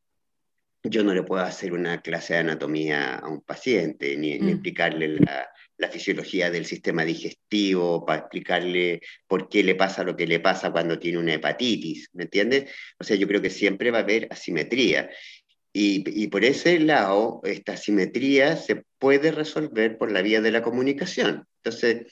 yo 0.83 1.03
no 1.03 1.13
le 1.13 1.23
puedo 1.23 1.43
hacer 1.43 1.73
una 1.73 2.01
clase 2.01 2.33
de 2.33 2.39
anatomía 2.39 3.15
a 3.15 3.27
un 3.27 3.41
paciente, 3.41 4.15
ni, 4.17 4.37
mm. 4.37 4.45
ni 4.45 4.51
explicarle 4.51 5.07
la, 5.19 5.49
la, 5.77 5.89
fisiología 5.89 6.49
del 6.49 6.65
sistema 6.65 7.03
digestivo, 7.03 8.05
para 8.05 8.21
explicarle 8.21 9.01
por 9.27 9.49
qué 9.49 9.63
le 9.63 9.75
pasa 9.75 10.03
lo 10.03 10.15
que 10.15 10.27
le 10.27 10.39
pasa 10.39 10.71
cuando 10.71 10.99
tiene 10.99 11.17
una 11.17 11.33
hepatitis, 11.33 12.09
¿me 12.13 12.23
entiendes? 12.23 12.71
O 12.99 13.03
sea, 13.03 13.15
yo 13.15 13.27
creo 13.27 13.41
que 13.41 13.49
siempre 13.49 13.91
va 13.91 13.99
a 13.99 14.01
haber 14.01 14.27
asimetría. 14.31 15.09
Y, 15.73 16.03
y, 16.23 16.27
por 16.27 16.43
ese 16.43 16.79
lado, 16.79 17.41
esta 17.43 17.73
asimetría 17.73 18.55
se 18.57 18.83
puede 18.97 19.31
resolver 19.31 19.97
por 19.97 20.11
la 20.11 20.23
vía 20.23 20.41
de 20.41 20.51
la 20.51 20.63
comunicación. 20.63 21.45
Entonces, 21.63 22.11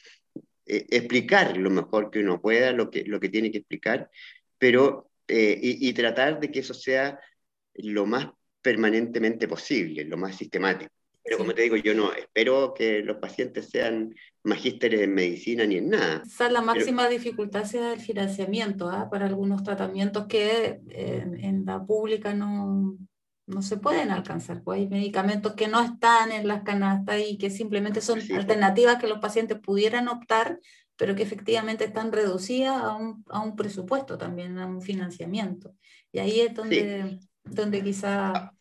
eh, 0.66 0.86
explicar 0.90 1.58
lo 1.58 1.70
mejor 1.70 2.10
que 2.10 2.20
uno 2.20 2.42
pueda, 2.42 2.72
lo 2.72 2.90
que, 2.90 3.04
lo 3.06 3.20
que 3.20 3.30
tiene 3.30 3.52
que 3.52 3.60
explicar, 3.60 4.10
pero, 4.58 5.10
eh, 5.28 5.60
y, 5.62 5.90
y, 5.90 5.94
tratar 5.94 6.40
de 6.40 6.52
que 6.52 6.60
eso 6.60 6.74
sea 6.74 7.20
lo 7.76 8.06
más 8.06 8.30
permanentemente 8.62 9.48
posible, 9.48 10.06
lo 10.06 10.18
más 10.18 10.36
sistemático. 10.36 10.92
Pero 11.24 11.40
como 11.40 11.56
te 11.56 11.64
digo, 11.64 11.76
yo 11.76 11.96
no 11.96 12.14
espero 12.14 12.74
que 12.74 13.00
los 13.00 13.18
pacientes 13.18 13.70
sean 13.70 14.14
magísteres 14.44 15.02
en 15.02 15.14
medicina 15.14 15.66
ni 15.66 15.78
en 15.78 15.90
nada. 15.90 16.22
Esa 16.24 16.48
es 16.48 16.54
la 16.54 16.62
máxima 16.62 17.04
pero... 17.04 17.18
dificultad 17.18 17.64
sea 17.66 17.94
el 17.94 18.00
financiamiento 18.00 18.92
¿eh? 18.92 19.06
para 19.10 19.26
algunos 19.26 19.64
tratamientos 19.64 20.28
que 20.28 20.82
en, 20.90 21.44
en 21.44 21.66
la 21.66 21.84
pública 21.84 22.36
no, 22.36 22.96
no 23.48 23.62
se 23.62 23.78
pueden 23.78 24.12
alcanzar. 24.12 24.64
Pues 24.64 24.80
hay 24.80 24.88
medicamentos 24.88 25.54
que 25.54 25.68
no 25.68 25.82
están 25.82 26.32
en 26.32 26.48
las 26.48 26.64
canastas 26.64 27.22
y 27.28 27.38
que 27.38 27.50
simplemente 27.50 28.02
son 28.02 28.22
sí, 28.22 28.34
alternativas 28.34 28.98
que 28.98 29.08
los 29.08 29.20
pacientes 29.20 29.60
pudieran 29.60 30.08
optar, 30.08 30.60
pero 30.96 31.16
que 31.16 31.24
efectivamente 31.24 31.86
están 31.86 32.12
reducidas 32.12 32.82
a 32.82 32.96
un, 32.96 33.24
a 33.30 33.42
un 33.42 33.56
presupuesto 33.56 34.18
también, 34.18 34.58
a 34.58 34.66
un 34.66 34.82
financiamiento. 34.82 35.76
Y 36.12 36.20
ahí 36.20 36.40
es 36.40 36.54
donde, 36.54 37.20
sí. 37.20 37.28
donde 37.44 37.84
quizá... 37.84 38.52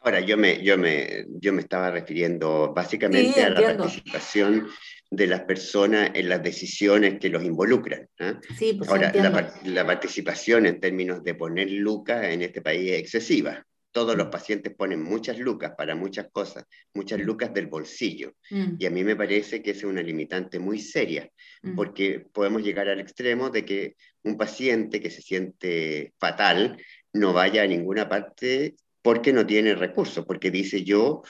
Ahora, 0.00 0.20
yo 0.20 0.36
me, 0.36 0.62
yo, 0.62 0.76
me, 0.76 1.26
yo 1.40 1.52
me 1.52 1.62
estaba 1.62 1.90
refiriendo 1.90 2.74
básicamente 2.74 3.32
sí, 3.32 3.40
a 3.40 3.50
la 3.50 3.76
participación 3.76 4.68
de 5.10 5.26
las 5.26 5.42
personas 5.42 6.10
en 6.12 6.28
las 6.28 6.42
decisiones 6.42 7.18
que 7.18 7.30
los 7.30 7.42
involucran. 7.42 8.06
¿eh? 8.18 8.34
Sí, 8.58 8.74
pues 8.76 8.90
Ahora, 8.90 9.12
la, 9.14 9.54
la, 9.64 9.86
participación 9.86 10.66
en 10.66 10.80
términos 10.80 11.22
de 11.22 11.34
poner 11.34 11.70
lucas 11.70 12.24
en 12.24 12.42
este 12.42 12.60
país 12.60 12.90
es 12.90 12.98
excesiva 12.98 13.64
todos 13.94 14.16
los 14.16 14.26
pacientes 14.26 14.74
ponen 14.74 15.00
muchas 15.00 15.38
lucas 15.38 15.72
para 15.78 15.94
muchas 15.94 16.26
cosas, 16.32 16.64
muchas 16.94 17.20
lucas 17.20 17.54
del 17.54 17.68
bolsillo. 17.68 18.32
Mm. 18.50 18.74
Y 18.80 18.86
a 18.86 18.90
mí 18.90 19.04
me 19.04 19.14
parece 19.14 19.62
que 19.62 19.70
es 19.70 19.84
una 19.84 20.02
limitante 20.02 20.58
muy 20.58 20.80
seria, 20.80 21.30
mm. 21.62 21.76
porque 21.76 22.26
podemos 22.32 22.64
llegar 22.64 22.88
al 22.88 22.98
extremo 22.98 23.50
de 23.50 23.64
que 23.64 23.96
un 24.24 24.36
paciente 24.36 25.00
que 25.00 25.10
se 25.10 25.22
siente 25.22 26.12
fatal 26.18 26.76
no 27.12 27.32
vaya 27.32 27.62
a 27.62 27.68
ninguna 27.68 28.08
parte 28.08 28.74
porque 29.00 29.32
no 29.32 29.46
tiene 29.46 29.76
recursos, 29.76 30.26
porque 30.26 30.50
dice 30.50 30.82
yo, 30.82 31.22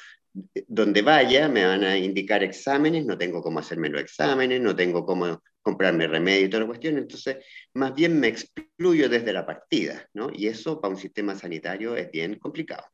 donde 0.66 1.02
vaya 1.02 1.50
me 1.50 1.66
van 1.66 1.84
a 1.84 1.98
indicar 1.98 2.42
exámenes, 2.42 3.04
no 3.04 3.18
tengo 3.18 3.42
cómo 3.42 3.58
hacerme 3.58 3.90
los 3.90 4.00
exámenes, 4.00 4.62
no 4.62 4.74
tengo 4.74 5.04
cómo 5.04 5.42
comprarme 5.64 6.06
remedio 6.06 6.46
y 6.46 6.50
toda 6.50 6.60
la 6.60 6.66
cuestión, 6.66 6.98
entonces 6.98 7.38
más 7.72 7.94
bien 7.94 8.20
me 8.20 8.28
excluyo 8.28 9.08
desde 9.08 9.32
la 9.32 9.46
partida, 9.46 10.06
¿no? 10.12 10.28
Y 10.30 10.46
eso 10.46 10.78
para 10.78 10.92
un 10.92 11.00
sistema 11.00 11.34
sanitario 11.34 11.96
es 11.96 12.10
bien 12.10 12.38
complicado. 12.38 12.84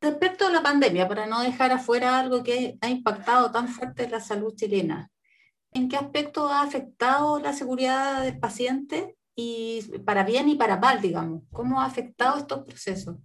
Respecto 0.00 0.46
a 0.46 0.50
la 0.50 0.62
pandemia, 0.62 1.08
para 1.08 1.26
no 1.26 1.42
dejar 1.42 1.72
afuera 1.72 2.20
algo 2.20 2.44
que 2.44 2.78
ha 2.80 2.88
impactado 2.88 3.50
tan 3.50 3.66
fuerte 3.66 4.08
la 4.08 4.20
salud 4.20 4.54
chilena, 4.54 5.10
¿en 5.72 5.88
qué 5.88 5.96
aspecto 5.96 6.46
ha 6.46 6.62
afectado 6.62 7.40
la 7.40 7.52
seguridad 7.52 8.22
del 8.22 8.38
paciente 8.38 9.16
y 9.34 9.82
para 10.04 10.22
bien 10.22 10.48
y 10.48 10.54
para 10.54 10.78
mal, 10.78 11.02
digamos? 11.02 11.42
¿Cómo 11.50 11.80
ha 11.80 11.86
afectado 11.86 12.38
estos 12.38 12.64
procesos? 12.64 13.16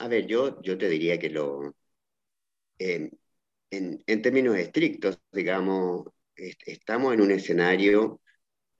A 0.00 0.08
ver, 0.08 0.26
yo, 0.26 0.60
yo 0.62 0.76
te 0.76 0.88
diría 0.88 1.16
que 1.16 1.30
lo, 1.30 1.76
eh, 2.80 3.10
en, 3.70 4.02
en 4.04 4.22
términos 4.22 4.56
estrictos, 4.56 5.20
digamos, 5.30 6.06
estamos 6.66 7.14
en 7.14 7.20
un 7.20 7.30
escenario 7.30 8.20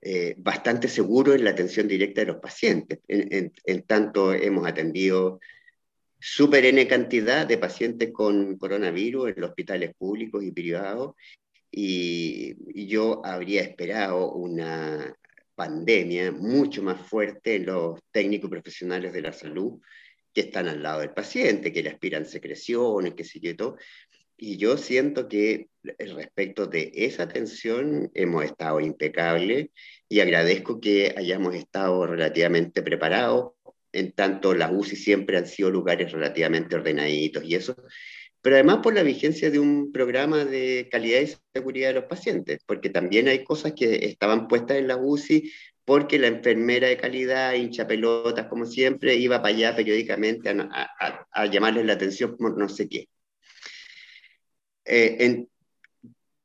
eh, 0.01 0.35
bastante 0.37 0.87
seguro 0.87 1.33
en 1.33 1.43
la 1.43 1.51
atención 1.51 1.87
directa 1.87 2.21
de 2.21 2.27
los 2.27 2.37
pacientes. 2.37 2.99
En, 3.07 3.51
tanto, 3.83 4.33
hemos 4.33 4.67
atendido 4.67 5.39
súper 6.19 6.65
N 6.65 6.87
cantidad 6.87 7.45
de 7.45 7.57
pacientes 7.57 8.11
con 8.11 8.57
coronavirus 8.57 9.29
en 9.35 9.43
hospitales 9.43 9.93
públicos 9.97 10.43
y 10.43 10.51
privados, 10.51 11.15
y, 11.71 12.55
y 12.73 12.87
yo 12.87 13.21
habría 13.23 13.61
esperado 13.61 14.31
una 14.33 15.15
pandemia 15.55 16.31
mucho 16.31 16.81
más 16.81 17.01
fuerte 17.01 17.55
en 17.55 17.65
los 17.65 17.99
técnicos 18.11 18.49
profesionales 18.49 19.11
de 19.11 19.21
la 19.21 19.33
salud 19.33 19.79
que 20.33 20.41
están 20.41 20.67
al 20.67 20.81
lado 20.81 21.01
del 21.01 21.11
paciente, 21.11 21.73
que 21.73 21.83
le 21.83 21.89
aspiran 21.89 22.25
secreciones, 22.25 23.13
que 23.13 23.23
sé 23.23 23.39
yo, 23.39 23.55
todo. 23.55 23.77
Y 24.41 24.55
yo 24.57 24.77
siento 24.77 25.27
que 25.27 25.67
respecto 25.83 26.65
de 26.65 26.91
esa 26.93 27.23
atención 27.23 28.09
hemos 28.13 28.45
estado 28.45 28.79
impecables 28.79 29.67
y 30.07 30.21
agradezco 30.21 30.79
que 30.79 31.13
hayamos 31.17 31.55
estado 31.55 32.07
relativamente 32.07 32.81
preparados. 32.81 33.51
En 33.91 34.13
tanto, 34.13 34.53
las 34.53 34.71
UCI 34.71 34.95
siempre 34.95 35.37
han 35.37 35.45
sido 35.47 35.69
lugares 35.71 36.11
relativamente 36.13 36.75
ordenaditos 36.75 37.43
y 37.43 37.55
eso, 37.55 37.75
pero 38.41 38.55
además 38.55 38.77
por 38.81 38.93
la 38.93 39.03
vigencia 39.03 39.51
de 39.51 39.59
un 39.59 39.91
programa 39.91 40.45
de 40.45 40.87
calidad 40.89 41.21
y 41.21 41.35
seguridad 41.53 41.89
de 41.89 41.95
los 41.95 42.05
pacientes, 42.05 42.59
porque 42.65 42.89
también 42.89 43.27
hay 43.27 43.43
cosas 43.43 43.73
que 43.73 44.05
estaban 44.05 44.47
puestas 44.47 44.77
en 44.77 44.87
la 44.87 44.95
UCI 44.95 45.51
porque 45.83 46.19
la 46.19 46.27
enfermera 46.27 46.87
de 46.87 46.97
calidad, 46.97 47.55
hincha 47.55 47.87
pelotas, 47.87 48.47
como 48.47 48.65
siempre, 48.65 49.15
iba 49.15 49.41
para 49.41 49.55
allá 49.55 49.75
periódicamente 49.75 50.49
a, 50.49 51.25
a, 51.31 51.45
llamarles 51.47 51.85
la 51.85 51.93
atención 51.93 52.37
por 52.37 52.57
no 52.57 52.69
sé 52.69 52.87
qué. 52.87 53.09
Eh, 54.85 55.45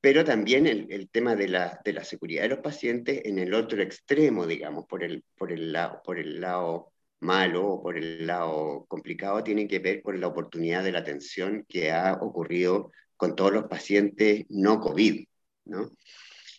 pero 0.00 0.22
también 0.22 0.66
el, 0.66 0.86
el 0.90 1.08
tema 1.08 1.34
de 1.34 1.48
la, 1.48 1.80
de 1.82 1.94
la, 1.94 2.04
seguridad 2.04 2.42
de 2.42 2.50
los 2.50 2.58
pacientes 2.58 3.22
en 3.24 3.38
el 3.38 3.54
otro 3.54 3.80
extremo, 3.82 4.46
digamos, 4.46 4.84
por 4.86 5.02
el, 5.02 5.24
por 5.34 5.50
el, 5.50 5.72
lado, 5.72 6.02
por 6.04 6.18
el 6.18 6.42
lado 6.42 6.92
malo 7.20 7.66
o 7.66 7.82
por 7.82 7.96
el 7.96 8.26
lado 8.26 8.84
complicado, 8.86 9.42
tiene 9.42 9.66
que 9.66 9.78
ver 9.78 10.02
con 10.02 10.20
la 10.20 10.26
oportunidad 10.26 10.84
de 10.84 10.92
la 10.92 10.98
atención 10.98 11.64
que 11.66 11.90
ha 11.90 12.18
ocurrido 12.20 12.92
con 13.16 13.34
todos 13.34 13.52
los 13.52 13.64
pacientes 13.64 14.44
no 14.50 14.78
COVID, 14.78 15.24
¿no? 15.64 15.90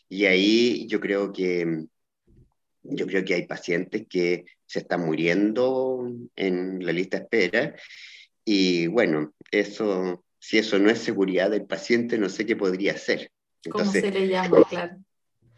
Y 0.09 0.25
ahí 0.25 0.87
yo 0.87 0.99
creo 0.99 1.31
que, 1.31 1.85
yo 2.81 3.05
creo 3.05 3.23
que 3.23 3.35
hay 3.35 3.45
pacientes 3.45 4.07
que 4.09 4.45
se 4.65 4.79
están 4.79 5.05
muriendo 5.05 6.09
en 6.35 6.83
la 6.83 6.91
lista 6.91 7.17
de 7.17 7.23
espera 7.23 7.75
y 8.43 8.87
bueno, 8.87 9.35
eso, 9.51 10.24
si 10.45 10.59
eso 10.59 10.77
no 10.77 10.91
es 10.91 10.99
seguridad 10.99 11.49
del 11.49 11.65
paciente, 11.65 12.19
no 12.19 12.29
sé 12.29 12.45
qué 12.45 12.55
podría 12.55 12.95
ser. 12.95 13.31
¿Cómo 13.67 13.91
se 13.91 14.11
le 14.11 14.27
llama? 14.27 14.63
Claro. 14.69 14.97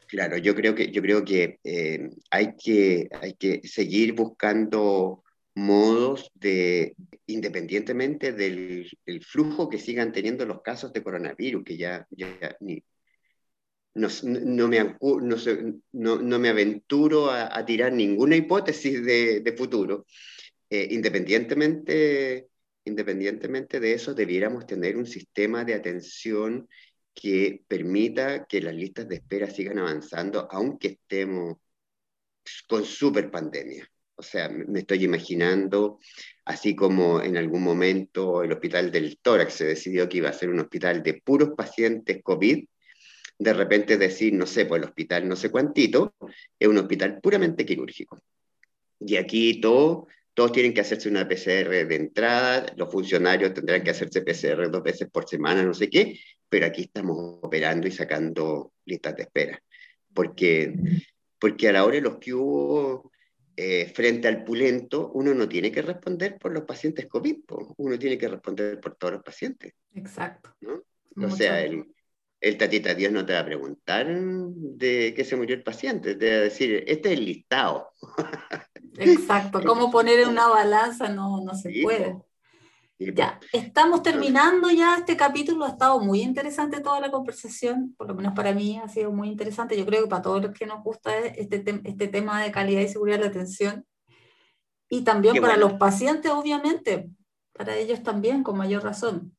Claro, 0.08 0.38
yo 0.38 0.56
creo 0.56 0.74
que, 0.74 0.90
yo 0.92 1.02
creo 1.02 1.26
que, 1.26 1.60
eh, 1.66 2.10
hay 2.32 2.56
que 2.56 3.10
hay 3.12 3.34
que 3.34 3.68
seguir 3.68 4.14
buscando 4.14 5.26
modos 5.56 6.32
de, 6.36 6.96
independientemente 7.26 8.32
del, 8.32 8.90
flujo 9.26 9.68
que 9.68 9.78
sigan 9.78 10.14
teniendo 10.14 10.46
los 10.46 10.62
casos 10.62 10.94
de 10.94 11.04
coronavirus, 11.04 11.66
que 11.66 11.76
ya, 11.76 12.08
ya 12.10 12.56
ni, 12.62 12.82
no, 13.96 14.08
no, 14.24 14.68
me, 14.70 14.96
no, 15.92 16.16
no, 16.22 16.40
me 16.40 16.50
aventuro 16.50 17.30
a, 17.30 17.66
tirar 17.66 17.92
ninguna 17.92 18.38
hipótesis 18.38 19.04
de, 19.04 19.42
de 19.42 19.52
futuro. 19.52 20.06
Eh, 20.70 20.88
independientemente, 20.92 22.48
independientemente 22.88 23.80
de 23.80 23.94
eso, 23.94 24.14
debiéramos 24.14 24.66
tener 24.66 24.98
un 24.98 25.06
sistema 25.06 25.64
de 25.64 25.76
atención 25.76 26.68
que 27.14 27.64
permita 27.68 28.46
que 28.46 28.62
las 28.62 28.76
listas 28.76 29.08
de 29.08 29.16
espera 29.16 29.50
sigan 29.50 29.80
avanzando, 29.80 30.48
aunque 30.52 31.00
estemos 31.00 31.58
con 32.68 32.86
super 32.86 33.30
pandemia. 33.32 33.90
O 34.16 34.24
sea, 34.24 34.50
me 34.50 34.80
estoy 34.80 35.04
imaginando, 35.04 36.00
así 36.46 36.76
como 36.76 37.22
en 37.22 37.38
algún 37.38 37.62
momento 37.64 38.44
el 38.44 38.52
hospital 38.52 38.92
del 38.92 39.20
tórax 39.20 39.54
se 39.54 39.66
decidió 39.66 40.10
que 40.10 40.18
iba 40.18 40.30
a 40.30 40.34
ser 40.34 40.50
un 40.50 40.60
hospital 40.60 41.04
de 41.04 41.16
puros 41.16 41.50
pacientes 41.56 42.24
COVID, 42.24 42.66
de 43.40 43.54
repente 43.54 43.98
decir, 43.98 44.34
no 44.34 44.48
sé, 44.48 44.66
pues 44.66 44.82
el 44.82 44.88
hospital 44.88 45.28
no 45.28 45.36
sé 45.36 45.52
cuántito, 45.52 46.16
es 46.60 46.68
un 46.68 46.78
hospital 46.80 47.20
puramente 47.22 47.66
quirúrgico. 47.66 48.20
Y 49.00 49.18
aquí 49.18 49.62
todo, 49.62 50.08
todos 50.38 50.52
tienen 50.52 50.72
que 50.72 50.82
hacerse 50.82 51.10
una 51.10 51.28
PCR 51.28 51.88
de 51.88 51.96
entrada, 51.96 52.68
los 52.76 52.92
funcionarios 52.92 53.56
tendrán 53.56 53.82
que 53.82 53.90
hacerse 53.90 54.22
PCR 54.22 54.70
dos 54.70 54.84
veces 54.84 55.10
por 55.10 55.28
semana, 55.28 55.64
no 55.64 55.74
sé 55.74 55.90
qué, 55.90 56.20
pero 56.48 56.68
aquí 56.68 56.84
estamos 56.84 57.40
operando 57.42 57.88
y 57.88 57.92
sacando 57.92 58.74
listas 58.86 59.16
de 59.16 59.24
espera. 59.24 59.60
Porque, 60.14 60.76
porque 61.40 61.70
a 61.70 61.72
la 61.72 61.84
hora 61.84 61.96
de 61.96 62.02
los 62.02 62.20
que 62.20 62.36
hubo 62.36 63.12
eh, 63.56 63.92
frente 63.96 64.28
al 64.28 64.44
pulento, 64.44 65.10
uno 65.16 65.34
no 65.34 65.50
tiene 65.50 65.72
que 65.72 65.82
responder 65.82 66.38
por 66.38 66.52
los 66.52 66.66
pacientes 66.66 67.08
COVID, 67.08 67.38
uno 67.78 67.98
tiene 67.98 68.20
que 68.20 68.28
responder 68.28 68.80
por 68.80 68.96
todos 68.96 69.14
los 69.16 69.24
pacientes. 69.24 69.74
Exacto. 69.96 70.54
¿no? 70.62 70.84
O 71.26 71.32
sea, 71.32 71.64
el, 71.64 71.84
el 72.40 72.58
tatita 72.60 72.94
Dios 72.94 73.12
no 73.12 73.26
te 73.26 73.34
va 73.34 73.40
a 73.40 73.46
preguntar 73.46 74.08
de 74.08 75.16
qué 75.16 75.26
se 75.26 75.36
murió 75.36 75.56
el 75.56 75.64
paciente, 75.64 76.14
te 76.14 76.30
va 76.30 76.38
a 76.38 76.42
decir, 76.42 76.84
este 76.86 77.12
es 77.12 77.18
el 77.18 77.26
listado. 77.26 77.90
Exacto, 78.98 79.62
cómo 79.66 79.92
poner 79.92 80.20
en 80.20 80.30
una 80.30 80.48
balanza 80.48 81.10
no, 81.10 81.42
no 81.42 81.54
se 81.54 81.82
puede. 81.84 82.18
Ya, 83.00 83.40
estamos 83.54 84.02
terminando 84.02 84.72
ya 84.72 84.96
este 84.96 85.16
capítulo, 85.16 85.66
ha 85.66 85.70
estado 85.70 86.00
muy 86.00 86.22
interesante 86.22 86.82
toda 86.82 87.00
la 87.00 87.12
conversación, 87.12 87.94
por 87.96 88.08
lo 88.08 88.16
menos 88.16 88.34
para 88.34 88.54
mí 88.54 88.80
ha 88.84 88.88
sido 88.90 89.12
muy 89.12 89.28
interesante, 89.28 89.78
yo 89.78 89.86
creo 89.86 90.04
que 90.04 90.10
para 90.10 90.24
todos 90.24 90.42
los 90.42 90.52
que 90.52 90.66
nos 90.66 90.84
gusta 90.84 91.16
este, 91.20 91.64
este 91.84 92.08
tema 92.08 92.42
de 92.42 92.52
calidad 92.52 92.82
y 92.82 92.88
seguridad 92.88 93.18
de 93.18 93.26
la 93.26 93.30
atención, 93.30 93.86
y 94.90 95.04
también 95.04 95.40
para 95.42 95.58
los 95.58 95.74
pacientes, 95.74 96.32
obviamente, 96.32 97.10
para 97.54 97.76
ellos 97.76 98.02
también, 98.04 98.42
con 98.42 98.58
mayor 98.58 98.84
razón. 98.84 99.36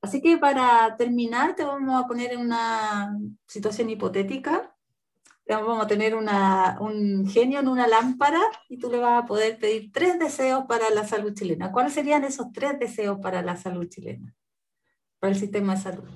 Así 0.00 0.20
que 0.20 0.38
para 0.38 0.96
terminar, 0.96 1.54
te 1.54 1.64
vamos 1.64 2.02
a 2.02 2.06
poner 2.06 2.32
en 2.32 2.40
una 2.40 3.16
situación 3.46 3.90
hipotética. 3.90 4.71
Vamos 5.46 5.84
a 5.84 5.86
tener 5.86 6.14
un 6.14 7.28
genio 7.28 7.60
en 7.60 7.68
una 7.68 7.86
lámpara 7.86 8.40
y 8.68 8.78
tú 8.78 8.90
le 8.90 8.98
vas 8.98 9.24
a 9.24 9.26
poder 9.26 9.58
pedir 9.58 9.90
tres 9.92 10.18
deseos 10.18 10.64
para 10.66 10.88
la 10.90 11.06
salud 11.06 11.34
chilena. 11.34 11.72
¿Cuáles 11.72 11.92
serían 11.92 12.24
esos 12.24 12.52
tres 12.52 12.78
deseos 12.78 13.18
para 13.20 13.42
la 13.42 13.56
salud 13.56 13.88
chilena? 13.88 14.34
Para 15.18 15.32
el 15.32 15.38
sistema 15.38 15.74
de 15.74 15.82
salud. 15.82 16.08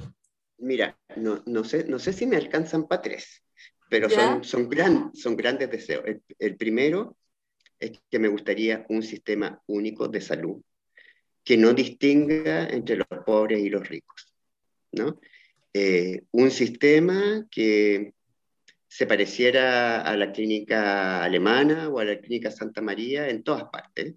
Mira, 0.59 0.97
no, 1.17 1.43
no, 1.47 1.65
sé, 1.65 1.85
no 1.85 1.99
sé 1.99 2.13
si 2.13 2.27
me 2.27 2.37
alcanzan 2.37 2.87
para 2.87 3.03
tres, 3.03 3.43
pero 3.91 4.09
son, 4.09 4.43
son, 4.43 4.69
gran, 4.69 5.15
son 5.15 5.37
grandes 5.37 5.71
deseos. 5.71 6.05
el 6.39 6.57
primero 6.57 7.17
es 7.79 8.01
que 8.11 8.19
me 8.19 8.29
gustaría 8.29 8.87
un 8.89 9.03
sistema 9.03 9.61
único 9.67 10.09
de 10.09 10.21
salud 10.21 10.63
que 11.45 11.57
no 11.57 11.73
distinga 11.73 12.69
entre 12.69 12.97
los 12.97 13.07
pobres 13.25 13.61
y 13.61 13.69
los 13.69 13.89
ricos. 13.89 14.35
¿no? 14.93 15.21
Eh, 15.73 16.23
un 16.33 16.51
sistema 16.51 17.47
que 17.51 18.15
se 18.89 19.07
pareciera 19.07 20.03
a 20.03 20.17
la 20.17 20.33
clínica 20.33 21.23
alemana 21.23 21.89
o 21.89 21.99
a 21.99 22.05
la 22.05 22.19
clínica 22.19 22.51
Santa 22.51 22.81
María 22.81 23.29
en 23.29 23.43
todas 23.43 23.65
partes 23.65 24.15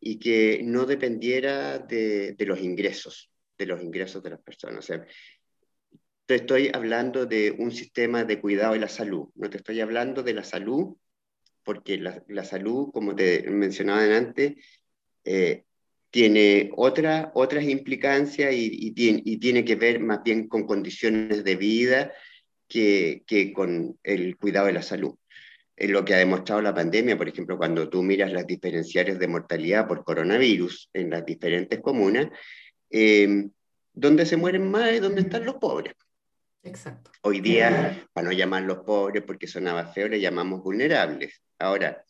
y 0.00 0.18
que 0.18 0.60
no 0.64 0.84
dependiera 0.84 1.78
de, 1.78 2.34
los 2.40 2.60
ingresos, 2.60 3.30
de 3.56 3.66
los 3.66 3.82
ingresos 3.82 4.22
de 4.22 4.30
las 4.30 4.42
personas. 4.42 4.80
O 4.80 4.82
sea, 4.82 5.06
te 6.26 6.34
estoy 6.34 6.70
hablando 6.74 7.26
de 7.26 7.52
un 7.52 7.70
sistema 7.70 8.24
de 8.24 8.40
cuidado 8.40 8.72
de 8.72 8.80
la 8.80 8.88
salud, 8.88 9.28
no 9.36 9.48
te 9.48 9.58
estoy 9.58 9.80
hablando 9.80 10.22
de 10.22 10.34
la 10.34 10.44
salud, 10.44 10.96
porque 11.62 11.98
la, 11.98 12.24
la 12.28 12.44
salud, 12.44 12.90
como 12.92 13.14
te 13.14 13.48
mencionaba 13.48 14.16
antes, 14.16 14.54
eh, 15.24 15.64
tiene 16.10 16.70
otra, 16.76 17.30
otras 17.34 17.64
implicancias 17.64 18.52
y, 18.54 18.90
tiene, 18.90 19.22
y, 19.24 19.38
tiene, 19.38 19.64
que 19.64 19.76
ver 19.76 20.00
más 20.00 20.22
bien 20.22 20.48
con 20.48 20.66
condiciones 20.66 21.42
de 21.44 21.56
vida 21.56 22.12
que, 22.72 23.22
que 23.26 23.52
con 23.52 23.98
el 24.02 24.38
cuidado 24.38 24.66
de 24.66 24.72
la 24.72 24.80
salud. 24.80 25.14
Es 25.76 25.90
lo 25.90 26.06
que 26.06 26.14
ha 26.14 26.18
demostrado 26.18 26.62
la 26.62 26.74
pandemia, 26.74 27.18
por 27.18 27.28
ejemplo, 27.28 27.58
cuando 27.58 27.90
tú 27.90 28.02
miras 28.02 28.32
las 28.32 28.46
diferenciales 28.46 29.18
de 29.18 29.28
mortalidad 29.28 29.86
por 29.86 30.04
coronavirus 30.04 30.88
en 30.94 31.10
las 31.10 31.26
diferentes 31.26 31.80
comunas, 31.80 32.28
eh, 32.88 33.46
donde 33.92 34.24
se 34.24 34.38
mueren 34.38 34.70
más 34.70 34.88
es 34.88 35.02
donde 35.02 35.20
están 35.20 35.44
los 35.44 35.56
pobres. 35.56 35.92
Exacto. 36.62 37.10
Hoy 37.20 37.40
día, 37.40 38.06
para 38.14 38.28
no 38.28 38.32
llamarlos 38.32 38.78
pobres 38.86 39.22
porque 39.26 39.46
sonaba 39.46 39.92
feo, 39.92 40.08
le 40.08 40.20
llamamos 40.20 40.62
vulnerables. 40.62 41.42
Ahora, 41.58 42.02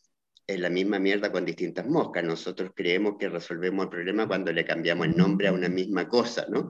es 0.46 0.60
la 0.60 0.70
misma 0.70 1.00
mierda 1.00 1.32
con 1.32 1.44
distintas 1.44 1.88
moscas. 1.88 2.22
Nosotros 2.22 2.70
creemos 2.72 3.16
que 3.18 3.28
resolvemos 3.28 3.86
el 3.86 3.90
problema 3.90 4.28
cuando 4.28 4.52
le 4.52 4.64
cambiamos 4.64 5.08
el 5.08 5.16
nombre 5.16 5.48
a 5.48 5.52
una 5.52 5.68
misma 5.68 6.06
cosa, 6.06 6.46
¿no? 6.48 6.68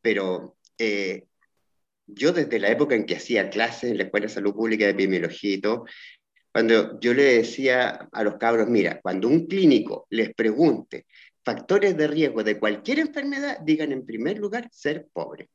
Pero 0.00 0.56
eh, 0.76 1.26
yo 2.06 2.32
desde 2.32 2.58
la 2.58 2.68
época 2.68 2.94
en 2.94 3.06
que 3.06 3.16
hacía 3.16 3.50
clases 3.50 3.90
en 3.90 3.98
la 3.98 4.04
Escuela 4.04 4.26
de 4.26 4.32
Salud 4.32 4.54
Pública 4.54 4.84
de 4.84 4.92
Epidemiología 4.92 5.54
y 5.54 5.60
todo, 5.60 5.84
cuando 6.52 7.00
yo 7.00 7.14
le 7.14 7.22
decía 7.38 8.08
a 8.12 8.22
los 8.22 8.36
cabros, 8.36 8.68
mira, 8.68 9.00
cuando 9.00 9.28
un 9.28 9.46
clínico 9.46 10.06
les 10.10 10.34
pregunte 10.34 11.06
factores 11.44 11.96
de 11.96 12.06
riesgo 12.06 12.44
de 12.44 12.58
cualquier 12.58 12.98
enfermedad, 13.00 13.58
digan 13.64 13.92
en 13.92 14.06
primer 14.06 14.38
lugar 14.38 14.68
ser 14.70 15.08
pobre. 15.12 15.48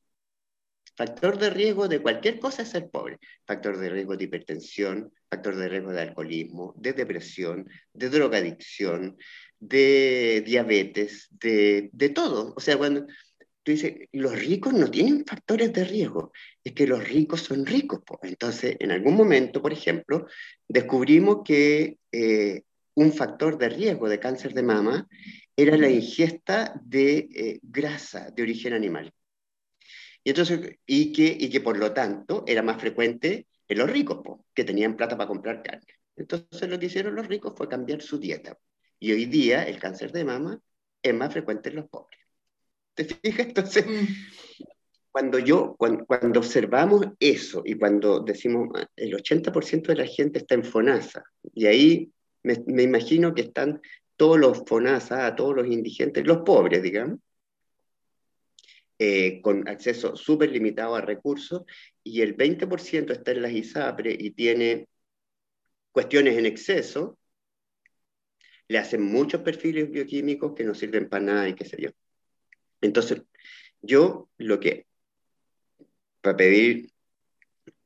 Factor 0.96 1.38
de 1.38 1.52
riesgo 1.52 1.88
de 1.88 2.02
cualquier 2.02 2.40
cosa 2.40 2.64
es 2.64 2.70
ser 2.70 2.90
pobre. 2.90 3.20
Factor 3.46 3.78
de 3.78 3.90
riesgo 3.90 4.18
de 4.18 4.24
hipertensión, 4.24 5.14
factor 5.30 5.56
de 5.56 5.70
riesgo 5.70 5.92
de 5.92 6.02
alcoholismo, 6.02 6.74
de 6.76 6.94
depresión, 6.94 7.70
de 7.94 8.10
drogadicción, 8.10 9.16
de 9.60 10.42
diabetes, 10.44 11.28
de, 11.30 11.92
de 11.94 12.10
todo. 12.10 12.56
O 12.58 12.60
sea, 12.60 12.78
cuando 12.78 13.06
tú 13.68 13.74
los 14.14 14.40
ricos 14.40 14.74
no 14.74 14.90
tienen 14.90 15.26
factores 15.26 15.74
de 15.74 15.84
riesgo, 15.84 16.32
es 16.64 16.72
que 16.72 16.88
los 16.88 17.06
ricos 17.06 17.42
son 17.42 17.66
ricos. 17.66 18.02
Entonces, 18.22 18.78
en 18.80 18.92
algún 18.92 19.16
momento, 19.16 19.62
por 19.62 19.74
ejemplo, 19.74 20.26
descubrimos 20.70 21.40
que 21.44 21.98
eh, 22.14 22.62
un 22.94 23.12
factor 23.12 23.58
de 23.58 23.68
riesgo 23.68 24.08
de 24.08 24.20
cáncer 24.20 24.54
de 24.54 24.64
mama 24.64 25.08
era 25.54 25.76
la 25.76 25.90
ingesta 25.90 26.80
de 26.82 27.28
eh, 27.36 27.60
grasa 27.62 28.32
de 28.32 28.44
origen 28.44 28.72
animal. 28.72 29.12
Y, 30.24 30.30
entonces, 30.30 30.78
y, 30.86 31.12
que, 31.12 31.36
y 31.38 31.50
que 31.50 31.60
por 31.60 31.78
lo 31.78 31.92
tanto 31.92 32.46
era 32.48 32.62
más 32.62 32.80
frecuente 32.80 33.48
en 33.68 33.78
los 33.80 33.90
ricos, 33.90 34.20
que 34.54 34.64
tenían 34.64 34.96
plata 34.96 35.18
para 35.18 35.28
comprar 35.28 35.62
carne. 35.62 35.94
Entonces 36.16 36.70
lo 36.70 36.80
que 36.80 36.86
hicieron 36.86 37.16
los 37.16 37.28
ricos 37.28 37.54
fue 37.58 37.68
cambiar 37.68 38.02
su 38.02 38.18
dieta. 38.18 38.58
Y 38.98 39.12
hoy 39.12 39.26
día 39.26 39.64
el 39.64 39.78
cáncer 39.78 40.14
de 40.14 40.24
mama 40.24 40.58
es 41.02 41.14
más 41.14 41.34
frecuente 41.34 41.70
en 41.70 41.76
los 41.76 41.90
pobres. 41.90 42.27
¿Te 42.98 43.06
fijas? 43.06 43.46
Entonces, 43.46 43.86
mm. 43.86 44.64
cuando 45.12 45.38
yo, 45.38 45.76
cuando, 45.78 46.40
observamos 46.40 47.06
eso 47.20 47.62
y 47.64 47.76
cuando 47.76 48.22
decimos 48.22 48.70
ah, 48.76 48.88
el 48.96 49.14
80% 49.14 49.88
de 49.88 49.96
la 49.96 50.08
gente 50.08 50.40
está 50.40 50.56
en 50.56 50.64
FONASA, 50.64 51.24
y 51.54 51.68
ahí 51.68 52.12
me, 52.42 52.56
me 52.66 52.82
imagino 52.82 53.36
que 53.36 53.44
están 53.44 53.80
todos 54.16 54.40
los 54.40 54.64
FONASA, 54.66 55.36
todos 55.36 55.56
los 55.56 55.68
indigentes, 55.68 56.26
los 56.26 56.40
pobres, 56.40 56.82
digamos, 56.82 57.20
eh, 58.98 59.42
con 59.44 59.68
acceso 59.70 60.16
súper 60.16 60.52
limitado 60.52 60.96
a 60.96 61.02
recursos, 61.02 61.62
y 62.04 62.22
el 62.22 62.36
20% 62.36 63.12
está 63.12 63.32
en 63.32 63.44
las 63.44 63.52
ISAPRE 63.52 64.18
y 64.20 64.32
tiene 64.32 64.88
cuestiones 65.92 66.36
en 66.36 66.48
exceso, 66.48 67.20
le 68.68 68.80
hacen 68.80 69.04
muchos 69.04 69.42
perfiles 69.42 69.92
bioquímicos 69.92 70.54
que 70.56 70.64
no 70.64 70.74
sirven 70.74 71.08
para 71.10 71.24
nada 71.24 71.48
y 71.48 71.54
qué 71.54 71.66
sé 71.66 71.80
yo. 71.80 71.92
Entonces, 72.82 73.24
yo 73.82 74.30
lo 74.38 74.60
que 74.60 74.86
para 76.22 76.38
pedir 76.38 76.90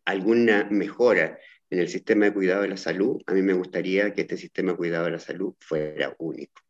alguna 0.06 0.68
mejora 0.70 1.38
en 1.70 1.80
el 1.80 1.88
sistema 1.88 2.26
de 2.26 2.34
cuidado 2.34 2.64
de 2.64 2.70
la 2.70 2.78
salud, 2.78 3.22
a 3.28 3.34
mí 3.34 3.42
me 3.42 3.54
gustaría 3.54 4.14
que 4.14 4.22
este 4.22 4.38
sistema 4.38 4.72
de 4.72 4.78
cuidado 4.78 5.06
de 5.06 5.12
la 5.12 5.20
salud 5.20 5.54
fuera 5.60 6.16
único. 6.20 6.62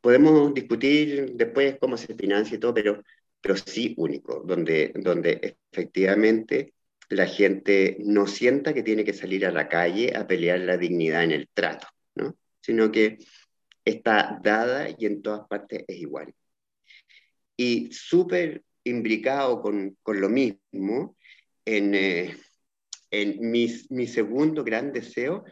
Podemos 0.00 0.54
discutir 0.54 1.32
después 1.34 1.76
cómo 1.80 1.96
se 1.96 2.14
financia 2.14 2.56
y 2.56 2.58
todo, 2.58 2.72
pero, 2.72 3.02
pero 3.40 3.56
sí 3.56 3.94
único, 3.98 4.42
donde, 4.46 4.92
donde 4.94 5.58
efectivamente 5.72 6.74
la 7.10 7.26
gente 7.26 7.96
no 8.00 8.26
sienta 8.26 8.72
que 8.72 8.82
tiene 8.82 9.04
que 9.04 9.12
salir 9.12 9.46
a 9.46 9.52
la 9.52 9.68
calle 9.68 10.16
a 10.16 10.26
pelear 10.26 10.60
la 10.60 10.76
dignidad 10.76 11.24
en 11.24 11.32
el 11.32 11.48
trato, 11.52 11.88
¿no? 12.14 12.36
sino 12.60 12.92
que 12.92 13.18
está 13.84 14.38
dada 14.42 14.88
y 14.96 15.06
en 15.06 15.22
todas 15.22 15.46
partes 15.48 15.84
es 15.88 15.98
igual. 15.98 16.32
Y 17.58 17.92
súper 17.92 18.62
imbricado 18.84 19.60
con, 19.60 19.98
con, 20.02 20.20
lo 20.20 20.30
mismo, 20.30 21.16
en, 21.66 21.94
eh, 21.94 22.36
en 23.10 23.50
mi, 23.50 23.68
mi 23.90 24.06
segundo 24.06 24.64
gran 24.64 24.92
deseo 24.92 25.44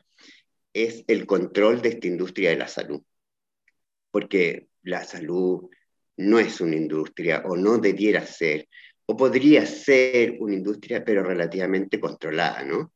es 0.72 1.04
el 1.08 1.26
control 1.26 1.82
de 1.82 1.90
esta 1.90 2.06
industria 2.06 2.50
de 2.50 2.56
la 2.56 2.68
salud. 2.68 3.02
Porque 4.10 4.68
la 4.82 5.04
salud 5.04 5.68
no 6.16 6.38
es 6.38 6.60
una 6.60 6.76
industria 6.76 7.42
o 7.44 7.56
no 7.56 7.78
debiera 7.78 8.24
ser, 8.24 8.68
o 9.06 9.16
podría 9.16 9.66
ser 9.66 10.36
una 10.38 10.54
industria, 10.54 11.04
pero 11.04 11.22
relativamente 11.22 12.00
controlada, 12.00 12.64
¿no? 12.64 12.92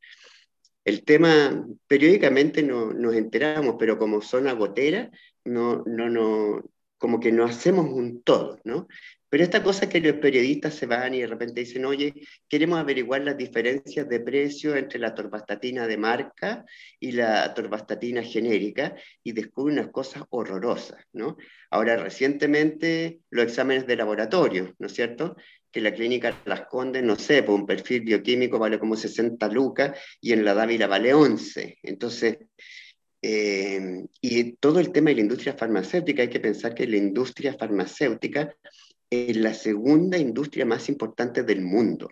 El 0.84 1.04
tema, 1.04 1.66
periódicamente 1.86 2.62
no, 2.62 2.92
nos 2.92 3.14
enteramos, 3.14 3.76
pero 3.78 3.98
como 3.98 4.22
zona 4.22 4.52
gotera, 4.54 5.10
no, 5.44 5.84
no, 5.86 6.08
no, 6.08 6.64
como 7.00 7.18
que 7.18 7.32
no 7.32 7.46
hacemos 7.46 7.86
un 7.86 8.22
todo, 8.22 8.60
¿no? 8.62 8.86
Pero 9.30 9.42
esta 9.42 9.62
cosa 9.62 9.88
que 9.88 10.00
los 10.00 10.16
periodistas 10.16 10.74
se 10.74 10.86
van 10.86 11.14
y 11.14 11.20
de 11.20 11.26
repente 11.28 11.60
dicen, 11.60 11.86
oye, 11.86 12.12
queremos 12.46 12.78
averiguar 12.78 13.22
las 13.22 13.38
diferencias 13.38 14.06
de 14.08 14.20
precio 14.20 14.76
entre 14.76 14.98
la 14.98 15.14
torvastatina 15.14 15.86
de 15.86 15.96
marca 15.96 16.64
y 16.98 17.12
la 17.12 17.54
torvastatina 17.54 18.22
genérica 18.22 18.94
y 19.22 19.32
descubren 19.32 19.78
unas 19.78 19.92
cosas 19.92 20.24
horrorosas, 20.28 21.02
¿no? 21.12 21.38
Ahora, 21.70 21.96
recientemente, 21.96 23.20
los 23.30 23.44
exámenes 23.44 23.86
de 23.86 23.96
laboratorio, 23.96 24.74
¿no 24.78 24.88
es 24.88 24.92
cierto? 24.92 25.36
Que 25.70 25.80
la 25.80 25.94
clínica 25.94 26.36
Las 26.44 26.66
Condes, 26.66 27.04
no 27.04 27.16
sé, 27.16 27.42
por 27.42 27.54
un 27.54 27.66
perfil 27.66 28.02
bioquímico 28.02 28.58
vale 28.58 28.78
como 28.78 28.94
60 28.94 29.48
lucas 29.48 29.98
y 30.20 30.32
en 30.32 30.44
la 30.44 30.52
Dávila 30.52 30.86
vale 30.86 31.14
11. 31.14 31.78
Entonces, 31.82 32.36
eh, 33.22 34.06
y 34.20 34.52
todo 34.52 34.80
el 34.80 34.92
tema 34.92 35.10
de 35.10 35.16
la 35.16 35.22
industria 35.22 35.54
farmacéutica, 35.54 36.22
hay 36.22 36.30
que 36.30 36.40
pensar 36.40 36.74
que 36.74 36.86
la 36.86 36.96
industria 36.96 37.54
farmacéutica 37.54 38.54
es 39.10 39.36
la 39.36 39.54
segunda 39.54 40.16
industria 40.16 40.64
más 40.64 40.88
importante 40.88 41.42
del 41.42 41.62
mundo. 41.62 42.08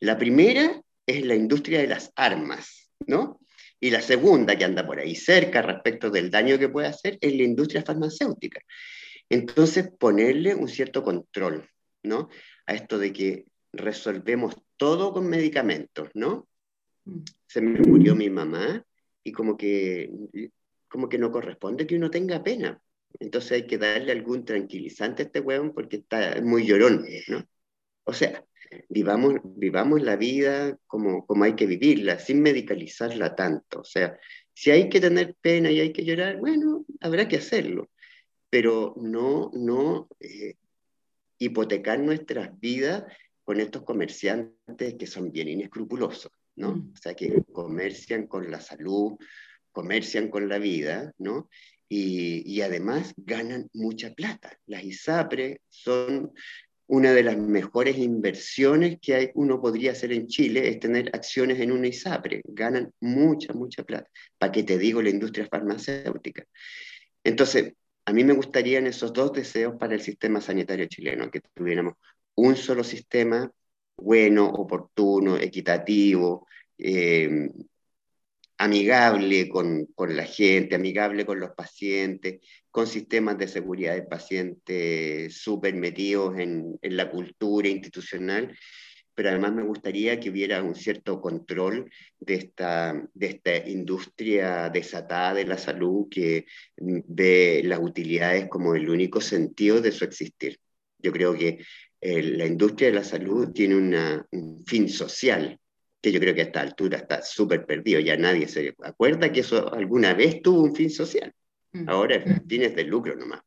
La 0.00 0.18
primera 0.18 0.82
es 1.06 1.24
la 1.24 1.34
industria 1.34 1.80
de 1.80 1.86
las 1.86 2.12
armas, 2.16 2.90
¿no? 3.06 3.40
Y 3.78 3.90
la 3.90 4.02
segunda, 4.02 4.56
que 4.56 4.64
anda 4.64 4.86
por 4.86 4.98
ahí 4.98 5.14
cerca 5.14 5.62
respecto 5.62 6.10
del 6.10 6.30
daño 6.30 6.58
que 6.58 6.68
puede 6.68 6.88
hacer, 6.88 7.18
es 7.20 7.34
la 7.34 7.44
industria 7.44 7.82
farmacéutica. 7.82 8.60
Entonces, 9.30 9.90
ponerle 9.98 10.54
un 10.54 10.68
cierto 10.68 11.02
control, 11.02 11.68
¿no? 12.02 12.28
A 12.66 12.74
esto 12.74 12.98
de 12.98 13.12
que 13.12 13.46
resolvemos 13.72 14.56
todo 14.76 15.12
con 15.12 15.28
medicamentos, 15.28 16.10
¿no? 16.14 16.48
Mm. 17.04 17.20
Se 17.46 17.60
me 17.60 17.78
murió 17.80 18.14
mi 18.14 18.28
mamá 18.28 18.84
y 19.22 19.32
como 19.32 19.56
que, 19.56 20.10
como 20.88 21.08
que 21.08 21.18
no 21.18 21.30
corresponde 21.30 21.86
que 21.86 21.96
uno 21.96 22.10
tenga 22.10 22.42
pena. 22.42 22.80
Entonces 23.18 23.52
hay 23.52 23.66
que 23.66 23.78
darle 23.78 24.12
algún 24.12 24.44
tranquilizante 24.44 25.22
a 25.22 25.26
este 25.26 25.40
hueón 25.40 25.72
porque 25.74 25.96
está 25.96 26.40
muy 26.42 26.66
llorón, 26.66 27.04
¿no? 27.28 27.44
O 28.04 28.12
sea, 28.12 28.44
vivamos, 28.88 29.40
vivamos 29.44 30.02
la 30.02 30.16
vida 30.16 30.78
como, 30.86 31.26
como 31.26 31.44
hay 31.44 31.54
que 31.54 31.66
vivirla, 31.66 32.18
sin 32.18 32.42
medicalizarla 32.42 33.34
tanto. 33.34 33.80
O 33.80 33.84
sea, 33.84 34.18
si 34.54 34.70
hay 34.70 34.88
que 34.88 35.00
tener 35.00 35.34
pena 35.40 35.70
y 35.70 35.80
hay 35.80 35.92
que 35.92 36.04
llorar, 36.04 36.38
bueno, 36.38 36.84
habrá 37.00 37.28
que 37.28 37.36
hacerlo, 37.36 37.90
pero 38.48 38.94
no, 38.96 39.50
no 39.54 40.08
eh, 40.20 40.54
hipotecar 41.38 41.98
nuestras 42.00 42.58
vidas 42.60 43.04
con 43.44 43.60
estos 43.60 43.82
comerciantes 43.82 44.94
que 44.94 45.06
son 45.06 45.32
bien 45.32 45.48
inescrupulosos, 45.48 46.30
¿no? 46.60 46.90
O 46.92 46.96
sea, 46.96 47.14
que 47.14 47.42
comercian 47.52 48.26
con 48.26 48.50
la 48.50 48.60
salud, 48.60 49.14
comercian 49.72 50.28
con 50.28 50.48
la 50.48 50.58
vida, 50.58 51.12
¿no? 51.18 51.48
y, 51.92 52.60
además 52.62 53.12
ganan 53.16 53.68
mucha 53.72 54.14
plata. 54.14 54.56
Las 54.66 54.84
ISAPRE 54.84 55.60
son 55.68 56.32
una 56.86 57.12
de 57.12 57.24
las 57.24 57.36
mejores 57.36 57.98
inversiones 57.98 58.98
que 59.00 59.14
hay, 59.14 59.30
uno 59.34 59.60
podría 59.60 59.92
hacer 59.92 60.12
en 60.12 60.28
Chile, 60.28 60.68
es 60.68 60.78
tener 60.78 61.10
acciones 61.12 61.58
en 61.60 61.72
una 61.72 61.88
ISAPRE. 61.88 62.42
Ganan 62.44 62.92
mucha, 63.00 63.52
mucha 63.52 63.82
plata. 63.82 64.08
¿Para 64.38 64.52
qué 64.52 64.62
te 64.62 64.78
digo 64.78 65.02
la 65.02 65.10
industria 65.10 65.48
farmacéutica? 65.50 66.44
Entonces, 67.24 67.74
a 68.04 68.12
mí 68.12 68.22
me 68.22 68.34
gustarían 68.34 68.86
esos 68.86 69.12
dos 69.12 69.32
deseos 69.32 69.74
para 69.76 69.94
el 69.94 70.00
sistema 70.00 70.40
sanitario 70.40 70.86
chileno, 70.86 71.30
que 71.30 71.40
tuviéramos 71.54 71.94
un 72.36 72.54
solo 72.54 72.84
sistema 72.84 73.50
bueno, 74.00 74.46
oportuno, 74.46 75.36
equitativo, 75.36 76.46
eh, 76.78 77.50
amigable 78.58 79.48
con, 79.48 79.86
con, 79.94 80.16
la 80.16 80.24
gente, 80.24 80.74
amigable 80.74 81.24
con 81.24 81.40
los 81.40 81.50
pacientes, 81.52 82.40
con 82.70 82.86
sistemas 82.86 83.38
de 83.38 83.48
seguridad 83.48 83.94
del 83.94 84.06
paciente 84.06 85.30
súper 85.30 85.74
metidos 85.74 86.38
en, 86.38 86.78
en, 86.82 86.96
la 86.96 87.10
cultura 87.10 87.68
institucional, 87.68 88.54
pero 89.14 89.30
además 89.30 89.52
me 89.52 89.62
gustaría 89.62 90.20
que 90.20 90.30
hubiera 90.30 90.62
un 90.62 90.74
cierto 90.74 91.20
control 91.20 91.90
de 92.18 92.34
esta, 92.34 93.06
de 93.14 93.26
esta 93.26 93.56
industria 93.68 94.68
desatada 94.70 95.34
de 95.34 95.46
la 95.46 95.58
salud 95.58 96.08
que 96.10 96.46
ve 96.76 97.62
las 97.64 97.80
utilidades 97.80 98.48
como 98.48 98.74
el 98.74 98.88
único 98.88 99.20
sentido 99.20 99.80
de 99.80 99.92
su 99.92 100.04
existir. 100.04 100.58
Yo 100.98 101.12
creo 101.12 101.34
que 101.34 101.58
la 102.00 102.46
industria 102.46 102.88
de 102.88 102.94
la 102.94 103.04
salud 103.04 103.52
tiene 103.52 103.76
una, 103.76 104.26
un 104.30 104.64
fin 104.64 104.88
social, 104.88 105.58
que 106.00 106.12
yo 106.12 106.20
creo 106.20 106.34
que 106.34 106.40
a 106.40 106.44
esta 106.44 106.60
altura 106.62 106.98
está 106.98 107.22
súper 107.22 107.66
perdido, 107.66 108.00
ya 108.00 108.16
nadie 108.16 108.48
se 108.48 108.74
acuerda 108.82 109.30
que 109.30 109.40
eso 109.40 109.72
alguna 109.72 110.14
vez 110.14 110.40
tuvo 110.40 110.62
un 110.62 110.74
fin 110.74 110.90
social. 110.90 111.32
Mm. 111.72 111.88
Ahora 111.88 112.16
es 112.16 112.42
fines 112.48 112.74
de 112.74 112.84
lucro 112.84 113.14
nomás. 113.16 113.42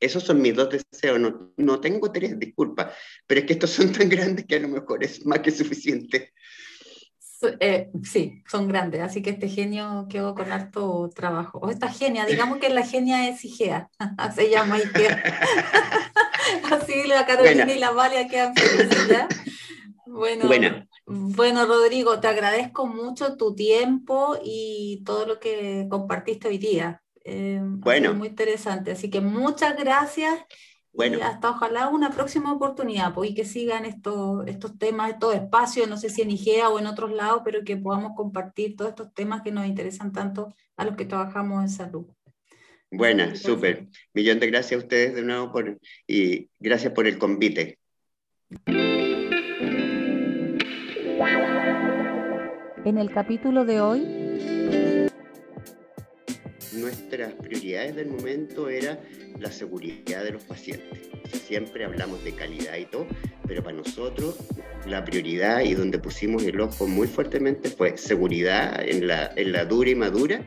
Esos 0.00 0.22
son 0.22 0.40
mis 0.40 0.54
dos 0.54 0.70
deseos, 0.70 1.18
no, 1.18 1.52
no 1.56 1.80
tengo 1.80 2.12
tres, 2.12 2.38
disculpa, 2.38 2.94
pero 3.26 3.40
es 3.40 3.46
que 3.46 3.54
estos 3.54 3.70
son 3.70 3.92
tan 3.92 4.08
grandes 4.08 4.46
que 4.46 4.56
a 4.56 4.60
lo 4.60 4.68
mejor 4.68 5.02
es 5.02 5.26
más 5.26 5.40
que 5.40 5.50
suficiente. 5.50 6.32
Eh, 7.60 7.90
sí, 8.02 8.42
son 8.48 8.66
grandes, 8.68 9.00
así 9.00 9.22
que 9.22 9.30
este 9.30 9.48
genio 9.48 10.06
quedó 10.10 10.34
con 10.34 10.50
harto 10.50 11.10
trabajo. 11.14 11.58
O 11.58 11.70
esta 11.70 11.88
genia, 11.88 12.26
digamos 12.26 12.58
que 12.58 12.68
la 12.68 12.84
genia 12.84 13.28
es 13.28 13.44
Igea, 13.44 13.90
se 14.34 14.50
llama 14.50 14.78
Igea. 14.78 15.22
así 16.72 17.06
la 17.06 17.26
Carolina 17.26 17.72
y 17.72 17.78
la 17.78 17.92
Valia 17.92 18.28
quedan 18.28 18.54
felices, 18.54 19.08
¿ya? 19.08 19.28
Bueno, 20.06 20.48
bueno, 21.06 21.66
Rodrigo, 21.66 22.18
te 22.18 22.28
agradezco 22.28 22.86
mucho 22.86 23.36
tu 23.36 23.54
tiempo 23.54 24.38
y 24.42 25.02
todo 25.04 25.26
lo 25.26 25.38
que 25.38 25.86
compartiste 25.88 26.48
hoy 26.48 26.58
día. 26.58 27.02
Eh, 27.24 27.60
bueno. 27.62 28.14
Muy 28.14 28.28
interesante. 28.28 28.92
Así 28.92 29.10
que 29.10 29.20
muchas 29.20 29.76
gracias. 29.76 30.38
Bueno. 30.98 31.18
Y 31.18 31.20
hasta 31.20 31.50
ojalá 31.50 31.88
una 31.90 32.10
próxima 32.10 32.52
oportunidad, 32.52 33.14
pues, 33.14 33.30
y 33.30 33.34
que 33.34 33.44
sigan 33.44 33.84
estos, 33.84 34.44
estos 34.48 34.76
temas, 34.80 35.10
estos 35.10 35.32
espacios, 35.32 35.88
no 35.88 35.96
sé 35.96 36.10
si 36.10 36.22
en 36.22 36.32
IGEA 36.32 36.70
o 36.70 36.80
en 36.80 36.88
otros 36.88 37.12
lados, 37.12 37.42
pero 37.44 37.62
que 37.62 37.76
podamos 37.76 38.16
compartir 38.16 38.74
todos 38.74 38.90
estos 38.90 39.14
temas 39.14 39.42
que 39.42 39.52
nos 39.52 39.64
interesan 39.64 40.12
tanto 40.12 40.52
a 40.76 40.84
los 40.84 40.96
que 40.96 41.04
trabajamos 41.04 41.62
en 41.62 41.68
salud. 41.68 42.04
Buena, 42.90 43.36
súper. 43.36 43.86
Millón 44.12 44.40
de 44.40 44.48
gracias 44.48 44.80
a 44.80 44.82
ustedes 44.82 45.14
de 45.14 45.22
nuevo 45.22 45.52
por, 45.52 45.78
y 46.04 46.50
gracias 46.58 46.92
por 46.92 47.06
el 47.06 47.16
convite. 47.16 47.78
En 52.84 52.98
el 52.98 53.12
capítulo 53.12 53.64
de 53.64 53.80
hoy... 53.80 54.87
nuestras 56.80 57.34
prioridades 57.34 57.96
del 57.96 58.08
momento 58.08 58.68
era 58.68 59.00
la 59.38 59.50
seguridad 59.50 60.24
de 60.24 60.32
los 60.32 60.42
pacientes. 60.44 61.00
siempre 61.46 61.84
hablamos 61.84 62.22
de 62.24 62.32
calidad 62.32 62.76
y 62.76 62.86
todo, 62.86 63.06
pero 63.46 63.62
para 63.62 63.76
nosotros 63.76 64.36
la 64.86 65.04
prioridad 65.04 65.60
y 65.60 65.74
donde 65.74 65.98
pusimos 65.98 66.44
el 66.44 66.60
ojo 66.60 66.86
muy 66.86 67.06
fuertemente 67.06 67.70
fue 67.70 67.96
seguridad 67.98 68.82
en 68.86 69.06
la, 69.06 69.32
en 69.36 69.52
la 69.52 69.64
dura 69.64 69.90
y 69.90 69.94
madura 69.94 70.46